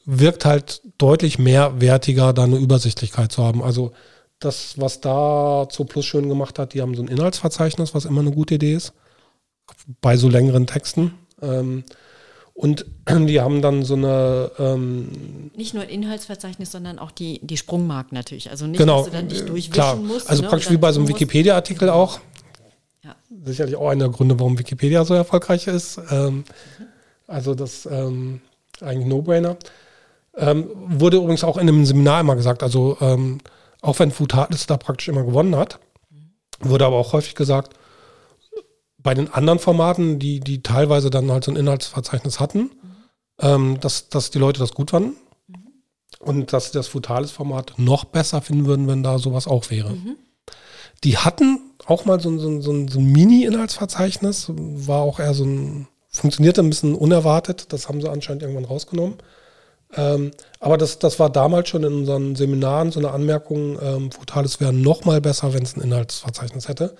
[0.05, 3.63] wirkt halt deutlich mehrwertiger, da eine Übersichtlichkeit zu haben.
[3.63, 3.91] Also
[4.39, 8.21] das, was da zu Plus schön gemacht hat, die haben so ein Inhaltsverzeichnis, was immer
[8.21, 8.93] eine gute Idee ist,
[10.01, 11.13] bei so längeren Texten.
[11.41, 11.83] Ähm,
[12.55, 12.85] und
[13.27, 14.49] die haben dann so eine.
[14.57, 18.49] Ähm, nicht nur Inhaltsverzeichnis, sondern auch die, die Sprungmarken natürlich.
[18.49, 19.95] Also nicht, genau, dass du dann nicht durchwischen klar.
[19.97, 20.29] musst.
[20.29, 22.19] Also ne, praktisch wie bei so einem Wikipedia-Artikel auch.
[23.03, 23.15] Ja.
[23.43, 25.99] Sicherlich auch einer der Gründe, warum Wikipedia so erfolgreich ist.
[26.09, 26.45] Ähm,
[27.27, 28.41] also das ähm,
[28.81, 29.57] eigentlich No-Brainer.
[30.37, 33.39] Ähm, wurde übrigens auch in einem Seminar immer gesagt, also ähm,
[33.81, 35.79] auch wenn Futalis da praktisch immer gewonnen hat,
[36.59, 37.73] wurde aber auch häufig gesagt,
[39.05, 42.71] bei den anderen Formaten, die, die teilweise dann halt so ein Inhaltsverzeichnis hatten,
[43.39, 45.15] ähm, dass, dass die Leute das gut fanden
[45.47, 45.55] mhm.
[46.19, 49.91] und dass sie das Futalis-Format noch besser finden würden, wenn da sowas auch wäre.
[49.91, 50.17] Mhm.
[51.03, 55.87] Die hatten auch mal so, so, so, so ein Mini-Inhaltsverzeichnis, war auch eher so ein,
[56.09, 59.17] funktionierte ein bisschen unerwartet, das haben sie anscheinend irgendwann rausgenommen.
[59.95, 64.59] Ähm, aber das, das war damals schon in unseren Seminaren so eine Anmerkung, ähm, Futalis
[64.59, 66.95] wäre noch mal besser, wenn es ein Inhaltsverzeichnis hätte.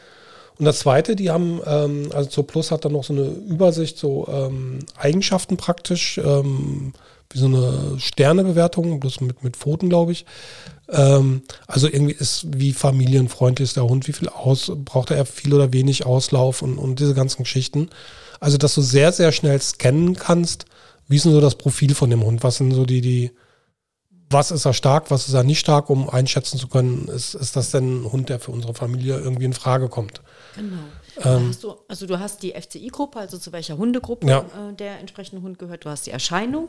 [0.58, 3.98] Und das Zweite, die haben, ähm, also zur Plus hat dann noch so eine Übersicht,
[3.98, 6.94] so ähm, Eigenschaften praktisch, ähm,
[7.32, 10.26] wie so eine Sternebewertung, bloß mit, mit Pfoten, glaube ich.
[10.90, 15.54] Ähm, also irgendwie ist, wie familienfreundlich ist der Hund, wie viel aus, braucht er viel
[15.54, 17.90] oder wenig Auslauf und, und diese ganzen Geschichten.
[18.40, 20.66] Also, dass du sehr, sehr schnell scannen kannst,
[21.08, 22.44] wie ist denn so das Profil von dem Hund?
[22.44, 23.32] Was sind so die, die,
[24.36, 27.56] was ist er stark, was ist er nicht stark, um einschätzen zu können, ist, ist
[27.56, 30.22] das denn ein Hund, der für unsere Familie irgendwie in Frage kommt?
[30.56, 30.84] Genau.
[31.24, 34.40] Ähm, du, also du hast die FCI-Gruppe, also zu welcher Hundegruppe ja.
[34.40, 35.86] äh, der entsprechende Hund gehört.
[35.86, 36.68] Du hast die Erscheinung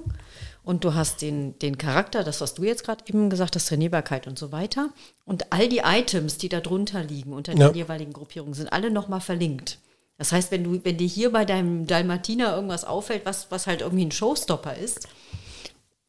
[0.62, 4.26] und du hast den, den Charakter, das, was du jetzt gerade eben gesagt hast, Trainierbarkeit
[4.26, 4.90] und so weiter.
[5.24, 7.68] Und all die Items, die da drunter liegen, unter ja.
[7.68, 9.78] den jeweiligen Gruppierungen, sind alle nochmal verlinkt.
[10.18, 13.80] Das heißt, wenn du, wenn dir hier bei deinem Dalmatiner irgendwas auffällt, was, was halt
[13.82, 15.08] irgendwie ein Showstopper ist,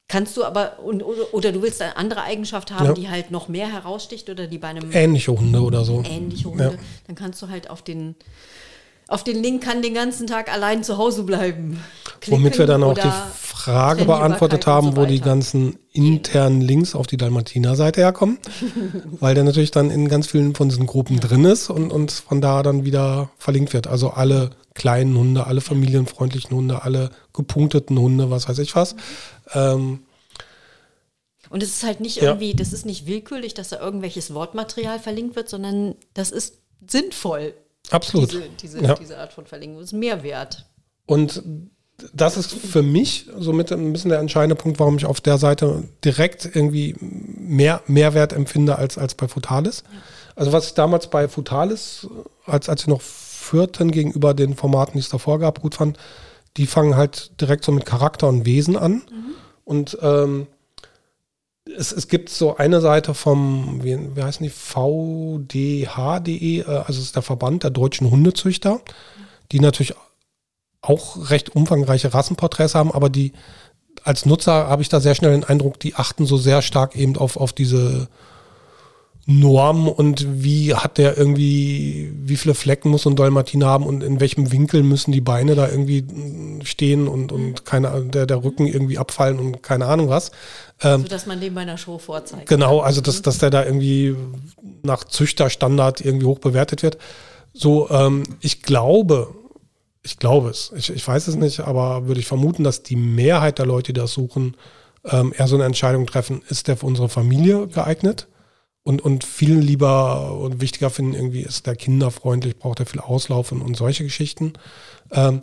[0.07, 2.93] kannst du aber, oder, oder du willst eine andere Eigenschaft haben, ja.
[2.93, 4.91] die halt noch mehr heraussticht oder die bei einem.
[4.91, 6.03] Ähnliche Hunde oder so.
[6.05, 6.83] Ähnliche Hunde, ja.
[7.07, 8.15] dann kannst du halt auf den,
[9.07, 11.81] auf den Link kann den ganzen Tag allein zu Hause bleiben.
[12.21, 16.95] Klicken Womit wir dann auch die Frage beantwortet haben, so wo die ganzen internen Links
[16.95, 18.37] auf die Dalmatiner-Seite herkommen,
[19.19, 22.39] weil der natürlich dann in ganz vielen von diesen Gruppen drin ist und, und von
[22.39, 23.87] da dann wieder verlinkt wird.
[23.87, 28.95] Also alle kleinen Hunde, alle familienfreundlichen Hunde, alle gepunkteten Hunde, was weiß ich was.
[29.53, 30.05] Ähm,
[31.49, 32.55] und es ist halt nicht irgendwie, ja.
[32.55, 37.53] das ist nicht willkürlich, dass da irgendwelches Wortmaterial verlinkt wird, sondern das ist sinnvoll.
[37.89, 38.31] Absolut.
[38.31, 38.95] Diese, diese, ja.
[38.95, 39.79] diese Art von Verlinkung.
[39.79, 40.65] Das ist Mehrwert.
[41.05, 41.41] Und
[42.13, 45.83] das ist für mich somit ein bisschen der entscheidende Punkt, warum ich auf der Seite
[46.03, 49.83] direkt irgendwie mehr Mehrwert empfinde als, als bei Futalis.
[49.85, 49.99] Ja.
[50.35, 52.07] Also was ich damals bei Futalis,
[52.45, 55.97] als, als sie noch führten gegenüber den Formaten, die es davor gab, gut fand,
[56.57, 58.93] die fangen halt direkt so mit Charakter und Wesen an.
[58.93, 59.35] Mhm.
[59.63, 60.47] Und ähm,
[61.75, 67.05] es, es gibt so eine Seite vom, wie, wie heißen die, VDH.de, äh, also es
[67.05, 68.81] ist der Verband der deutschen Hundezüchter,
[69.51, 69.93] die natürlich
[70.81, 73.33] auch recht umfangreiche Rassenporträts haben, aber die
[74.03, 77.17] als Nutzer habe ich da sehr schnell den Eindruck, die achten so sehr stark eben
[77.17, 78.07] auf, auf diese
[79.29, 84.01] Norm und wie hat der irgendwie, wie viele Flecken muss so ein Dalmatiner haben und
[84.01, 86.05] in welchem Winkel müssen die Beine da irgendwie
[86.63, 90.31] stehen und, und keine, der, der Rücken irgendwie abfallen und keine Ahnung was.
[90.81, 92.47] Ähm, so dass man dem bei einer Show vorzeigt.
[92.47, 94.15] Genau, also dass, dass der da irgendwie
[94.83, 96.97] nach Züchterstandard irgendwie hoch bewertet wird.
[97.53, 99.35] So, ähm, ich glaube,
[100.03, 103.59] ich glaube es, ich, ich weiß es nicht, aber würde ich vermuten, dass die Mehrheit
[103.59, 104.55] der Leute, die das suchen,
[105.03, 108.29] ähm, eher so eine Entscheidung treffen, ist der für unsere Familie geeignet?
[108.87, 113.51] Und, und viel lieber und wichtiger finden, irgendwie ist der kinderfreundlich, braucht er viel Auslauf
[113.51, 114.53] und, und solche Geschichten.
[115.11, 115.41] Ähm,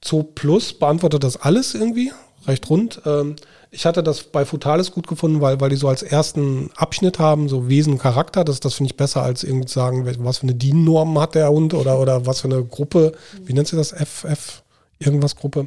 [0.00, 2.12] Zoo Plus beantwortet das alles irgendwie,
[2.46, 3.02] recht rund.
[3.04, 3.34] Ähm,
[3.72, 7.48] ich hatte das bei Futalis gut gefunden, weil, weil die so als ersten Abschnitt haben,
[7.48, 8.44] so Wesen, Charakter.
[8.44, 11.50] Das, das finde ich besser als irgendwie zu sagen, was für eine DIN-Norm hat der
[11.50, 13.10] Hund oder, oder was für eine Gruppe,
[13.44, 13.90] wie nennt sie das?
[13.90, 14.62] FF,
[15.00, 15.66] irgendwas Gruppe,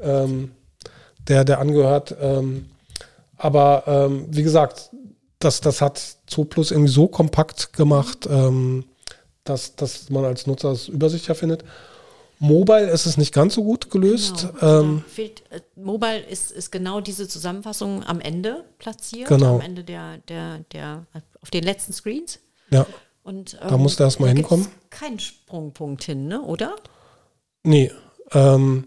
[0.00, 0.52] ähm,
[1.26, 2.14] der, der angehört.
[2.20, 2.66] Ähm,
[3.36, 4.90] aber ähm, wie gesagt,
[5.44, 8.84] das, das hat Zooplus irgendwie so kompakt gemacht, ähm,
[9.44, 11.64] dass, dass man als Nutzer es übersichtlicher findet.
[12.38, 14.48] Mobile ist es nicht ganz so gut gelöst.
[14.58, 14.80] Genau.
[14.80, 19.56] Ähm, fehlt, äh, Mobile ist, ist genau diese Zusammenfassung am Ende platziert, genau.
[19.56, 21.06] am Ende der, der, der,
[21.40, 22.40] auf den letzten Screens.
[22.70, 22.84] Ja.
[23.22, 24.66] Und, ähm, da musst du erstmal hinkommen.
[24.90, 26.42] Kein Sprungpunkt hin, ne?
[26.42, 26.74] oder?
[27.62, 27.92] Nee.
[28.32, 28.86] Ähm,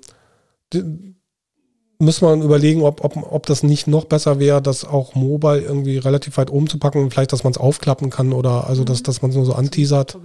[2.00, 5.98] müssen wir überlegen, ob, ob, ob das nicht noch besser wäre, das auch mobile irgendwie
[5.98, 7.10] relativ weit oben zu packen.
[7.12, 8.88] Vielleicht, dass man es aufklappen kann oder also, mhm.
[8.88, 10.18] dass, dass man es nur so anteasert.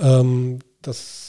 [0.00, 1.28] Ähm, das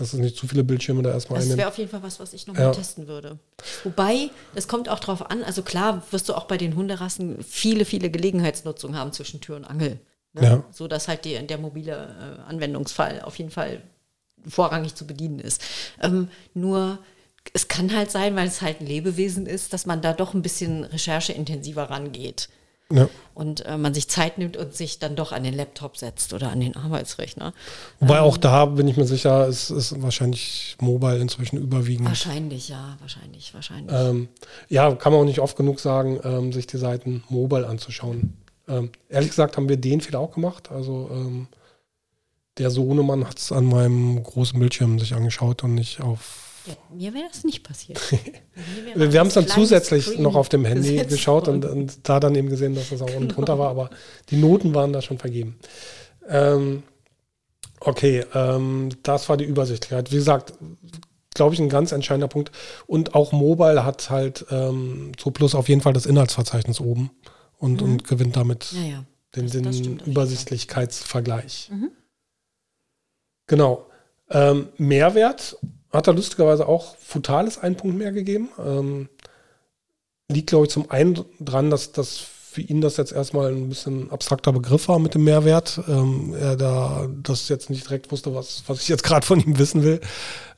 [0.00, 2.32] dass es nicht zu viele Bildschirme da erstmal Das wäre auf jeden Fall was, was
[2.32, 2.70] ich nochmal ja.
[2.72, 3.38] testen würde.
[3.84, 7.84] Wobei, es kommt auch drauf an, also klar wirst du auch bei den Hunderassen viele,
[7.84, 10.00] viele Gelegenheitsnutzungen haben zwischen Tür und Angel.
[10.32, 10.42] Ne?
[10.42, 10.64] Ja.
[10.70, 13.82] So dass halt die, der mobile äh, Anwendungsfall auf jeden Fall
[14.46, 15.62] vorrangig zu bedienen ist.
[16.00, 16.98] Ähm, nur
[17.52, 20.42] es kann halt sein, weil es halt ein Lebewesen ist, dass man da doch ein
[20.42, 22.48] bisschen rechercheintensiver rangeht.
[22.92, 23.08] Ja.
[23.34, 26.50] Und äh, man sich Zeit nimmt und sich dann doch an den Laptop setzt oder
[26.50, 27.54] an den Arbeitsrechner.
[28.00, 32.08] Wobei ähm, auch da bin ich mir sicher, es ist wahrscheinlich mobile inzwischen überwiegend.
[32.08, 33.94] Wahrscheinlich, ja, wahrscheinlich, wahrscheinlich.
[33.94, 34.28] Ähm,
[34.68, 38.36] ja, kann man auch nicht oft genug sagen, ähm, sich die Seiten mobile anzuschauen.
[38.66, 40.70] Ähm, ehrlich gesagt haben wir den Fehler auch gemacht.
[40.72, 41.46] Also ähm,
[42.58, 47.14] der Sohnemann hat es an meinem großen Bildschirm sich angeschaut und nicht auf ja, mir
[47.14, 48.00] wäre das nicht passiert.
[48.94, 52.34] wir haben es dann zusätzlich Screen noch auf dem Handy geschaut und, und, da dann
[52.34, 53.90] eben gesehen, dass das auch unten drunter war, aber
[54.30, 55.58] die Noten waren da schon vergeben.
[56.28, 56.82] Ähm,
[57.80, 60.12] okay, ähm, das war die Übersichtlichkeit.
[60.12, 60.54] Wie gesagt,
[61.34, 62.52] glaube ich, ein ganz entscheidender Punkt.
[62.86, 67.10] Und auch Mobile hat halt ähm, so plus auf jeden Fall das Inhaltsverzeichnis oben
[67.56, 67.92] und, mhm.
[67.92, 69.04] und gewinnt damit ja, ja.
[69.36, 71.70] den, den Übersichtlichkeitsvergleich.
[71.72, 71.90] Mhm.
[73.46, 73.86] Genau.
[74.30, 75.56] Ähm, Mehrwert
[75.92, 78.48] hat er lustigerweise auch Futales einen Punkt mehr gegeben.
[78.58, 79.08] Ähm,
[80.28, 84.10] liegt, glaube ich, zum einen dran, dass das für ihn das jetzt erstmal ein bisschen
[84.10, 85.80] abstrakter Begriff war mit dem Mehrwert.
[85.88, 89.58] Ähm, er da das jetzt nicht direkt wusste, was, was ich jetzt gerade von ihm
[89.58, 90.00] wissen will.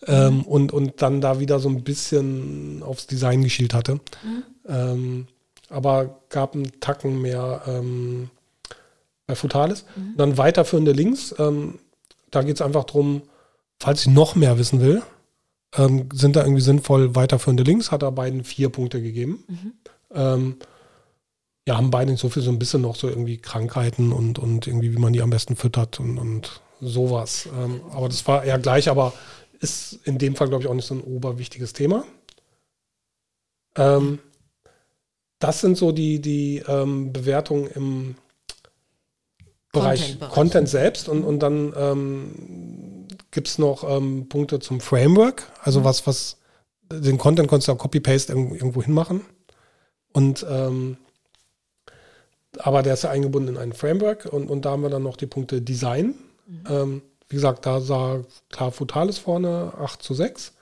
[0.06, 0.42] Ähm, mhm.
[0.42, 3.94] und, und dann da wieder so ein bisschen aufs Design geschielt hatte.
[3.94, 4.42] Mhm.
[4.68, 5.26] Ähm,
[5.68, 8.30] aber gab einen Tacken mehr ähm,
[9.26, 9.84] bei Futales.
[9.94, 10.14] Mhm.
[10.16, 11.34] Dann weiterführende Links.
[11.38, 11.78] Ähm,
[12.30, 13.22] da geht es einfach darum,
[13.78, 15.02] falls ich noch mehr wissen will,
[15.76, 19.44] ähm, sind da irgendwie sinnvoll weiterführende Links, hat er beiden vier Punkte gegeben.
[19.48, 19.72] Mhm.
[20.14, 20.56] Ähm,
[21.66, 24.92] ja, haben beide so viel, so ein bisschen noch so irgendwie Krankheiten und, und irgendwie,
[24.92, 27.48] wie man die am besten füttert und, und sowas.
[27.56, 29.12] Ähm, aber das war eher gleich, aber
[29.60, 32.04] ist in dem Fall, glaube ich, auch nicht so ein oberwichtiges Thema.
[33.76, 34.18] Ähm,
[35.38, 38.14] das sind so die, die ähm, Bewertungen im
[39.72, 42.34] Bereich Content, Content selbst und, und dann ähm,
[43.32, 45.84] gibt es noch ähm, Punkte zum Framework, also mhm.
[45.84, 46.36] was, was
[46.92, 49.22] den Content konntest du auch Copy-Paste irgendwo hinmachen.
[50.12, 50.98] Und ähm,
[52.58, 55.16] aber der ist ja eingebunden in ein Framework und, und da haben wir dann noch
[55.16, 56.14] die Punkte Design.
[56.46, 56.64] Mhm.
[56.68, 60.52] Ähm, wie gesagt, da sah klar Futalis vorne, 8 zu 6.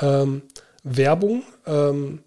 [0.00, 0.42] Ähm,
[0.82, 2.22] Werbung ähm,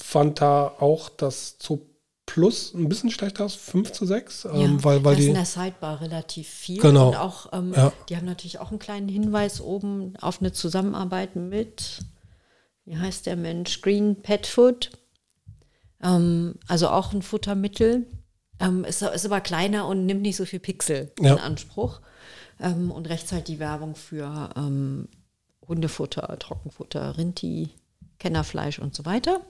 [0.00, 1.86] fand da auch das zu
[2.28, 4.44] plus ein bisschen schlechter aus, 5 zu 6.
[4.44, 6.80] Ähm, ja, weil, weil das die, ist in der Sidebar relativ viel.
[6.80, 7.08] Genau.
[7.08, 7.90] Und auch, ähm, ja.
[8.08, 12.00] die haben natürlich auch einen kleinen Hinweis oben auf eine Zusammenarbeit mit,
[12.84, 14.90] wie heißt der Mensch, Green Pet Food.
[16.02, 18.06] Ähm, also auch ein Futtermittel.
[18.60, 21.32] Ähm, ist, ist aber kleiner und nimmt nicht so viel Pixel ja.
[21.32, 22.02] in Anspruch.
[22.60, 25.08] Ähm, und rechts halt die Werbung für ähm,
[25.66, 27.70] Hundefutter, Trockenfutter, Rinti,
[28.18, 29.40] Kennerfleisch und so weiter.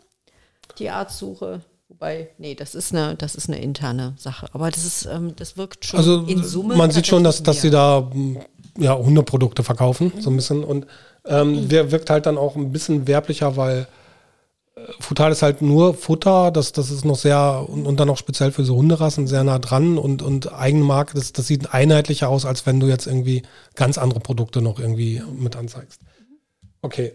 [0.79, 4.49] Die Artsuche Wobei, nee, das ist eine, das ist eine interne Sache.
[4.53, 6.77] Aber das ist, ähm, das wirkt schon also, in Summe.
[6.77, 8.11] Man sieht schon, dass, dass sie da
[8.79, 10.21] ja, Hundeprodukte verkaufen, mhm.
[10.21, 10.65] so ein bisschen.
[10.65, 10.87] Und
[11.25, 11.71] ähm, mhm.
[11.71, 13.89] wirkt halt dann auch ein bisschen werblicher, weil
[14.77, 18.19] äh, Futal ist halt nur Futter, das, das ist noch sehr, und, und dann auch
[18.19, 22.45] speziell für so Hunderassen sehr nah dran und, und Eigenmarke, das, das sieht einheitlicher aus,
[22.45, 23.43] als wenn du jetzt irgendwie
[23.77, 26.03] ganz andere Produkte noch irgendwie mit anzeigst.
[26.83, 27.15] Okay.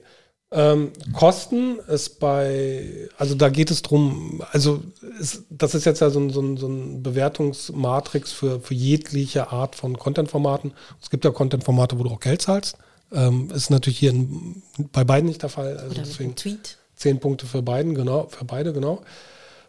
[0.56, 4.84] Ähm, Kosten ist bei, also da geht es drum, also
[5.20, 9.52] ist, das ist jetzt ja so ein, so ein, so ein Bewertungsmatrix für, für jegliche
[9.52, 10.74] Art von Content-Formaten.
[11.02, 12.78] Es gibt ja Content-Formate, wo du auch Geld zahlst.
[13.12, 14.62] Ähm, ist natürlich hier in,
[14.92, 15.78] bei beiden nicht der Fall.
[15.78, 16.78] Also Oder deswegen Tweet.
[16.96, 19.02] Zehn Punkte für beiden, genau, für beide, genau.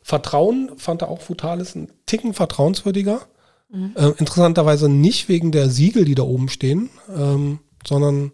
[0.03, 3.23] Vertrauen fand er auch Futalis ein Ticken vertrauenswürdiger.
[3.71, 3.93] Mhm.
[3.97, 8.33] Äh, interessanterweise nicht wegen der Siegel, die da oben stehen, ähm, sondern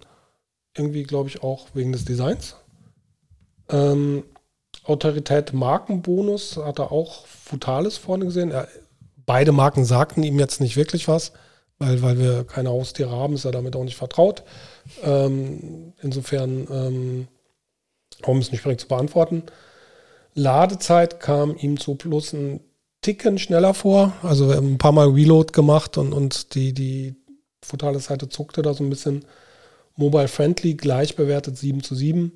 [0.81, 2.57] irgendwie, glaube ich, auch wegen des Designs.
[3.69, 4.25] Ähm,
[4.85, 8.51] Autorität Markenbonus hat er auch Futalis vorne gesehen.
[8.51, 8.67] Er,
[9.27, 11.33] beide Marken sagten ihm jetzt nicht wirklich was,
[11.79, 14.43] weil, weil wir keine Haustiere haben, ist er damit auch nicht vertraut.
[15.03, 17.29] Ähm, insofern, ähm,
[18.25, 19.45] um es nicht direkt zu beantworten.
[20.35, 22.61] Ladezeit kam ihm zu plus ein
[23.03, 24.13] Ticken schneller vor.
[24.23, 27.15] Also wir haben ein paar Mal Reload gemacht und, und die, die
[27.63, 29.25] Futale Seite zuckte da so ein bisschen
[30.01, 32.33] mobile-friendly, gleich bewertet 7 zu 7.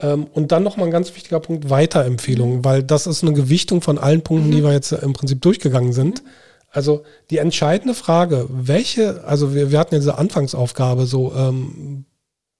[0.00, 3.98] Ähm, und dann nochmal ein ganz wichtiger Punkt, Weiterempfehlungen, weil das ist eine Gewichtung von
[3.98, 4.52] allen Punkten, mhm.
[4.52, 6.22] die wir jetzt im Prinzip durchgegangen sind.
[6.70, 12.04] Also die entscheidende Frage, welche, also wir, wir hatten ja diese Anfangsaufgabe, so ähm,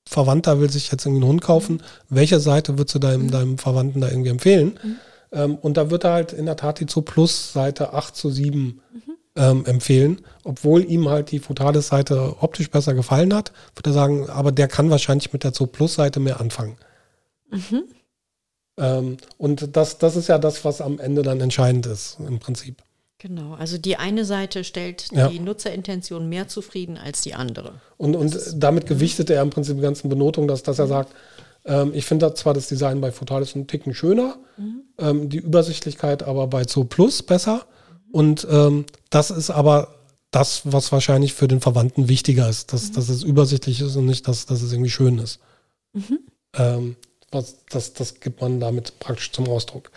[0.08, 3.30] Verwandter will sich jetzt irgendwie einen Hund kaufen, welche Seite würdest du deinem, mhm.
[3.30, 4.78] deinem Verwandten da irgendwie empfehlen?
[4.82, 4.96] Mhm.
[5.32, 8.30] Ähm, und da wird er halt in der Tat die Zo Plus Seite 8 zu
[8.30, 8.80] 7 mhm.
[9.36, 14.52] Ähm, empfehlen, obwohl ihm halt die Frutalis-Seite optisch besser gefallen hat, würde er sagen, aber
[14.52, 16.76] der kann wahrscheinlich mit der Zo Plus Seite mehr anfangen.
[17.50, 17.84] Mhm.
[18.78, 22.82] Ähm, und das, das ist ja das, was am Ende dann entscheidend ist, im Prinzip.
[23.18, 25.28] Genau, also die eine Seite stellt ja.
[25.28, 27.72] die Nutzerintention mehr zufrieden als die andere.
[27.96, 31.14] Und, und damit gewichtet er im Prinzip die ganzen Benotungen, dass, dass er sagt,
[31.64, 34.82] ähm, ich finde zwar das Design bei Frotalis einen Ticken schöner, mhm.
[34.98, 37.66] ähm, die Übersichtlichkeit aber bei Zo Plus besser.
[38.16, 39.88] Und ähm, das ist aber
[40.30, 42.92] das, was wahrscheinlich für den Verwandten wichtiger ist, dass, mhm.
[42.94, 45.38] dass es übersichtlich ist und nicht, dass, dass es irgendwie schön ist.
[45.92, 46.20] Mhm.
[46.54, 46.96] Ähm,
[47.30, 49.90] was, das, das gibt man damit praktisch zum Ausdruck.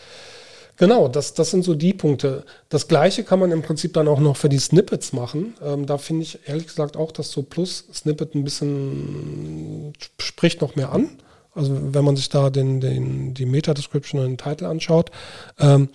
[0.76, 2.44] Genau, das, das sind so die Punkte.
[2.68, 5.56] Das gleiche kann man im Prinzip dann auch noch für die Snippets machen.
[5.64, 10.92] Ähm, da finde ich ehrlich gesagt auch, dass so Plus-Snippet ein bisschen spricht noch mehr
[10.92, 11.22] an.
[11.56, 15.12] Also wenn man sich da den, den, die Meta-Description und den Titel anschaut.
[15.60, 15.90] Ähm,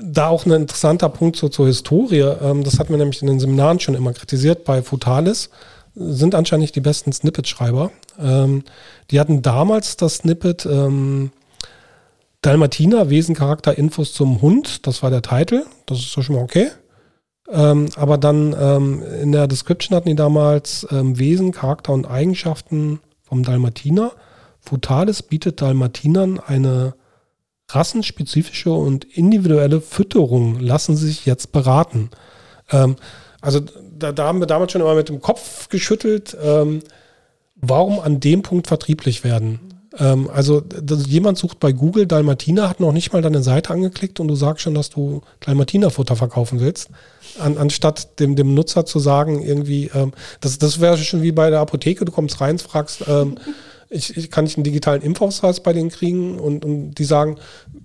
[0.00, 2.20] da auch ein interessanter Punkt so zur Historie.
[2.20, 5.50] Ähm, das hatten wir nämlich in den Seminaren schon immer kritisiert bei Futalis.
[5.94, 7.90] Sind anscheinend nicht die besten Snippet-Schreiber.
[8.18, 8.64] Ähm,
[9.10, 11.30] die hatten damals das Snippet ähm,
[12.42, 14.86] Dalmatiner, Wesen, Charakter, Infos zum Hund.
[14.86, 15.64] Das war der Titel.
[15.86, 16.68] Das ist ja schon mal okay.
[17.50, 23.00] Ähm, aber dann ähm, in der Description hatten die damals ähm, Wesen, Charakter und Eigenschaften
[23.22, 24.12] vom Dalmatiner.
[24.64, 26.94] Futalis bietet Dalmatinern eine
[27.68, 30.58] rassenspezifische und individuelle Fütterung.
[30.60, 32.10] Lassen Sie sich jetzt beraten.
[32.70, 32.96] Ähm,
[33.40, 36.36] also da, da, haben wir damals schon immer mit dem Kopf geschüttelt.
[36.42, 36.80] Ähm,
[37.56, 39.60] warum an dem Punkt vertrieblich werden?
[39.98, 44.20] Ähm, also das, jemand sucht bei Google Dalmatiner, hat noch nicht mal deine Seite angeklickt
[44.20, 46.88] und du sagst schon, dass du Dalmatinerfutter verkaufen willst,
[47.38, 51.50] an, anstatt dem, dem Nutzer zu sagen, irgendwie, ähm, das, das wäre schon wie bei
[51.50, 53.36] der Apotheke, du kommst rein, fragst, ähm,
[53.94, 57.36] ich, ich, kann ich einen digitalen Impfausweis bei denen kriegen und, und die sagen,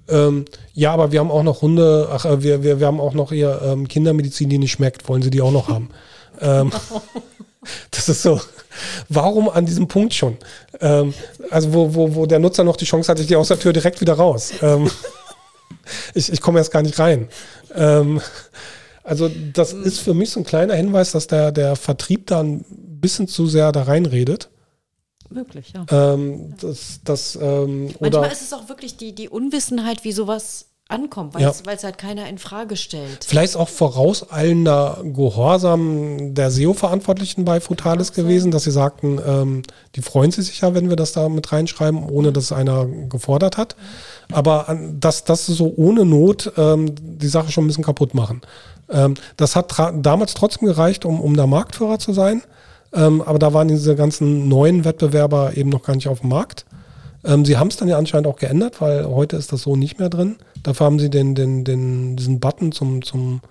[0.07, 3.13] ähm, ja, aber wir haben auch noch Hunde, ach, äh, wir, wir, wir haben auch
[3.13, 5.89] noch hier ähm, Kindermedizin, die nicht schmeckt, wollen sie die auch noch haben?
[6.41, 6.71] ähm,
[7.91, 8.41] das ist so,
[9.07, 10.37] warum an diesem Punkt schon?
[10.81, 11.13] Ähm,
[11.51, 13.73] also wo, wo, wo der Nutzer noch die Chance hat, ich gehe aus der Tür
[13.73, 14.51] direkt wieder raus.
[14.61, 14.89] Ähm,
[16.15, 17.29] ich, ich komme erst gar nicht rein.
[17.75, 18.19] Ähm,
[19.03, 22.65] also das ist für mich so ein kleiner Hinweis, dass der, der Vertrieb da ein
[22.67, 24.49] bisschen zu sehr da reinredet.
[25.29, 25.85] Möglich, ja.
[25.91, 31.35] Ähm, das, das, ähm, Manchmal ist es auch wirklich die, die Unwissenheit, wie sowas ankommt,
[31.35, 31.51] weil ja.
[31.51, 33.23] es halt keiner in Frage stellt.
[33.23, 39.61] Vielleicht auch vorauseilender Gehorsam der SEO-Verantwortlichen bei Frutalis gewesen, dass sie sagten, ähm,
[39.95, 43.75] die freuen sich sicher, wenn wir das da mit reinschreiben, ohne dass einer gefordert hat.
[44.29, 44.35] Mhm.
[44.35, 48.41] Aber an, dass das so ohne Not ähm, die Sache schon ein bisschen kaputt machen.
[48.89, 52.41] Ähm, das hat damals trotzdem gereicht, um, um der Marktführer zu sein.
[52.93, 56.65] Ähm, aber da waren diese ganzen neuen Wettbewerber eben noch gar nicht auf dem Markt.
[57.23, 59.99] Ähm, sie haben es dann ja anscheinend auch geändert, weil heute ist das so nicht
[59.99, 60.37] mehr drin.
[60.63, 63.41] Dafür haben sie den, den, den, diesen Button zum, zum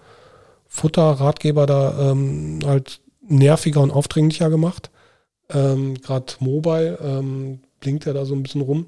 [0.66, 4.90] Futterratgeber da ähm, halt nerviger und aufdringlicher gemacht.
[5.51, 8.86] Ähm, Gerade Mobile ähm, blinkt er da so ein bisschen rum.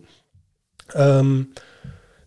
[0.95, 1.49] Ähm,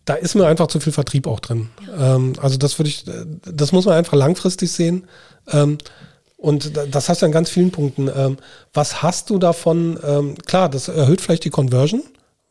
[0.04, 1.70] da ist mir einfach zu viel Vertrieb auch drin.
[1.86, 2.20] Ja.
[2.38, 3.04] Also das würde ich,
[3.42, 5.06] das muss man einfach langfristig sehen.
[6.44, 8.10] Und das hast du an ganz vielen Punkten.
[8.14, 8.36] Ähm,
[8.74, 9.98] was hast du davon?
[10.06, 12.02] Ähm, klar, das erhöht vielleicht die Conversion,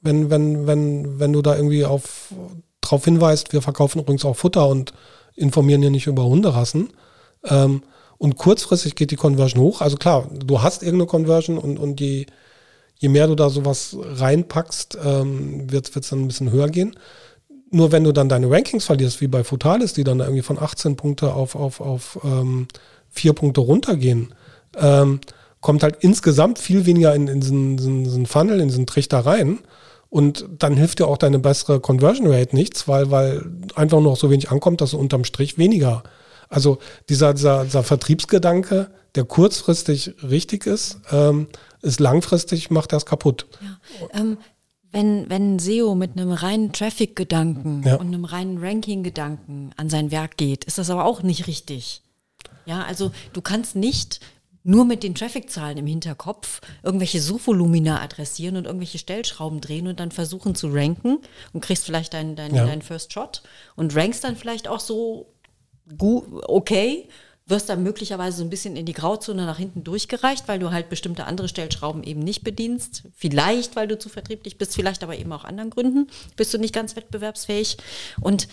[0.02, 2.34] wenn, wenn, wenn, wenn du da irgendwie auf
[2.82, 4.94] darauf hinweist, wir verkaufen übrigens auch Futter und
[5.36, 6.90] informieren hier nicht über Hunderassen.
[7.46, 7.84] Ähm,
[8.18, 9.82] und kurzfristig geht die Conversion hoch.
[9.82, 12.26] Also klar, du hast irgendeine Conversion und, und je,
[12.98, 16.96] je mehr du da sowas reinpackst, wird es dann ein bisschen höher gehen.
[17.70, 20.96] Nur wenn du dann deine Rankings verlierst, wie bei Futalis, die dann irgendwie von 18
[20.96, 22.20] Punkte auf, auf, auf
[23.14, 24.34] 4 Punkte runtergehen,
[24.76, 25.22] ähm,
[25.62, 29.60] kommt halt insgesamt viel weniger in, in diesen, diesen, Funnel, in diesen Trichter rein.
[30.10, 34.30] Und dann hilft dir auch deine bessere Conversion Rate nichts, weil, weil einfach noch so
[34.30, 36.04] wenig ankommt, dass du unterm Strich weniger.
[36.50, 36.78] Also
[37.10, 41.48] dieser, dieser, dieser Vertriebsgedanke, der kurzfristig richtig ist, ähm,
[41.82, 43.48] ist langfristig, macht das kaputt.
[43.62, 44.20] Ja.
[44.20, 44.38] Ähm,
[44.92, 47.96] wenn, wenn SEO mit einem reinen Traffic-Gedanken ja.
[47.96, 52.04] und einem reinen Ranking-Gedanken an sein Werk geht, ist das aber auch nicht richtig.
[52.66, 54.20] Ja, also du kannst nicht
[54.64, 60.12] nur mit den Traffic-Zahlen im Hinterkopf irgendwelche Suchvolumina adressieren und irgendwelche Stellschrauben drehen und dann
[60.12, 61.20] versuchen zu ranken
[61.52, 62.66] und kriegst vielleicht deinen dein, ja.
[62.66, 63.44] dein First Shot
[63.76, 65.34] und rankst dann vielleicht auch so
[66.48, 67.10] okay,
[67.46, 70.90] wirst dann möglicherweise so ein bisschen in die Grauzone nach hinten durchgereicht, weil du halt
[70.90, 73.04] bestimmte andere Stellschrauben eben nicht bedienst.
[73.16, 76.08] Vielleicht, weil du zu vertrieblich bist, vielleicht aber eben auch anderen Gründen
[76.38, 77.78] bist du nicht ganz wettbewerbsfähig.
[78.22, 78.48] Und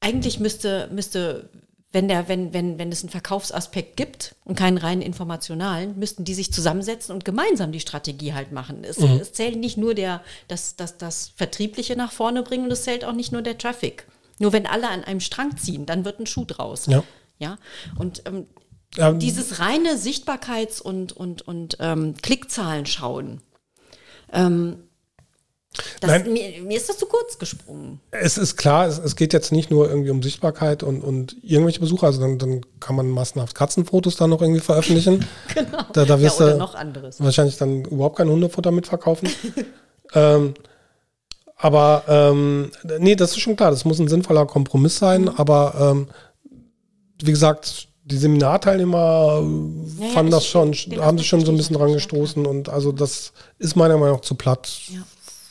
[0.00, 1.48] eigentlich müsste, müsste
[1.94, 6.34] wenn, der, wenn, wenn, wenn es einen Verkaufsaspekt gibt und keinen rein informationalen, müssten die
[6.34, 8.82] sich zusammensetzen und gemeinsam die Strategie halt machen.
[8.82, 9.20] Es, mhm.
[9.20, 13.04] es zählt nicht nur der, das, das, das Vertriebliche nach vorne bringen und es zählt
[13.04, 14.06] auch nicht nur der Traffic.
[14.40, 16.86] Nur wenn alle an einem Strang ziehen, dann wird ein Schuh draus.
[16.86, 17.04] Ja.
[17.38, 17.58] Ja.
[17.96, 18.46] Und ähm,
[18.98, 23.40] ähm, dieses reine Sichtbarkeits- und, und, und ähm, Klickzahlen schauen,
[24.32, 24.88] ähm,
[26.00, 28.00] das, Nein, mir, mir, ist das zu kurz gesprungen.
[28.12, 31.80] Es ist klar, es, es, geht jetzt nicht nur irgendwie um Sichtbarkeit und, und irgendwelche
[31.80, 35.26] Besucher, also dann, dann kann man massenhaft Katzenfotos dann noch irgendwie veröffentlichen.
[35.54, 35.78] genau.
[35.92, 37.20] Da, da wirst ja, oder noch anderes.
[37.20, 39.28] wahrscheinlich dann überhaupt kein Hundefutter mitverkaufen.
[40.14, 40.54] ähm,
[41.56, 45.28] aber ähm, nee, das ist schon klar, das muss ein sinnvoller Kompromiss sein, mhm.
[45.36, 46.08] aber ähm,
[47.20, 49.42] wie gesagt, die Seminarteilnehmer
[49.98, 53.32] ja, fanden das schon, haben sich schon so ein bisschen dran gestoßen und also das
[53.58, 54.68] ist meiner Meinung nach zu platt.
[54.88, 55.00] Ja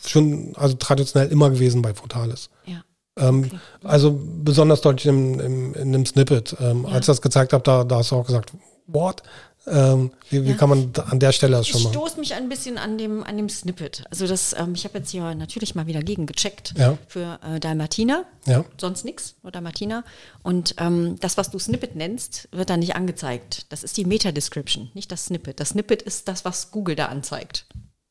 [0.06, 2.50] schon also traditionell immer gewesen bei Frotalis.
[2.66, 2.84] Ja.
[3.18, 3.60] Ähm, okay.
[3.84, 6.56] Also besonders deutlich im, im, in dem Snippet.
[6.60, 6.90] Ähm, ja.
[6.90, 8.52] Als ich das gezeigt habe, da, da hast du auch gesagt,
[8.88, 9.24] what?
[9.66, 10.56] Ähm, wie, wie ja.
[10.58, 11.94] kann man an der Stelle das schon machen?
[11.94, 14.04] Ich stoße mich ein bisschen an dem, an dem Snippet.
[14.12, 16.98] Also das, ähm, ich habe jetzt hier natürlich mal wieder gegen gecheckt ja.
[17.08, 18.26] für äh, Dalmatina.
[18.46, 18.66] Ja.
[18.78, 20.04] Sonst nichts oder Dalmatina.
[20.42, 23.68] Und ähm, das, was du Snippet nennst, wird da nicht angezeigt.
[23.70, 25.62] Das ist die Meta-Description, nicht das Snippet.
[25.62, 27.66] Das Snippet ist das, was Google da anzeigt.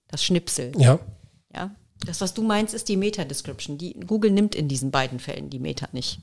[0.09, 0.73] Das Schnipsel.
[0.79, 1.01] Ja.
[1.55, 1.71] Ja.
[2.07, 3.79] Das, was du meinst, ist die Meta-Description.
[3.79, 6.19] Die, Google nimmt in diesen beiden Fällen die Meta nicht.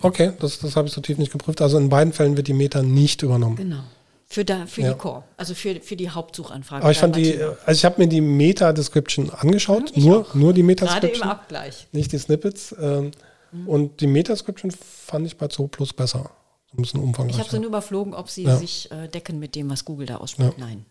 [0.00, 1.60] Okay, das, das habe ich so tief nicht geprüft.
[1.60, 3.56] Also in beiden Fällen wird die Meta nicht übernommen.
[3.56, 3.82] Genau.
[4.26, 4.92] Für, da, für ja.
[4.92, 6.84] die Core, also für, für die Hauptsuchanfrage.
[6.84, 10.62] Aber ich fand die, also ich habe mir die Meta-Description angeschaut, mhm, nur, nur die
[10.62, 11.20] Meta-Description.
[11.20, 11.88] Gerade im Abgleich.
[11.90, 12.74] Nicht die Snippets.
[12.80, 13.10] Ähm,
[13.50, 13.68] mhm.
[13.68, 16.30] Und die Meta-Description fand ich bei Zoo Plus besser.
[16.72, 17.38] Ein bisschen umfangreicher.
[17.38, 18.56] Ich habe sie nur überflogen, ob sie ja.
[18.56, 20.56] sich äh, decken mit dem, was Google da ausspricht.
[20.58, 20.64] Ja.
[20.64, 20.86] Nein.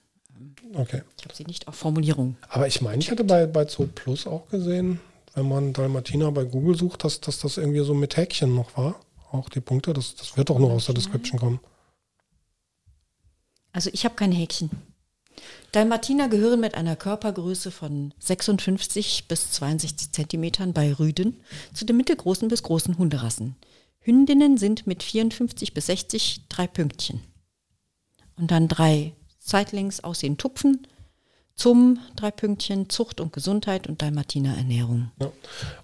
[0.73, 1.01] Okay.
[1.17, 2.37] Ich habe sie nicht auf Formulierung.
[2.49, 4.99] Aber ich meine, ich hatte bei, bei Zoo Plus auch gesehen,
[5.33, 8.99] wenn man Dalmatina bei Google sucht, dass, dass das irgendwie so mit Häkchen noch war.
[9.31, 11.59] Auch die Punkte, das, das wird doch nur aus der Description kommen.
[13.71, 14.71] Also ich habe kein Häkchen.
[15.71, 21.39] Dalmatiner gehören mit einer Körpergröße von 56 bis 62 Zentimetern bei Rüden
[21.73, 23.55] zu den mittelgroßen bis großen Hunderassen.
[23.99, 27.21] Hündinnen sind mit 54 bis 60 drei Pünktchen.
[28.35, 29.13] Und dann drei
[29.49, 30.87] Zeitlings aus den Tupfen
[31.55, 35.11] zum drei Pünktchen Zucht und Gesundheit und Dalmatiner Ernährung.
[35.19, 35.31] Ja.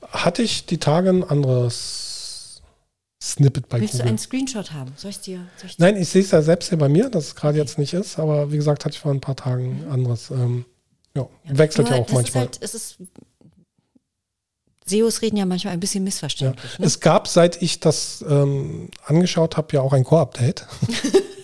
[0.09, 2.61] Hatte ich die Tage ein anderes
[3.21, 4.05] Snippet bei Willst Google.
[4.05, 4.93] du einen Screenshot haben?
[4.95, 5.45] Soll ich dir?
[5.57, 7.77] Soll ich Nein, ich sehe es ja selbst hier bei mir, dass es gerade jetzt
[7.77, 10.31] nicht ist, aber wie gesagt, hatte ich vor ein paar Tagen ein anderes.
[10.31, 10.65] Ähm,
[11.15, 12.43] ja, ja, wechselt ja auch manchmal.
[12.43, 12.97] Halt, es ist
[14.87, 16.73] SEOs reden ja manchmal ein bisschen missverständlich.
[16.73, 16.79] Ja.
[16.79, 16.85] Ne?
[16.85, 20.67] Es gab, seit ich das ähm, angeschaut habe, ja auch ein Core-Update.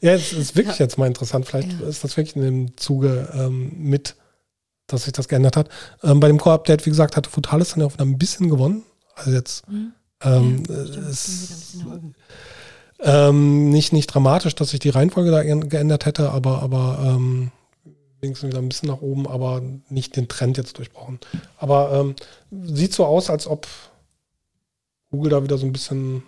[0.00, 0.84] Ja, es ist wirklich ja.
[0.84, 1.46] jetzt mal interessant.
[1.46, 1.86] Vielleicht ja.
[1.86, 4.16] ist das wirklich in dem Zuge ähm, mit,
[4.86, 5.68] dass sich das geändert hat.
[6.02, 8.82] Ähm, bei dem Core-Update, wie gesagt, hatte Futalis dann ja auch ein bisschen gewonnen.
[9.14, 9.92] Also jetzt mhm.
[10.22, 11.84] ähm, ja, ist
[13.00, 17.52] ähm, nicht, nicht dramatisch, dass sich die Reihenfolge da geändert hätte, aber, aber ähm,
[18.20, 21.20] wenigstens wieder ein bisschen nach oben, aber nicht den Trend jetzt durchbrochen.
[21.56, 22.16] Aber ähm,
[22.50, 23.66] sieht so aus, als ob
[25.10, 26.24] Google da wieder so ein bisschen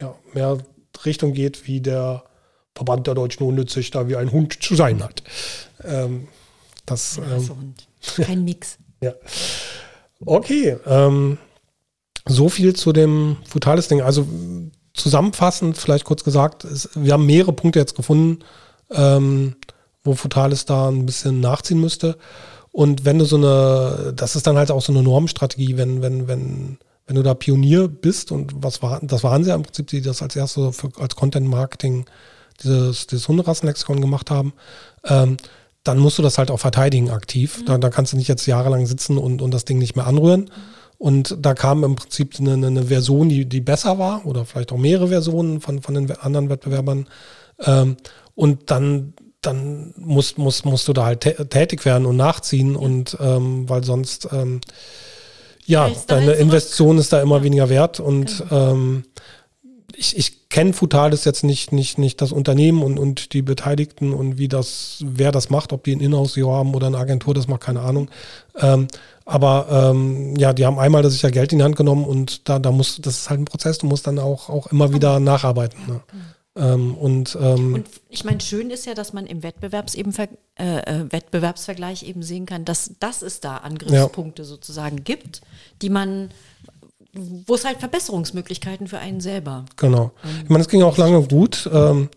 [0.00, 0.58] ja, mehr
[1.04, 2.24] Richtung geht, wie der
[2.74, 5.22] Verband der deutschen Hundezüchter, wie ein Hund zu sein hat.
[5.84, 6.28] Ähm,
[6.86, 7.74] das, ähm,
[8.16, 8.78] Kein Mix.
[9.00, 9.12] ja.
[10.24, 11.38] Okay, ähm,
[12.26, 14.02] so viel zu dem Futalis-Ding.
[14.02, 14.26] Also
[14.94, 18.44] zusammenfassend, vielleicht kurz gesagt, es, wir haben mehrere Punkte jetzt gefunden,
[18.90, 19.56] ähm,
[20.02, 22.16] wo Futalis da ein bisschen nachziehen müsste.
[22.72, 26.28] Und wenn du so eine, das ist dann halt auch so eine Normstrategie, wenn, wenn,
[26.28, 29.88] wenn, wenn du da Pionier bist und was war, das waren sie ja im Prinzip,
[29.88, 32.06] die das als erste für, als Content Marketing
[32.62, 34.52] dieses, dieses Hunderassenlexikon gemacht haben,
[35.04, 35.36] ähm,
[35.84, 37.60] dann musst du das halt auch verteidigen aktiv.
[37.60, 37.66] Mhm.
[37.66, 40.42] Da, da, kannst du nicht jetzt jahrelang sitzen und, und das Ding nicht mehr anrühren.
[40.42, 40.48] Mhm.
[40.98, 44.76] Und da kam im Prinzip eine, eine, Version, die, die besser war, oder vielleicht auch
[44.76, 47.08] mehrere Versionen von, von den anderen Wettbewerbern.
[47.64, 47.96] Ähm,
[48.34, 52.76] und dann, dann musst, musst, musst du da halt tätig werden und nachziehen.
[52.76, 54.60] Und ähm, weil sonst ähm,
[55.64, 58.00] ja, deine Investition ist da immer weniger wert.
[58.00, 58.72] Und genau.
[58.72, 59.04] ähm,
[60.00, 64.38] ich, ich kenne Futalis jetzt nicht, nicht, nicht das Unternehmen und, und die Beteiligten und
[64.38, 67.60] wie das, wer das macht, ob die ein Inhouse-SEO haben oder eine Agentur, das macht
[67.60, 68.10] keine Ahnung.
[68.56, 68.88] Ähm,
[69.26, 72.58] aber ähm, ja, die haben einmal das sicher Geld in die Hand genommen und da,
[72.58, 75.78] da muss, das ist halt ein Prozess, du musst dann auch, auch immer wieder nacharbeiten.
[75.86, 76.00] Ne?
[76.56, 80.28] Ähm, und, ähm, und ich meine, schön ist ja, dass man im Wettbewerbs eben, äh,
[80.64, 84.48] äh, Wettbewerbsvergleich eben sehen kann, dass, dass es da Angriffspunkte ja.
[84.48, 85.42] sozusagen gibt,
[85.82, 86.30] die man
[87.12, 89.64] wo es halt Verbesserungsmöglichkeiten für einen selber.
[89.76, 90.12] Genau.
[90.42, 91.68] Ich meine, es ging auch lange gut.
[91.72, 92.08] Ähm,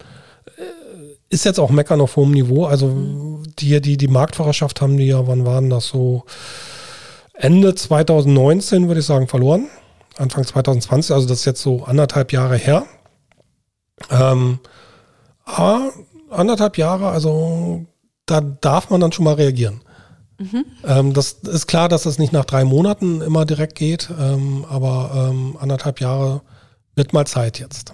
[1.30, 2.66] ist jetzt auch Meckern auf hohem Niveau.
[2.66, 3.44] Also mhm.
[3.60, 6.26] die, die, die Marktführerschaft haben die ja, wann waren das so?
[7.34, 9.68] Ende 2019, würde ich sagen, verloren.
[10.18, 12.86] Anfang 2020, also das ist jetzt so anderthalb Jahre her.
[14.12, 14.60] Ähm,
[15.44, 15.92] aber
[16.30, 17.86] anderthalb Jahre, also
[18.28, 19.82] da darf man dann schon mal reagieren.
[20.44, 20.66] Mhm.
[20.86, 25.30] Ähm, das ist klar, dass das nicht nach drei Monaten immer direkt geht, ähm, aber
[25.32, 26.42] ähm, anderthalb Jahre
[26.96, 27.94] wird mal Zeit jetzt.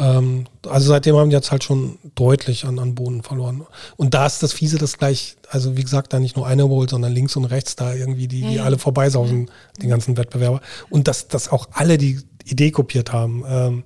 [0.00, 0.52] Also
[0.86, 3.66] seitdem haben die jetzt halt schon deutlich an, an Boden verloren.
[3.96, 6.88] Und da ist das Fiese das gleich, also wie gesagt, da nicht nur eine Bowl,
[6.88, 9.52] sondern links und rechts da irgendwie, die, die ja, alle vorbeisausen, ja.
[9.82, 10.60] die ganzen Wettbewerber.
[10.88, 13.82] Und dass, dass auch alle die Idee kopiert haben.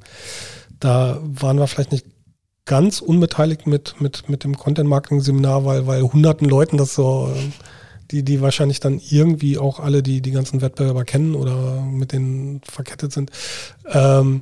[0.81, 2.05] Da waren wir vielleicht nicht
[2.65, 7.35] ganz unbeteiligt mit, mit, mit dem Content-Marketing-Seminar, weil, weil hunderten Leuten das so,
[8.11, 12.61] die, die wahrscheinlich dann irgendwie auch alle die, die ganzen Wettbewerber kennen oder mit denen
[12.63, 13.31] verkettet sind.
[13.87, 14.41] Ähm,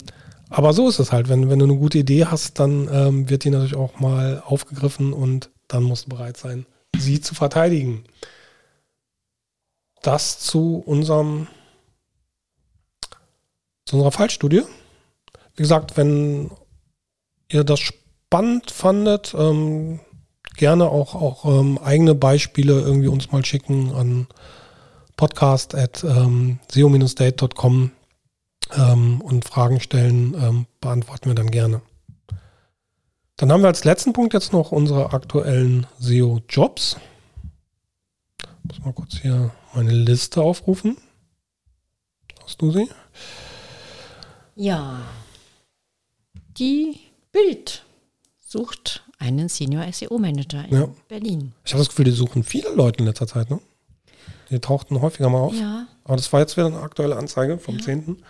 [0.51, 1.29] aber so ist es halt.
[1.29, 5.13] Wenn, wenn du eine gute Idee hast, dann ähm, wird die natürlich auch mal aufgegriffen
[5.13, 6.67] und dann musst du bereit sein,
[6.99, 8.05] sie zu verteidigen.
[10.03, 11.47] Das zu unserem
[13.87, 14.63] zu unserer Fallstudie.
[15.55, 16.51] Wie gesagt, wenn
[17.49, 17.81] ihr das
[18.31, 19.99] spannend fandet, ähm,
[20.55, 24.29] gerne auch, auch ähm, eigene Beispiele irgendwie uns mal schicken an
[25.17, 27.91] podcast at ähm, seo-date.com
[28.77, 31.83] ähm, und Fragen stellen, ähm, beantworten wir dann gerne.
[33.37, 36.99] Dann haben wir als letzten Punkt jetzt noch unsere aktuellen SEO-Jobs.
[38.63, 40.99] Muss mal kurz hier meine Liste aufrufen.
[42.45, 42.89] Hast du sie?
[44.55, 45.01] Ja.
[46.57, 47.01] Die
[47.33, 47.85] Bild
[48.51, 50.89] sucht einen Senior SEO Manager in ja.
[51.09, 51.53] Berlin.
[51.65, 53.61] Ich habe das Gefühl, die suchen viele Leute in letzter Zeit, ne?
[54.51, 55.55] Die tauchten häufiger mal auf.
[55.55, 55.87] Ja.
[56.03, 57.85] Aber das war jetzt wieder eine aktuelle Anzeige vom ja.
[57.85, 58.23] 10.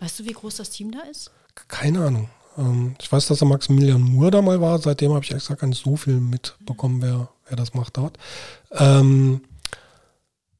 [0.00, 1.30] Weißt du, wie groß das Team da ist?
[1.66, 2.28] Keine Ahnung.
[2.58, 4.78] Ähm, ich weiß, dass der Maximilian Moore da mal war.
[4.78, 8.18] Seitdem habe ich extra gar nicht so viel mitbekommen, wer, wer das macht dort.
[8.72, 9.40] Ähm,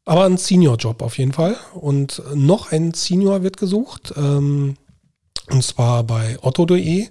[0.07, 1.57] aber ein Senior-Job auf jeden Fall.
[1.75, 4.15] Und noch ein Senior wird gesucht.
[4.17, 4.77] Ähm,
[5.51, 7.09] und zwar bei otto.de.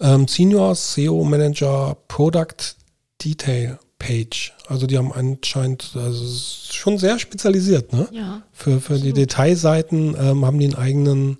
[0.00, 2.76] Ähm, Senior SEO Manager Product
[3.22, 4.52] Detail Page.
[4.66, 6.24] Also die haben anscheinend, also
[6.70, 8.08] schon sehr spezialisiert, ne?
[8.12, 8.42] Ja.
[8.52, 11.38] Für, für die Detailseiten ähm, haben die einen eigenen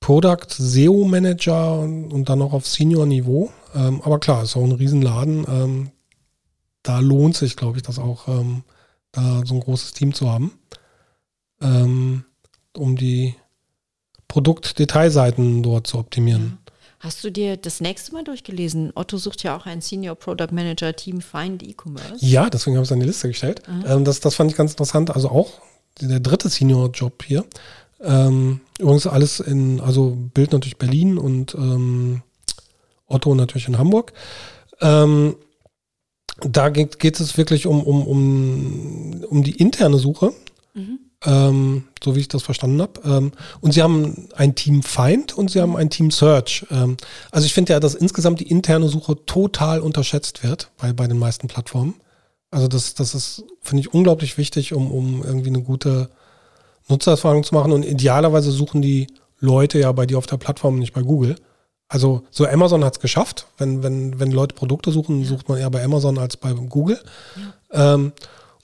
[0.00, 3.50] Product SEO Manager und, und dann noch auf Senior Niveau.
[3.74, 5.46] Ähm, aber klar, ist auch ein Riesenladen.
[5.48, 5.90] Ähm,
[6.82, 8.62] da lohnt sich, glaube ich, das auch, ähm,
[9.12, 10.52] da so ein großes Team zu haben,
[11.60, 12.24] ähm,
[12.76, 13.34] um die
[14.28, 16.58] Produktdetailseiten dort zu optimieren.
[16.65, 16.65] Ja.
[16.98, 18.92] Hast du dir das nächste Mal durchgelesen?
[18.94, 22.24] Otto sucht ja auch ein Senior Product Manager Team Find E-Commerce.
[22.24, 23.62] Ja, deswegen habe ich es an die Liste gestellt.
[23.86, 25.10] Ähm, das, das fand ich ganz interessant.
[25.10, 25.60] Also auch
[26.00, 27.44] der dritte Senior-Job hier.
[28.00, 32.22] Ähm, übrigens alles in, also Bild natürlich Berlin und ähm,
[33.06, 34.12] Otto natürlich in Hamburg.
[34.80, 35.36] Ähm,
[36.40, 40.32] da geht, geht es wirklich um, um, um, um die interne Suche.
[40.74, 43.00] Mhm ähm, so wie ich das verstanden habe.
[43.04, 46.66] Ähm, und sie haben ein Team Find und sie haben ein Team Search.
[46.70, 46.96] Ähm,
[47.30, 51.18] also ich finde ja, dass insgesamt die interne Suche total unterschätzt wird bei, bei den
[51.18, 51.94] meisten Plattformen.
[52.50, 56.08] Also das, das ist, finde ich, unglaublich wichtig, um, um irgendwie eine gute
[56.88, 57.72] Nutzererfahrung zu machen.
[57.72, 59.08] Und idealerweise suchen die
[59.38, 61.36] Leute ja bei dir auf der Plattform, nicht bei Google.
[61.88, 63.46] Also so Amazon hat es geschafft.
[63.58, 67.00] Wenn, wenn, wenn Leute Produkte suchen, sucht man eher bei Amazon als bei Google.
[67.72, 67.94] Ja.
[67.94, 68.12] Ähm,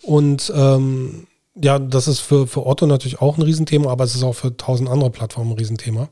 [0.03, 4.23] und ähm, ja, das ist für, für Otto natürlich auch ein Riesenthema, aber es ist
[4.23, 6.09] auch für tausend andere Plattformen ein Riesenthema.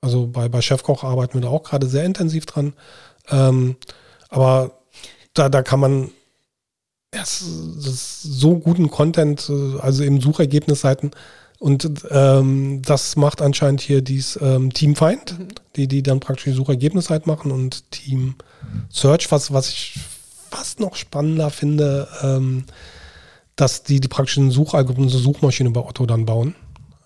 [0.00, 2.74] Also bei, bei Chefkoch arbeiten wir da auch gerade sehr intensiv dran.
[3.30, 3.76] Ähm,
[4.28, 4.72] aber
[5.32, 6.10] da, da kann man
[7.10, 7.44] das,
[7.82, 9.50] das so guten Content,
[9.80, 11.12] also eben Suchergebnisseiten,
[11.64, 15.48] und ähm, das macht anscheinend hier dies ähm, Team Find, mhm.
[15.76, 18.34] die, die dann praktisch die Suchergebnisseite machen und Team
[18.90, 19.94] Search, was, was ich
[20.50, 22.64] fast noch spannender finde, ähm,
[23.56, 26.54] dass die, die praktischen Suchalgorithmen, so Suchmaschine bei Otto dann bauen.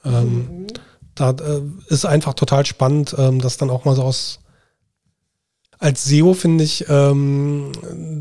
[0.05, 0.67] Mhm.
[1.15, 4.41] Da äh, ist einfach total spannend, ähm, das dann auch mal so aus
[5.79, 7.71] als SEO finde ich ähm,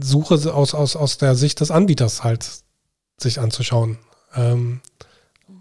[0.02, 2.48] Suche aus, aus, aus der Sicht des Anbieters halt
[3.18, 3.98] sich anzuschauen.
[4.36, 4.82] Ähm,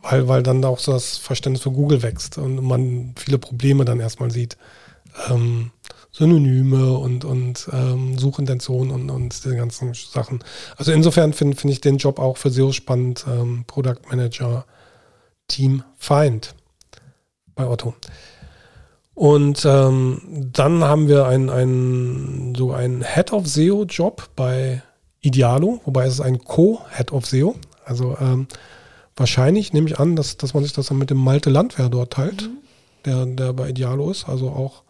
[0.02, 4.00] weil, weil dann auch so das Verständnis für Google wächst und man viele Probleme dann
[4.00, 4.56] erstmal sieht.
[5.30, 5.70] Ähm,
[6.16, 10.42] Synonyme und, und ähm, Suchintention und, und diese ganzen Sachen.
[10.76, 13.26] Also insofern finde find ich den Job auch für SEO spannend.
[13.28, 14.64] Ähm, Product Manager,
[15.48, 16.54] Team Find
[17.54, 17.94] bei Otto.
[19.14, 20.20] Und ähm,
[20.52, 24.82] dann haben wir einen, einen, so einen Head of SEO-Job bei
[25.20, 27.54] Idealo, wobei es ist ein Co-Head of SEO.
[27.84, 28.46] Also ähm,
[29.16, 32.12] Wahrscheinlich nehme ich an, dass, dass man sich das dann mit dem Malte Landwehr dort
[32.12, 32.58] teilt, mhm.
[33.06, 34.28] der, der bei Idealo ist.
[34.28, 34.82] Also auch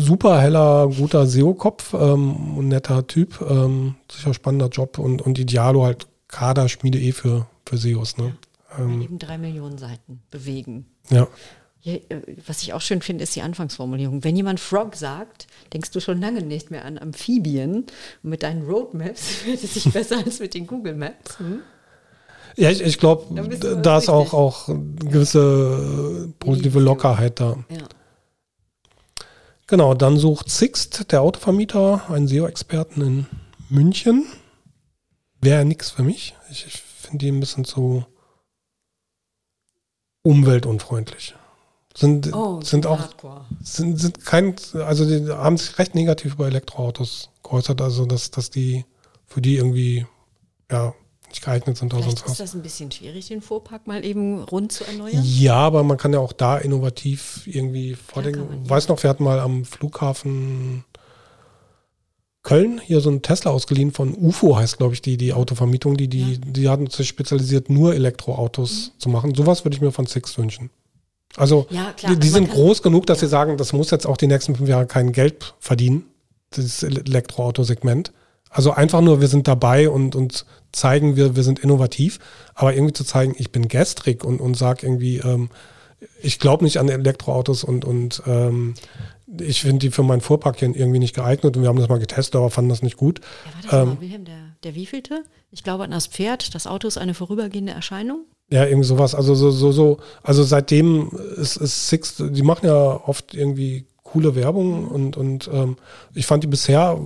[0.00, 3.40] super heller, guter SEO-Kopf ähm, und netter Typ.
[3.48, 8.16] Ähm, sicher spannender Job und, und Idealo halt Kaderschmiede eh für, für SEOs.
[8.16, 8.36] Ne?
[8.70, 10.86] Ja, ähm, eben drei Millionen Seiten bewegen.
[11.10, 11.28] Ja.
[11.82, 11.94] ja.
[11.94, 14.24] Äh, was ich auch schön finde, ist die Anfangsformulierung.
[14.24, 17.86] Wenn jemand Frog sagt, denkst du schon lange nicht mehr an Amphibien.
[18.22, 21.38] Und mit deinen Roadmaps fühlt es sich besser als mit den Google Maps.
[21.38, 21.60] Hm?
[22.56, 23.24] Ja, ich, ich glaube,
[23.82, 27.56] da ist auch, auch eine gewisse positive Lockerheit da.
[27.70, 27.78] Ja.
[29.70, 33.26] Genau, dann sucht Sixt, der Autovermieter, einen SEO-Experten in
[33.68, 34.26] München.
[35.40, 36.34] Wäre nichts für mich.
[36.50, 38.04] Ich, ich finde die ein bisschen zu
[40.22, 41.36] umweltunfreundlich.
[41.96, 43.10] Sind, oh, sind auch
[43.62, 48.50] sind, sind kein, also die haben sich recht negativ über Elektroautos geäußert, also dass, dass
[48.50, 48.84] die
[49.24, 50.04] für die irgendwie
[50.68, 50.94] ja
[51.30, 52.32] nicht geeignet sind oder sonst was.
[52.32, 55.22] Ist das ein bisschen schwierig, den Fuhrpark mal eben rund zu erneuern?
[55.24, 58.64] Ja, aber man kann ja auch da innovativ irgendwie vordenken.
[58.64, 60.84] Ja, weiß noch, wir hatten mal am Flughafen
[62.42, 66.08] Köln hier so ein Tesla ausgeliehen von UFO heißt, glaube ich, die, die Autovermietung, die,
[66.08, 66.38] die, ja.
[66.42, 69.00] die hatten sich spezialisiert, nur Elektroautos mhm.
[69.00, 69.34] zu machen.
[69.34, 70.70] Sowas würde ich mir von Six wünschen.
[71.36, 73.26] Also ja, klar, die, die sind groß genug, dass ja.
[73.26, 76.06] sie sagen, das muss jetzt auch die nächsten fünf Jahre kein Geld verdienen,
[76.56, 78.12] dieses Elektroautosegment.
[78.50, 82.18] Also einfach nur, wir sind dabei und, und zeigen, wir, wir sind innovativ,
[82.54, 85.50] aber irgendwie zu zeigen, ich bin gestrig und, und sag irgendwie, ähm,
[86.20, 88.74] ich glaube nicht an Elektroautos und, und ähm,
[89.38, 92.00] ich finde die für meinen Fuhrpark hier irgendwie nicht geeignet und wir haben das mal
[92.00, 93.20] getestet, aber fanden das nicht gut.
[93.20, 95.22] Ja, war das ähm, mal, Wilhelm, der, der wievielte?
[95.52, 98.24] Ich glaube an das Pferd, das Auto ist eine vorübergehende Erscheinung.
[98.50, 99.14] Ja, irgendwie sowas.
[99.14, 104.34] Also so, so, so, also seitdem ist, ist Six, die machen ja oft irgendwie coole
[104.34, 105.76] Werbung und, und ähm,
[106.14, 106.98] ich fand die bisher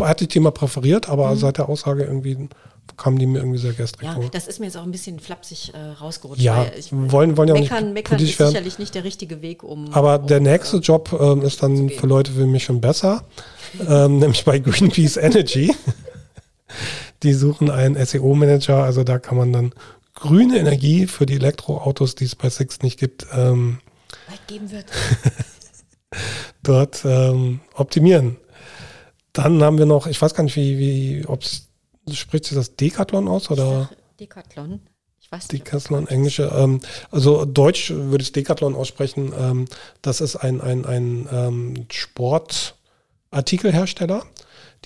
[0.00, 1.38] hatte ich die mal präferiert, aber mhm.
[1.38, 2.48] seit der Aussage irgendwie
[2.96, 4.24] kamen die mir irgendwie sehr gestrig ja, vor.
[4.30, 6.40] das ist mir jetzt auch ein bisschen flapsig äh, rausgerutscht.
[6.40, 8.50] Ja, ich, wollen, wollen ja meckern, nicht meckern ist werden.
[8.50, 9.92] sicherlich nicht der richtige Weg, um.
[9.92, 13.24] Aber um, der nächste Job ähm, ist dann für Leute wie mich schon besser,
[13.88, 15.74] ähm, nämlich bei Greenpeace Energy.
[17.22, 19.72] die suchen einen SEO-Manager, also da kann man dann
[20.14, 23.78] grüne Energie für die Elektroautos, die es bei Six nicht gibt, ähm,
[24.46, 24.86] geben wird.
[26.62, 28.36] dort ähm, optimieren.
[29.36, 31.68] Dann haben wir noch, ich weiß gar nicht, wie, wie ob es,
[32.12, 33.90] spricht sich das Decathlon aus oder?
[34.18, 34.80] Decathlon.
[35.20, 35.66] Ich weiß nicht.
[35.66, 36.50] Decathlon, englische.
[36.56, 36.80] Ähm,
[37.10, 39.34] also Deutsch würde ich Decathlon aussprechen.
[39.38, 39.66] Ähm,
[40.00, 44.24] das ist ein, ein, ein ähm, Sportartikelhersteller.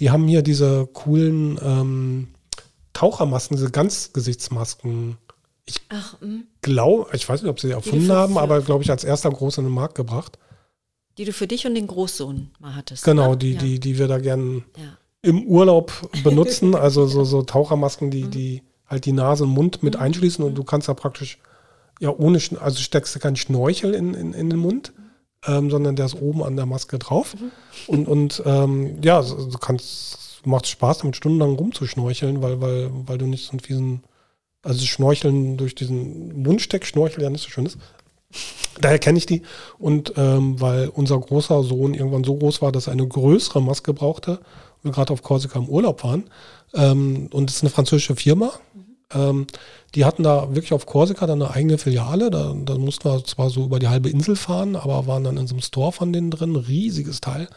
[0.00, 2.34] Die haben hier diese coolen ähm,
[2.92, 5.16] Tauchermasken, diese Ganzgesichtsmasken.
[5.64, 5.80] Ich
[6.60, 9.58] glaube, ich weiß nicht, ob sie sie erfunden haben, aber glaube ich als erster groß
[9.58, 10.40] in den Markt gebracht.
[11.20, 13.04] Die du für dich und den Großsohn mal hattest.
[13.04, 13.60] Genau, die, ja.
[13.60, 14.96] die, die wir da gerne ja.
[15.20, 15.92] im Urlaub
[16.24, 16.74] benutzen.
[16.74, 18.30] also so, so Tauchermasken, die, mhm.
[18.30, 20.00] die halt die Nase und Mund mit mhm.
[20.00, 21.36] einschließen und du kannst da praktisch,
[22.00, 24.94] ja, ohne, also steckst du keinen Schnorchel in, in, in den Mund,
[25.46, 27.34] ähm, sondern der ist oben an der Maske drauf.
[27.34, 27.50] Mhm.
[27.86, 33.26] Und, und ähm, ja, du kannst, macht Spaß, damit stundenlang rumzuschnorcheln, weil, weil, weil du
[33.26, 34.04] nicht so einen fiesen,
[34.62, 37.76] also Schnorcheln durch diesen Mundsteckschnorchel ja nicht so schön ist.
[38.80, 39.42] Daher kenne ich die.
[39.78, 43.92] Und ähm, weil unser großer Sohn irgendwann so groß war, dass er eine größere Maske
[43.92, 44.40] brauchte,
[44.82, 46.24] wir gerade auf Korsika im Urlaub waren.
[46.74, 48.52] Ähm, und es ist eine französische Firma.
[49.12, 49.46] Ähm,
[49.94, 52.30] die hatten da wirklich auf Korsika dann eine eigene Filiale.
[52.30, 55.46] Da, da mussten wir zwar so über die halbe Insel fahren, aber waren dann in
[55.46, 56.56] so einem Store von denen drin.
[56.56, 57.48] Riesiges Teil.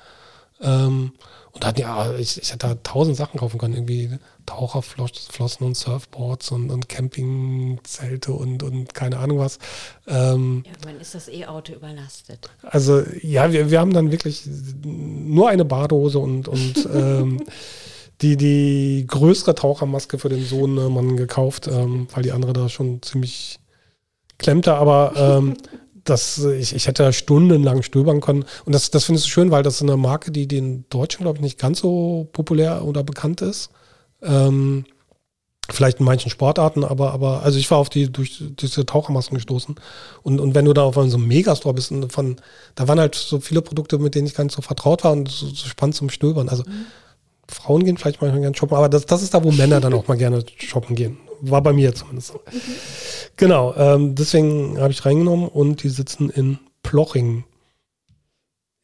[0.63, 1.11] Ähm,
[1.53, 3.75] und dann, ja, ich, ich hätte da tausend Sachen kaufen können.
[3.75, 4.17] Irgendwie
[4.47, 9.59] Taucherflossen und Surfboards und, und Campingzelte und, und keine Ahnung was.
[10.07, 12.49] Ähm, Irgendwann ist das E-Auto überlastet.
[12.63, 14.43] Also, ja, wir, wir haben dann wirklich
[14.83, 17.43] nur eine Badehose und, und ähm,
[18.21, 22.67] die, die größere Tauchermaske für den Sohn äh, Mann gekauft, ähm, weil die andere da
[22.67, 23.59] schon ziemlich
[24.39, 24.73] klemmte.
[24.73, 25.55] Aber ähm,
[26.03, 28.45] das, ich, ich hätte stundenlang stöbern können.
[28.65, 31.25] Und das, das finde ich so schön, weil das ist eine Marke, die, in Deutschland,
[31.25, 33.69] glaube ich, nicht ganz so populär oder bekannt ist.
[34.21, 34.85] Ähm,
[35.69, 39.75] vielleicht in manchen Sportarten, aber, aber, also ich war auf die, durch diese Tauchermasken gestoßen.
[40.21, 42.35] Und, und wenn du da auf so einem Megastore bist, von,
[42.75, 45.29] da waren halt so viele Produkte, mit denen ich gar nicht so vertraut war und
[45.29, 46.49] so, so spannend zum Stöbern.
[46.49, 46.85] Also, mhm.
[47.47, 50.07] Frauen gehen vielleicht manchmal gerne shoppen, aber das, das ist da, wo Männer dann auch
[50.07, 51.17] mal gerne shoppen gehen.
[51.45, 52.41] War bei mir zumindest so.
[52.51, 52.59] Mhm.
[53.35, 57.43] Genau, ähm, deswegen habe ich reingenommen und die sitzen in Ploching.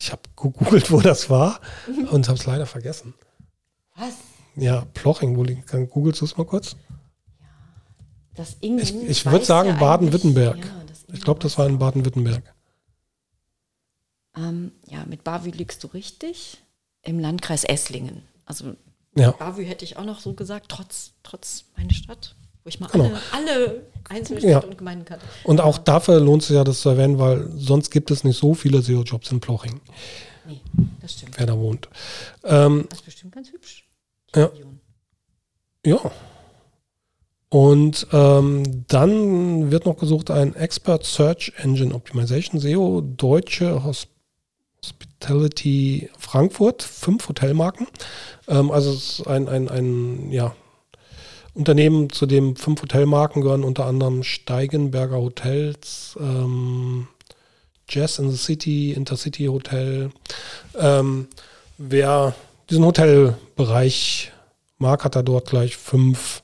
[0.02, 2.10] Ich habe gegoogelt, wo das war mhm.
[2.10, 3.14] und habe es leider vergessen.
[3.96, 4.16] Was?
[4.56, 5.72] Ja, Ploching, wo liegt?
[5.90, 6.76] Googelst du es mal kurz?
[7.40, 7.48] Ja,
[8.36, 10.58] das Ingen ich ich würde sagen ja Baden-Württemberg.
[10.58, 12.44] Ja, ich glaube, das war in Baden-Württemberg.
[14.36, 16.58] Ähm, ja, mit Bavü liegst du richtig.
[17.04, 18.24] Im Landkreis Esslingen.
[18.46, 18.76] Also
[19.16, 19.32] ja.
[19.32, 22.36] Bavü hätte ich auch noch so gesagt, trotz, trotz meine Stadt,
[22.70, 23.06] wo ich mal genau.
[23.06, 24.60] alle, alle einzelnen Städte ja.
[24.60, 25.20] und Gemeinden kann.
[25.44, 28.38] Und auch dafür lohnt es sich ja, das zu erwähnen, weil sonst gibt es nicht
[28.38, 29.82] so viele SEO-Jobs in Ploching.
[30.48, 30.62] Nee,
[31.02, 31.38] das stimmt.
[31.38, 31.90] Wer da wohnt.
[32.44, 33.88] Ähm, das ist bestimmt ganz hübsch.
[34.36, 34.52] Ja.
[35.86, 36.12] Ja.
[37.50, 43.84] Und ähm, dann wird noch gesucht ein Expert Search Engine Optimization SEO, deutsche
[44.84, 47.88] Hospitality Frankfurt, fünf Hotelmarken.
[48.48, 50.56] Ähm, also es ist ein, ein, ein ja,
[51.54, 57.08] Unternehmen, zu dem fünf Hotelmarken gehören, unter anderem Steigenberger Hotels, ähm,
[57.90, 60.12] Jazz in the City, Intercity Hotel.
[60.78, 61.28] Ähm,
[61.78, 62.36] wer
[62.70, 64.32] diesen Hotelbereich
[64.78, 66.44] mag, hat er dort gleich fünf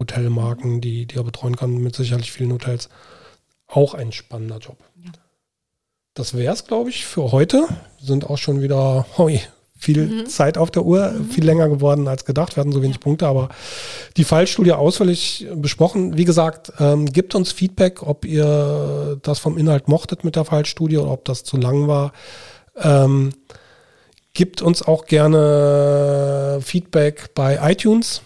[0.00, 2.88] Hotelmarken, die, die er betreuen kann, mit sicherlich vielen Hotels.
[3.66, 4.78] Auch ein spannender Job.
[5.04, 5.12] Ja.
[6.14, 7.68] Das wäre es, glaube ich, für heute.
[7.98, 9.40] Wir sind auch schon wieder hoi,
[9.80, 10.26] viel mhm.
[10.26, 11.30] Zeit auf der Uhr, mhm.
[11.30, 12.56] viel länger geworden als gedacht.
[12.56, 13.02] Wir hatten so wenig ja.
[13.02, 13.48] Punkte, aber
[14.16, 16.16] die Fallstudie ausführlich besprochen.
[16.16, 20.98] Wie gesagt, ähm, gibt uns Feedback, ob ihr das vom Inhalt mochtet mit der Fallstudie
[20.98, 22.12] oder ob das zu lang war.
[22.76, 23.30] Ähm,
[24.34, 28.22] gibt uns auch gerne Feedback bei iTunes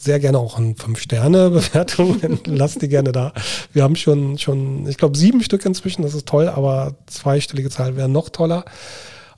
[0.00, 2.20] sehr gerne auch eine 5-Sterne-Bewertung.
[2.46, 3.32] Lasst die gerne da.
[3.72, 6.02] Wir haben schon, schon ich glaube, sieben Stück inzwischen.
[6.02, 8.64] Das ist toll, aber zweistellige Zahl wäre noch toller.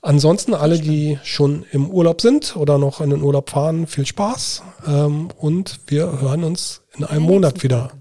[0.01, 4.63] Ansonsten alle, die schon im Urlaub sind oder noch in den Urlaub fahren, viel Spaß.
[4.87, 7.91] Ähm, und wir hören uns in einem Monat wieder.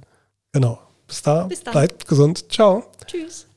[0.52, 0.78] Genau.
[1.06, 1.44] Bis da.
[1.44, 2.50] Bis bleibt gesund.
[2.50, 2.84] Ciao.
[3.06, 3.49] Tschüss.